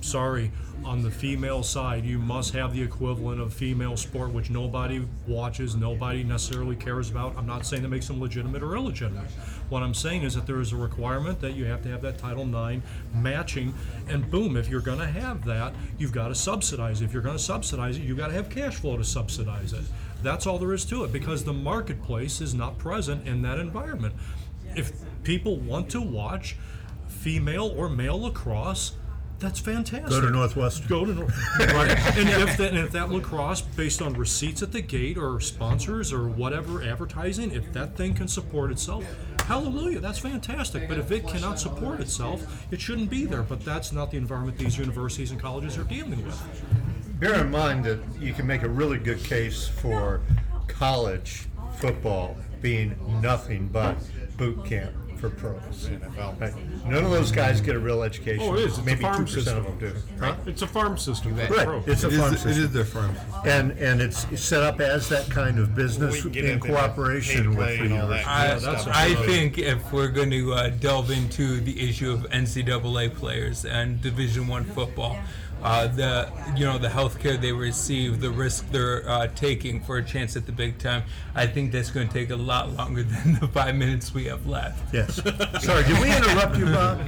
sorry, 0.00 0.50
on 0.84 1.02
the 1.02 1.10
female 1.10 1.62
side, 1.62 2.04
you 2.04 2.18
must 2.18 2.52
have 2.54 2.72
the 2.72 2.82
equivalent 2.82 3.40
of 3.40 3.52
female 3.52 3.96
sport, 3.96 4.32
which 4.32 4.50
nobody 4.50 5.04
watches, 5.26 5.74
nobody 5.74 6.22
necessarily 6.22 6.76
cares 6.76 7.10
about. 7.10 7.36
I'm 7.36 7.46
not 7.46 7.66
saying 7.66 7.82
that 7.82 7.88
makes 7.88 8.06
them 8.06 8.20
legitimate 8.20 8.62
or 8.62 8.76
illegitimate. 8.76 9.30
What 9.68 9.82
I'm 9.82 9.94
saying 9.94 10.22
is 10.22 10.34
that 10.34 10.46
there 10.46 10.60
is 10.60 10.72
a 10.72 10.76
requirement 10.76 11.40
that 11.40 11.54
you 11.54 11.64
have 11.64 11.82
to 11.82 11.88
have 11.88 12.02
that 12.02 12.18
Title 12.18 12.44
IX 12.44 12.82
matching, 13.14 13.74
and 14.08 14.30
boom, 14.30 14.56
if 14.56 14.68
you're 14.68 14.80
going 14.80 15.00
to 15.00 15.06
have 15.06 15.44
that, 15.46 15.74
you've 15.98 16.12
got 16.12 16.28
to 16.28 16.34
subsidize. 16.34 17.00
it. 17.00 17.06
If 17.06 17.12
you're 17.12 17.22
going 17.22 17.36
to 17.36 17.42
subsidize 17.42 17.96
it, 17.96 18.02
you've 18.02 18.18
got 18.18 18.28
to 18.28 18.34
have 18.34 18.48
cash 18.48 18.76
flow 18.76 18.96
to 18.96 19.04
subsidize 19.04 19.72
it. 19.72 19.84
That's 20.22 20.46
all 20.46 20.58
there 20.58 20.72
is 20.72 20.84
to 20.86 21.04
it 21.04 21.12
because 21.12 21.44
the 21.44 21.52
marketplace 21.52 22.40
is 22.40 22.54
not 22.54 22.78
present 22.78 23.26
in 23.26 23.42
that 23.42 23.58
environment. 23.58 24.14
If 24.74 24.92
people 25.24 25.56
want 25.56 25.90
to 25.90 26.00
watch 26.00 26.56
female 27.08 27.74
or 27.76 27.88
male 27.88 28.20
lacrosse, 28.20 28.92
that's 29.38 29.60
fantastic. 29.60 30.08
Go 30.08 30.20
to 30.20 30.30
Northwestern. 30.30 30.88
Go 30.88 31.04
to 31.04 31.14
North. 31.14 31.58
right. 31.58 31.90
And 32.16 32.28
if 32.28 32.56
that 32.56 32.70
and 32.70 32.78
if 32.78 32.92
that 32.92 33.10
lacrosse, 33.10 33.60
based 33.60 34.00
on 34.00 34.14
receipts 34.14 34.62
at 34.62 34.72
the 34.72 34.80
gate 34.80 35.18
or 35.18 35.40
sponsors 35.40 36.12
or 36.12 36.28
whatever 36.28 36.82
advertising, 36.82 37.52
if 37.52 37.72
that 37.74 37.96
thing 37.96 38.14
can 38.14 38.28
support 38.28 38.70
itself, 38.70 39.04
hallelujah, 39.40 40.00
that's 40.00 40.18
fantastic. 40.18 40.88
But 40.88 40.98
if 40.98 41.10
it 41.10 41.26
cannot 41.26 41.60
support 41.60 42.00
itself, 42.00 42.66
it 42.70 42.80
shouldn't 42.80 43.10
be 43.10 43.26
there. 43.26 43.42
But 43.42 43.64
that's 43.64 43.92
not 43.92 44.10
the 44.10 44.16
environment 44.16 44.58
these 44.58 44.78
universities 44.78 45.30
and 45.30 45.40
colleges 45.40 45.76
are 45.76 45.84
dealing 45.84 46.24
with. 46.24 46.40
Bear 47.20 47.34
in 47.40 47.50
mind 47.50 47.84
that 47.84 48.00
you 48.18 48.32
can 48.32 48.46
make 48.46 48.62
a 48.62 48.68
really 48.68 48.98
good 48.98 49.22
case 49.22 49.68
for 49.68 50.22
college 50.66 51.46
football 51.76 52.36
being 52.62 52.96
nothing 53.20 53.68
but 53.68 53.96
boot 54.36 54.64
camp 54.64 54.94
for 55.16 55.30
pros. 55.30 55.88
Right? 56.38 56.52
None 56.86 57.04
of 57.04 57.10
those 57.10 57.32
guys 57.32 57.60
get 57.60 57.74
a 57.74 57.78
real 57.78 58.02
education. 58.02 58.42
Oh, 58.42 58.54
it 58.54 58.60
is. 58.60 58.78
It's 58.78 58.86
Maybe 58.86 59.00
a 59.00 59.02
farm 59.02 59.26
2% 59.26 59.28
system. 59.28 59.58
of 59.58 59.64
them 59.64 59.78
do. 59.78 59.92
Huh? 60.20 60.36
It's 60.46 60.62
a 60.62 60.66
farm 60.66 60.98
system. 60.98 61.34
for 61.36 61.40
Right. 61.54 61.64
pro. 61.64 61.82
It's 61.86 62.04
a 62.04 62.10
farm 62.10 62.34
is, 62.34 62.40
system. 62.40 62.64
is 62.64 62.70
their 62.72 62.84
farm. 62.84 63.14
And, 63.44 63.72
and 63.72 64.00
it's 64.00 64.26
set 64.40 64.62
up 64.62 64.80
as 64.80 65.08
that 65.08 65.28
kind 65.30 65.58
of 65.58 65.74
business 65.74 66.14
We 66.14 66.20
can 66.22 66.32
get 66.32 66.44
in 66.44 66.50
into 66.52 66.68
that 66.68 66.74
cooperation 66.94 67.56
with 67.56 67.66
pay-to-play 67.66 67.76
the 67.88 67.94
and 67.94 68.02
all 68.02 68.08
that. 68.08 68.20
university. 68.20 68.66
I, 68.66 68.72
that's 68.74 68.86
I 68.86 69.08
absolutely. 69.10 69.34
think 69.34 69.58
if 69.58 69.92
we're 69.92 70.08
going 70.08 70.30
to 70.30 70.52
uh, 70.54 70.68
delve 70.70 71.10
into 71.10 71.60
the 71.60 71.88
issue 71.88 72.12
of 72.12 72.20
NCAA 72.30 73.14
players 73.14 73.64
and 73.64 74.00
Division 74.00 74.46
One 74.46 74.64
football, 74.64 75.16
uh, 75.66 75.88
the 75.88 76.30
you 76.54 76.64
know 76.64 76.78
the 76.78 76.88
health 76.88 77.18
care 77.18 77.36
they 77.36 77.50
receive, 77.50 78.20
the 78.20 78.30
risk 78.30 78.70
they're 78.70 79.08
uh, 79.08 79.26
taking 79.34 79.80
for 79.80 79.98
a 79.98 80.04
chance 80.04 80.36
at 80.36 80.46
the 80.46 80.52
big 80.52 80.78
time, 80.78 81.02
I 81.34 81.48
think 81.48 81.72
that's 81.72 81.90
going 81.90 82.06
to 82.06 82.14
take 82.14 82.30
a 82.30 82.36
lot 82.36 82.70
longer 82.70 83.02
than 83.02 83.34
the 83.40 83.48
five 83.48 83.74
minutes 83.74 84.14
we 84.14 84.26
have 84.26 84.46
left. 84.46 84.94
Yes. 84.94 85.16
Sorry, 85.60 85.82
did 85.82 86.00
we 86.00 86.14
interrupt 86.14 86.56
you, 86.56 86.66
Bob? 86.66 87.00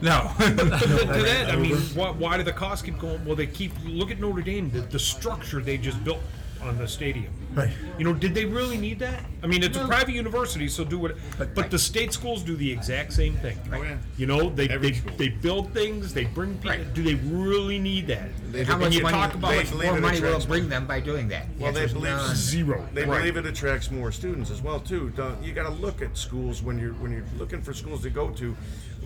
No. 0.00 0.30
to 0.38 0.54
that, 0.54 1.50
I 1.50 1.56
mean, 1.56 1.74
why, 1.94 2.10
why 2.10 2.36
do 2.36 2.44
the 2.44 2.52
costs 2.52 2.84
keep 2.84 2.96
going? 2.98 3.24
Well, 3.24 3.34
they 3.34 3.48
keep 3.48 3.72
look 3.84 4.12
at 4.12 4.20
Notre 4.20 4.42
Dame, 4.42 4.70
the, 4.70 4.82
the 4.82 5.00
structure 5.00 5.60
they 5.60 5.76
just 5.76 6.02
built 6.04 6.20
on 6.62 6.78
the 6.78 6.86
stadium. 6.86 7.32
Right. 7.56 7.70
You 7.96 8.04
know, 8.04 8.12
did 8.12 8.34
they 8.34 8.44
really 8.44 8.76
need 8.76 8.98
that? 8.98 9.24
I 9.42 9.46
mean, 9.46 9.62
it's 9.62 9.78
a 9.78 9.86
private 9.86 10.12
university, 10.14 10.68
so 10.68 10.84
do 10.84 10.98
what. 10.98 11.16
But 11.54 11.70
the 11.70 11.78
state 11.78 12.12
schools 12.12 12.42
do 12.42 12.54
the 12.54 12.70
exact 12.70 13.14
same 13.14 13.34
thing. 13.36 13.58
Oh, 13.72 13.80
yeah. 13.82 13.96
You 14.18 14.26
know, 14.26 14.50
they 14.50 14.68
Every 14.68 14.90
they, 14.90 14.96
school. 14.98 15.12
they 15.16 15.28
build 15.30 15.72
things, 15.72 16.12
they 16.12 16.24
bring 16.24 16.54
people. 16.56 16.72
Right. 16.72 16.92
Do 16.94 17.02
they 17.02 17.14
really 17.14 17.78
need 17.78 18.08
that? 18.08 18.28
How 18.66 18.76
much 18.76 18.94
you 18.94 19.02
money, 19.02 19.16
talk 19.16 19.34
about 19.34 19.50
they 19.52 19.56
much 19.56 19.70
believe 19.70 19.88
more 19.88 19.98
it 19.98 20.00
money 20.02 20.20
will 20.20 20.26
attracts 20.26 20.44
it 20.44 20.48
bring 20.48 20.68
them 20.68 20.86
by 20.86 21.00
doing 21.00 21.28
that? 21.28 21.46
Well, 21.58 21.72
The 21.72 21.80
they 21.80 21.86
believe 21.86 22.02
none. 22.04 22.36
zero. 22.36 22.86
They 22.92 23.04
Right. 23.04 23.20
believe 23.20 23.38
it 23.38 23.46
attracts 23.46 23.90
more 23.90 24.12
students 24.12 24.50
as 24.50 24.60
well 24.60 24.78
too. 24.78 25.10
Don't, 25.16 25.42
you 25.42 25.54
got 25.54 25.62
to 25.62 25.70
look 25.74 26.02
at 26.02 26.14
schools 26.18 26.62
when 26.62 26.78
you're 26.78 26.92
when 26.94 27.10
you're 27.10 27.24
looking 27.38 27.62
for 27.62 27.72
schools 27.72 28.02
to 28.02 28.10
go 28.10 28.28
to. 28.32 28.54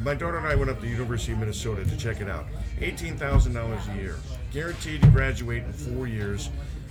My 0.00 0.14
daughter 0.14 0.38
and 0.38 0.46
I 0.46 0.56
went 0.56 0.70
up 0.70 0.80
to 0.80 0.88
University 0.88 1.32
of 1.32 1.38
Minnesota 1.38 1.84
to 1.84 1.96
check 1.96 2.20
it 2.20 2.28
out. 2.28 2.46
Eighteen 2.80 3.16
thousand 3.16 3.52
dollars 3.54 3.82
a 3.92 3.96
year, 4.00 4.16
guaranteed 4.52 5.02
to 5.02 5.08
graduate 5.08 5.62
in 5.62 5.72
four 5.72 6.08
years. 6.08 6.50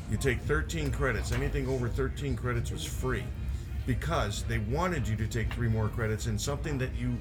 You 0.09 0.17
take 0.17 0.39
thirteen 0.41 0.91
credits. 0.91 1.31
Anything 1.31 1.67
over 1.67 1.87
thirteen 1.87 2.35
credits 2.35 2.71
was 2.71 2.83
free, 2.83 3.23
because 3.85 4.43
they 4.43 4.59
wanted 4.59 5.07
you 5.07 5.15
to 5.17 5.27
take 5.27 5.53
three 5.53 5.69
more 5.69 5.87
credits 5.89 6.27
in 6.27 6.37
something 6.39 6.77
that 6.79 6.89
you 6.95 7.15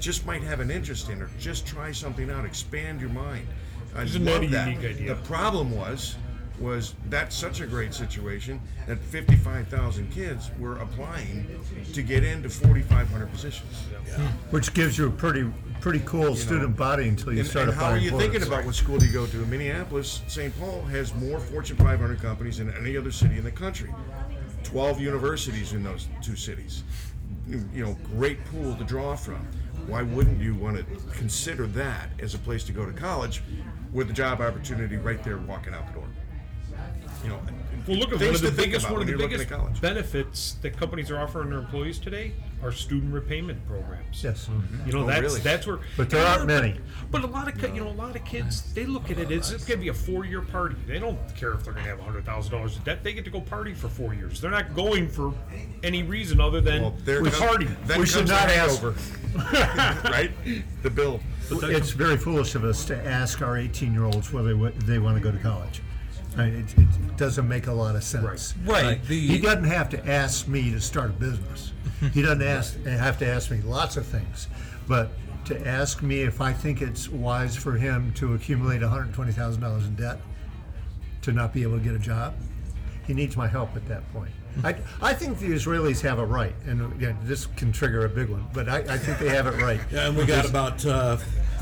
just 0.00 0.26
might 0.26 0.42
have 0.42 0.60
an 0.60 0.70
interest 0.70 1.08
in, 1.08 1.22
or 1.22 1.30
just 1.38 1.66
try 1.66 1.92
something 1.92 2.30
out, 2.30 2.44
expand 2.44 3.00
your 3.00 3.10
mind. 3.10 3.46
I 3.94 4.02
Isn't 4.02 4.24
that 4.24 4.32
love 4.34 4.42
a 4.42 4.46
that. 4.48 4.68
unique 4.68 4.90
idea? 4.90 5.14
The 5.14 5.22
problem 5.22 5.70
was 5.74 6.16
was 6.58 6.94
that's 7.08 7.34
such 7.34 7.60
a 7.60 7.66
great 7.66 7.92
situation 7.92 8.60
that 8.86 8.98
55,000 8.98 10.12
kids 10.12 10.50
were 10.60 10.76
applying 10.76 11.46
to 11.92 12.02
get 12.02 12.22
into 12.22 12.48
4,500 12.48 13.32
positions. 13.32 13.84
Yeah. 14.06 14.18
Which 14.50 14.72
gives 14.72 14.96
you 14.96 15.08
a 15.08 15.10
pretty, 15.10 15.50
pretty 15.82 16.00
cool 16.06 16.36
student 16.36 16.76
body 16.76 17.08
until 17.08 17.32
you 17.32 17.40
And, 17.40 17.48
start 17.48 17.68
and 17.68 17.76
how 17.76 17.82
are 17.82 17.86
applying 17.88 18.04
you 18.04 18.10
for 18.12 18.18
thinking 18.18 18.40
it. 18.40 18.46
about 18.46 18.64
what 18.64 18.74
school 18.76 18.98
do 18.98 19.06
you 19.06 19.12
go 19.12 19.26
to? 19.26 19.36
Minneapolis, 19.46 20.22
St. 20.28 20.56
Paul 20.58 20.82
has 20.82 21.12
more 21.16 21.40
Fortune 21.40 21.76
500 21.76 22.20
companies 22.22 22.58
than 22.58 22.72
any 22.76 22.96
other 22.96 23.10
city 23.10 23.36
in 23.36 23.42
the 23.42 23.50
country. 23.50 23.92
12 24.62 25.00
universities 25.00 25.72
in 25.72 25.82
those 25.82 26.06
two 26.22 26.36
cities. 26.36 26.84
You 27.48 27.68
you 27.74 27.84
know, 27.84 27.96
great 28.16 28.42
pool 28.46 28.76
to 28.76 28.84
draw 28.84 29.16
from. 29.16 29.44
Why 29.88 30.02
wouldn't 30.02 30.40
you 30.40 30.54
want 30.54 30.76
to 30.76 30.84
consider 31.18 31.66
that 31.68 32.10
as 32.20 32.34
a 32.34 32.38
place 32.38 32.62
to 32.64 32.72
go 32.72 32.86
to 32.86 32.92
college 32.92 33.42
with 33.92 34.06
the 34.06 34.14
job 34.14 34.40
opportunity 34.40 34.96
right 34.96 35.22
there 35.24 35.38
walking 35.38 35.74
out 35.74 35.88
the 35.88 35.94
door? 35.94 36.08
You 37.24 37.30
know, 37.30 37.40
Well, 37.86 37.96
look 37.96 38.12
at 38.12 38.20
one 38.20 38.34
of 38.34 38.40
the 38.42 38.52
biggest 38.52 38.88
one 38.90 39.00
of 39.00 39.06
the 39.06 39.16
biggest 39.16 39.50
benefits 39.80 40.54
that 40.62 40.76
companies 40.76 41.10
are 41.10 41.18
offering 41.18 41.50
their 41.50 41.58
employees 41.58 41.98
today 41.98 42.32
are 42.62 42.70
student 42.70 43.12
repayment 43.12 43.66
programs. 43.66 44.22
Yes. 44.22 44.48
You 44.48 44.54
mm-hmm. 44.54 44.90
know, 44.90 45.02
Oh, 45.02 45.06
that's 45.06 45.20
really? 45.22 45.40
that's 45.40 45.66
where. 45.66 45.80
But 45.96 46.10
there 46.10 46.24
aren't 46.24 46.46
many. 46.46 46.78
But 47.10 47.24
a 47.24 47.26
lot 47.26 47.48
of 47.48 47.58
ki- 47.60 47.74
you 47.74 47.82
know 47.82 47.88
a 47.88 47.92
lot 47.92 48.14
of 48.14 48.24
kids 48.24 48.72
they 48.72 48.86
look 48.86 49.10
at 49.10 49.18
it 49.18 49.30
as 49.32 49.50
it's 49.50 49.64
going 49.64 49.78
to 49.80 49.82
be 49.82 49.88
a 49.88 49.94
four 49.94 50.24
year 50.24 50.42
party. 50.42 50.76
They 50.86 51.00
don't 51.00 51.18
care 51.36 51.52
if 51.54 51.64
they're 51.64 51.72
going 51.72 51.84
to 51.84 51.90
have 51.90 52.00
hundred 52.00 52.24
thousand 52.24 52.52
dollars 52.52 52.76
in 52.76 52.82
debt. 52.84 53.02
They 53.02 53.12
get 53.12 53.24
to 53.24 53.30
go 53.30 53.40
party 53.40 53.74
for 53.74 53.88
four 53.88 54.14
years. 54.14 54.40
They're 54.40 54.50
not 54.50 54.74
going 54.74 55.08
for 55.08 55.34
any 55.82 56.02
reason 56.04 56.40
other 56.40 56.60
than 56.60 56.82
Well, 56.82 56.94
there 57.04 57.22
we 57.22 57.30
comes- 57.30 57.42
party. 57.42 57.68
then 57.86 58.00
We 58.00 58.06
should 58.06 58.28
not 58.28 58.48
ask- 58.48 58.80
hangover. 58.80 58.94
right? 60.10 60.30
The 60.82 60.90
bill. 60.90 61.20
It's 61.50 61.90
very 61.90 62.16
foolish 62.16 62.54
of 62.54 62.64
us 62.64 62.84
to 62.86 62.96
ask 63.06 63.42
our 63.42 63.58
18 63.58 63.92
year 63.92 64.04
olds 64.04 64.32
whether 64.32 64.54
they 64.70 64.98
want 64.98 65.16
to 65.16 65.22
go 65.22 65.32
to 65.32 65.38
college. 65.38 65.82
I 66.36 66.44
it, 66.46 66.78
it 66.78 67.16
doesn't 67.16 67.46
make 67.48 67.66
a 67.66 67.72
lot 67.72 67.94
of 67.96 68.04
sense. 68.04 68.54
Right. 68.64 68.82
Right. 68.84 69.04
The- 69.04 69.26
he 69.26 69.38
doesn't 69.38 69.64
have 69.64 69.88
to 69.90 70.10
ask 70.10 70.48
me 70.48 70.70
to 70.70 70.80
start 70.80 71.10
a 71.10 71.12
business. 71.14 71.72
he 72.12 72.22
doesn't 72.22 72.42
ask, 72.56 72.82
have 72.84 73.18
to 73.18 73.26
ask 73.26 73.50
me 73.50 73.60
lots 73.62 73.96
of 73.96 74.06
things. 74.06 74.48
But 74.88 75.10
to 75.46 75.66
ask 75.66 76.02
me 76.02 76.22
if 76.22 76.40
I 76.40 76.52
think 76.52 76.82
it's 76.82 77.08
wise 77.08 77.56
for 77.56 77.72
him 77.72 78.12
to 78.14 78.34
accumulate 78.34 78.80
$120,000 78.80 79.86
in 79.86 79.94
debt 79.96 80.20
to 81.22 81.32
not 81.32 81.52
be 81.52 81.62
able 81.62 81.78
to 81.78 81.84
get 81.84 81.94
a 81.94 81.98
job, 81.98 82.34
he 83.06 83.14
needs 83.14 83.36
my 83.36 83.48
help 83.48 83.74
at 83.76 83.86
that 83.88 84.10
point. 84.12 84.30
I, 84.62 84.76
I 85.00 85.14
think 85.14 85.38
the 85.38 85.48
Israelis 85.50 86.00
have 86.02 86.18
a 86.18 86.26
right, 86.26 86.54
and 86.66 86.92
again, 86.92 87.16
this 87.22 87.46
can 87.46 87.72
trigger 87.72 88.04
a 88.04 88.08
big 88.08 88.28
one, 88.28 88.46
but 88.52 88.68
I, 88.68 88.78
I 88.80 88.98
think 88.98 89.18
they 89.18 89.30
have 89.30 89.46
it 89.46 89.60
right. 89.62 89.80
Yeah, 89.90 90.08
and 90.08 90.16
we 90.16 90.26
got 90.26 90.44
about 90.48 90.84
uh, 90.84 91.16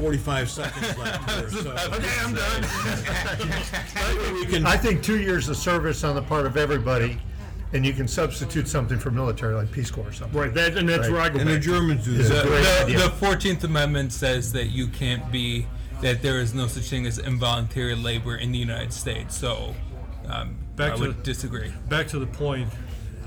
45 0.05 0.51
seconds 0.51 0.96
left 0.98 1.30
here. 1.38 1.51
So. 1.51 1.70
Okay, 1.70 2.11
I'm 2.20 2.34
done. 2.34 2.62
we 4.34 4.46
can, 4.46 4.66
I 4.66 4.76
think 4.76 5.03
two 5.03 5.20
years 5.20 5.48
of 5.48 5.57
service 5.57 6.03
on 6.05 6.14
the 6.14 6.22
part 6.22 6.46
of 6.46 6.57
everybody, 6.57 7.18
and 7.74 7.84
you 7.84 7.92
can 7.92 8.09
substitute 8.09 8.66
something 8.66 8.98
for 8.98 9.11
military, 9.11 9.55
like 9.55 9.70
Peace 9.70 9.90
Corps 9.90 10.09
or 10.09 10.12
something. 10.12 10.38
Right. 10.40 10.55
That 10.55 10.76
and 10.78 10.88
that's 10.88 11.03
Right. 11.09 11.12
where 11.12 11.20
I 11.20 11.28
go 11.28 11.38
And 11.38 11.48
the 11.48 11.55
back. 11.55 11.62
to. 11.62 11.68
Germans 11.68 12.05
do 12.05 12.12
that. 12.14 12.46
Great 12.46 12.62
the, 12.62 12.84
idea. 12.84 12.98
the 12.98 13.26
14th 13.26 13.64
Amendment 13.64 14.12
says 14.12 14.53
that 14.53 14.70
you 14.70 14.86
can't 14.88 15.30
be, 15.30 15.66
that 16.01 16.22
there 16.22 16.40
is 16.40 16.55
no 16.55 16.66
such 16.66 16.84
thing 16.84 17.07
as 17.07 17.18
involuntary 17.18 17.94
labor 17.94 18.36
in 18.36 18.53
the 18.53 18.59
United 18.59 18.92
States. 18.94 19.36
So 19.36 19.74
um, 20.28 20.57
Back 20.76 20.92
I 20.92 20.96
to 20.96 21.01
would 21.03 21.18
the- 21.18 21.22
disagree. 21.22 21.72
Back 21.90 22.09
to 22.09 22.18
the 22.18 22.26
point. 22.26 22.70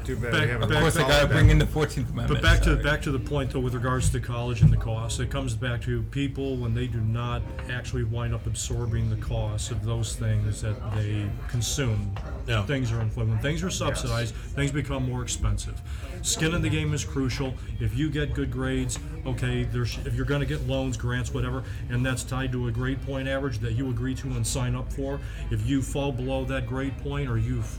Too 0.04 0.16
bad 0.18 0.32
Back- 0.34 0.42
we 0.42 0.48
haven't 0.50 0.64
Of 0.64 0.70
back- 0.70 0.82
course, 0.82 0.96
I 0.98 1.00
back- 1.02 1.08
got 1.10 1.22
to 1.22 1.28
bring 1.28 1.50
in 1.50 1.58
the 1.60 1.66
14th 1.66 2.10
Amendment. 2.12 2.28
But 2.28 2.42
back 2.42 2.60
to 2.60 2.72
sorry. 2.72 2.84
back 2.84 3.02
to 3.04 3.12
the 3.12 3.20
point 3.20 3.52
though, 3.52 3.60
with 3.62 3.74
regards 3.74 4.10
to 4.10 4.20
college 4.20 4.62
and 4.62 4.72
the 4.72 4.78
costs, 4.78 5.20
it 5.20 5.30
comes 5.30 5.54
back 5.56 5.82
to 5.84 6.02
people 6.12 6.58
when 6.58 6.74
they 6.74 6.88
do 6.88 7.00
not 7.00 7.42
actually 7.72 8.04
wind 8.04 8.34
up 8.34 8.46
absorbing 8.46 9.10
the 9.10 9.16
costs 9.18 9.72
of 9.72 9.84
those 9.86 10.16
things 10.16 10.62
that 10.62 10.76
they 10.96 11.26
consume. 11.48 12.12
Yeah. 12.48 12.64
Things 12.64 12.92
are 12.92 13.00
inflated. 13.02 13.30
When 13.32 13.40
things 13.40 13.64
are 13.64 13.70
subsidized, 13.70 14.36
things 14.36 14.72
become 14.72 15.10
more 15.10 15.22
expensive. 15.24 15.82
Skin 16.22 16.54
in 16.54 16.62
the 16.62 16.70
game 16.70 16.94
is 16.94 17.04
crucial. 17.04 17.54
If 17.80 17.98
you 17.98 18.10
get 18.10 18.34
good 18.34 18.52
grades, 18.52 19.00
okay, 19.26 19.64
there's 19.64 19.98
if 20.06 20.16
you're 20.16 20.26
going 20.26 20.40
to 20.42 20.46
get 20.46 20.68
loans, 20.68 20.98
grants, 20.98 21.34
whatever, 21.34 21.64
and 21.90 22.06
that's 22.06 22.24
tied 22.24 22.52
to 22.54 22.68
a 22.68 22.72
grade 22.72 23.02
point 23.06 23.28
average 23.28 23.60
that 23.60 23.74
you 23.74 23.90
agree 23.90 24.16
to 24.16 24.28
and 24.28 24.46
sign 24.46 24.76
up 24.76 24.92
for. 24.92 25.20
If 25.52 25.68
you 25.68 25.82
fall 25.82 26.12
below 26.12 26.46
that 26.46 26.68
grade 26.68 26.98
point 27.00 27.30
or 27.30 27.38
you 27.38 27.60
f- 27.60 27.78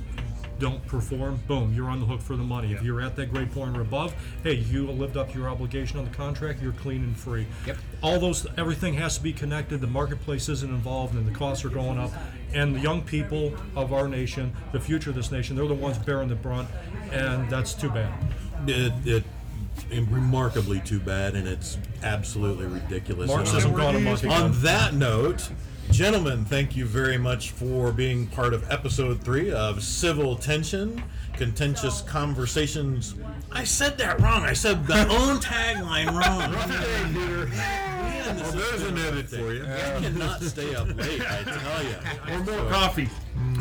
don't 0.58 0.84
perform, 0.86 1.40
boom, 1.46 1.72
you're 1.74 1.88
on 1.88 2.00
the 2.00 2.06
hook 2.06 2.20
for 2.20 2.36
the 2.36 2.42
money. 2.42 2.72
If 2.72 2.82
you're 2.82 3.00
at 3.00 3.16
that 3.16 3.32
grade 3.32 3.52
point 3.52 3.76
or 3.76 3.80
above, 3.80 4.14
hey, 4.42 4.54
you 4.54 4.90
lived 4.90 5.16
up 5.16 5.32
to 5.32 5.38
your 5.38 5.48
obligation 5.48 5.98
on 5.98 6.04
the 6.04 6.10
contract, 6.10 6.62
you're 6.62 6.72
clean 6.72 7.02
and 7.02 7.16
free. 7.16 7.46
Yep. 7.66 7.76
All 8.02 8.18
those, 8.18 8.46
everything 8.56 8.94
has 8.94 9.16
to 9.16 9.22
be 9.22 9.32
connected. 9.32 9.80
The 9.80 9.86
marketplace 9.86 10.48
isn't 10.48 10.70
involved, 10.70 11.14
and 11.14 11.26
the 11.26 11.36
costs 11.36 11.64
are 11.64 11.70
going 11.70 11.98
up. 11.98 12.12
And 12.52 12.74
the 12.74 12.80
young 12.80 13.02
people 13.02 13.54
of 13.74 13.92
our 13.92 14.08
nation, 14.08 14.54
the 14.72 14.80
future 14.80 15.10
of 15.10 15.16
this 15.16 15.32
nation, 15.32 15.56
they're 15.56 15.66
the 15.66 15.74
ones 15.74 15.98
bearing 15.98 16.28
the 16.28 16.36
brunt, 16.36 16.68
and 17.10 17.48
that's 17.50 17.74
too 17.74 17.90
bad. 17.90 18.12
it, 18.66 19.24
it 19.90 20.08
remarkably 20.08 20.80
too 20.80 21.00
bad, 21.00 21.34
and 21.34 21.48
it's 21.48 21.78
absolutely 22.02 22.66
ridiculous. 22.66 23.28
Marxism 23.28 23.70
And 23.70 23.80
called 23.80 23.96
a 23.96 24.00
monkey 24.00 24.28
On 24.28 24.52
that 24.62 24.94
note, 24.94 25.50
gentlemen, 25.94 26.44
thank 26.44 26.74
you 26.74 26.84
very 26.86 27.16
much 27.16 27.52
for 27.52 27.92
being 27.92 28.26
part 28.26 28.52
of 28.52 28.68
episode 28.68 29.22
three 29.22 29.52
of 29.52 29.80
Civil 29.80 30.34
Tension, 30.34 31.00
Contentious 31.34 32.00
Conversations. 32.00 33.14
I 33.52 33.62
said 33.62 33.96
that 33.98 34.20
wrong. 34.20 34.42
I 34.42 34.54
said 34.54 34.88
the 34.88 35.02
own 35.08 35.38
tagline 35.38 36.06
wrong. 36.06 36.50
Man, 36.50 38.36
this 38.36 38.42
Well, 38.42 38.58
is 38.58 38.70
there's 38.70 38.82
an 38.82 38.94
been 38.96 39.04
edit 39.06 39.28
for 39.28 39.52
you. 39.54 39.64
I 39.64 40.00
cannot 40.00 40.42
stay 40.42 40.74
up 40.74 40.88
late, 40.96 41.20
I 41.20 41.42
tell 41.44 41.84
you. 41.84 42.34
Or 42.34 42.44
more 42.44 42.70
coffee. 42.72 43.08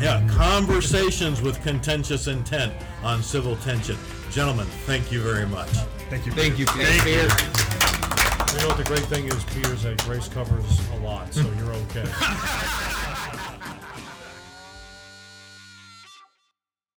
Yeah, 0.00 0.26
conversations 0.28 1.40
with 1.40 1.62
contentious 1.62 2.26
intent 2.26 2.72
on 3.04 3.22
civil 3.22 3.54
tension. 3.58 3.96
Gentlemen, 4.32 4.66
thank 4.86 5.12
you 5.12 5.20
very 5.22 5.46
much. 5.46 5.68
Thank 6.10 6.26
you. 6.26 6.32
Thank 6.32 6.58
you. 6.58 6.66
Thanks, 6.66 7.04
Peter. 7.04 7.70
You 8.54 8.60
know 8.60 8.68
what 8.68 8.76
the 8.76 8.84
great 8.84 9.02
thing 9.06 9.24
is, 9.24 9.42
Peter, 9.46 9.72
is 9.72 9.82
that 9.82 9.98
Grace 10.04 10.28
covers 10.28 10.80
a 10.92 10.96
lot, 10.98 11.34
so 11.34 11.42
you're 11.58 11.72
okay. 11.72 12.04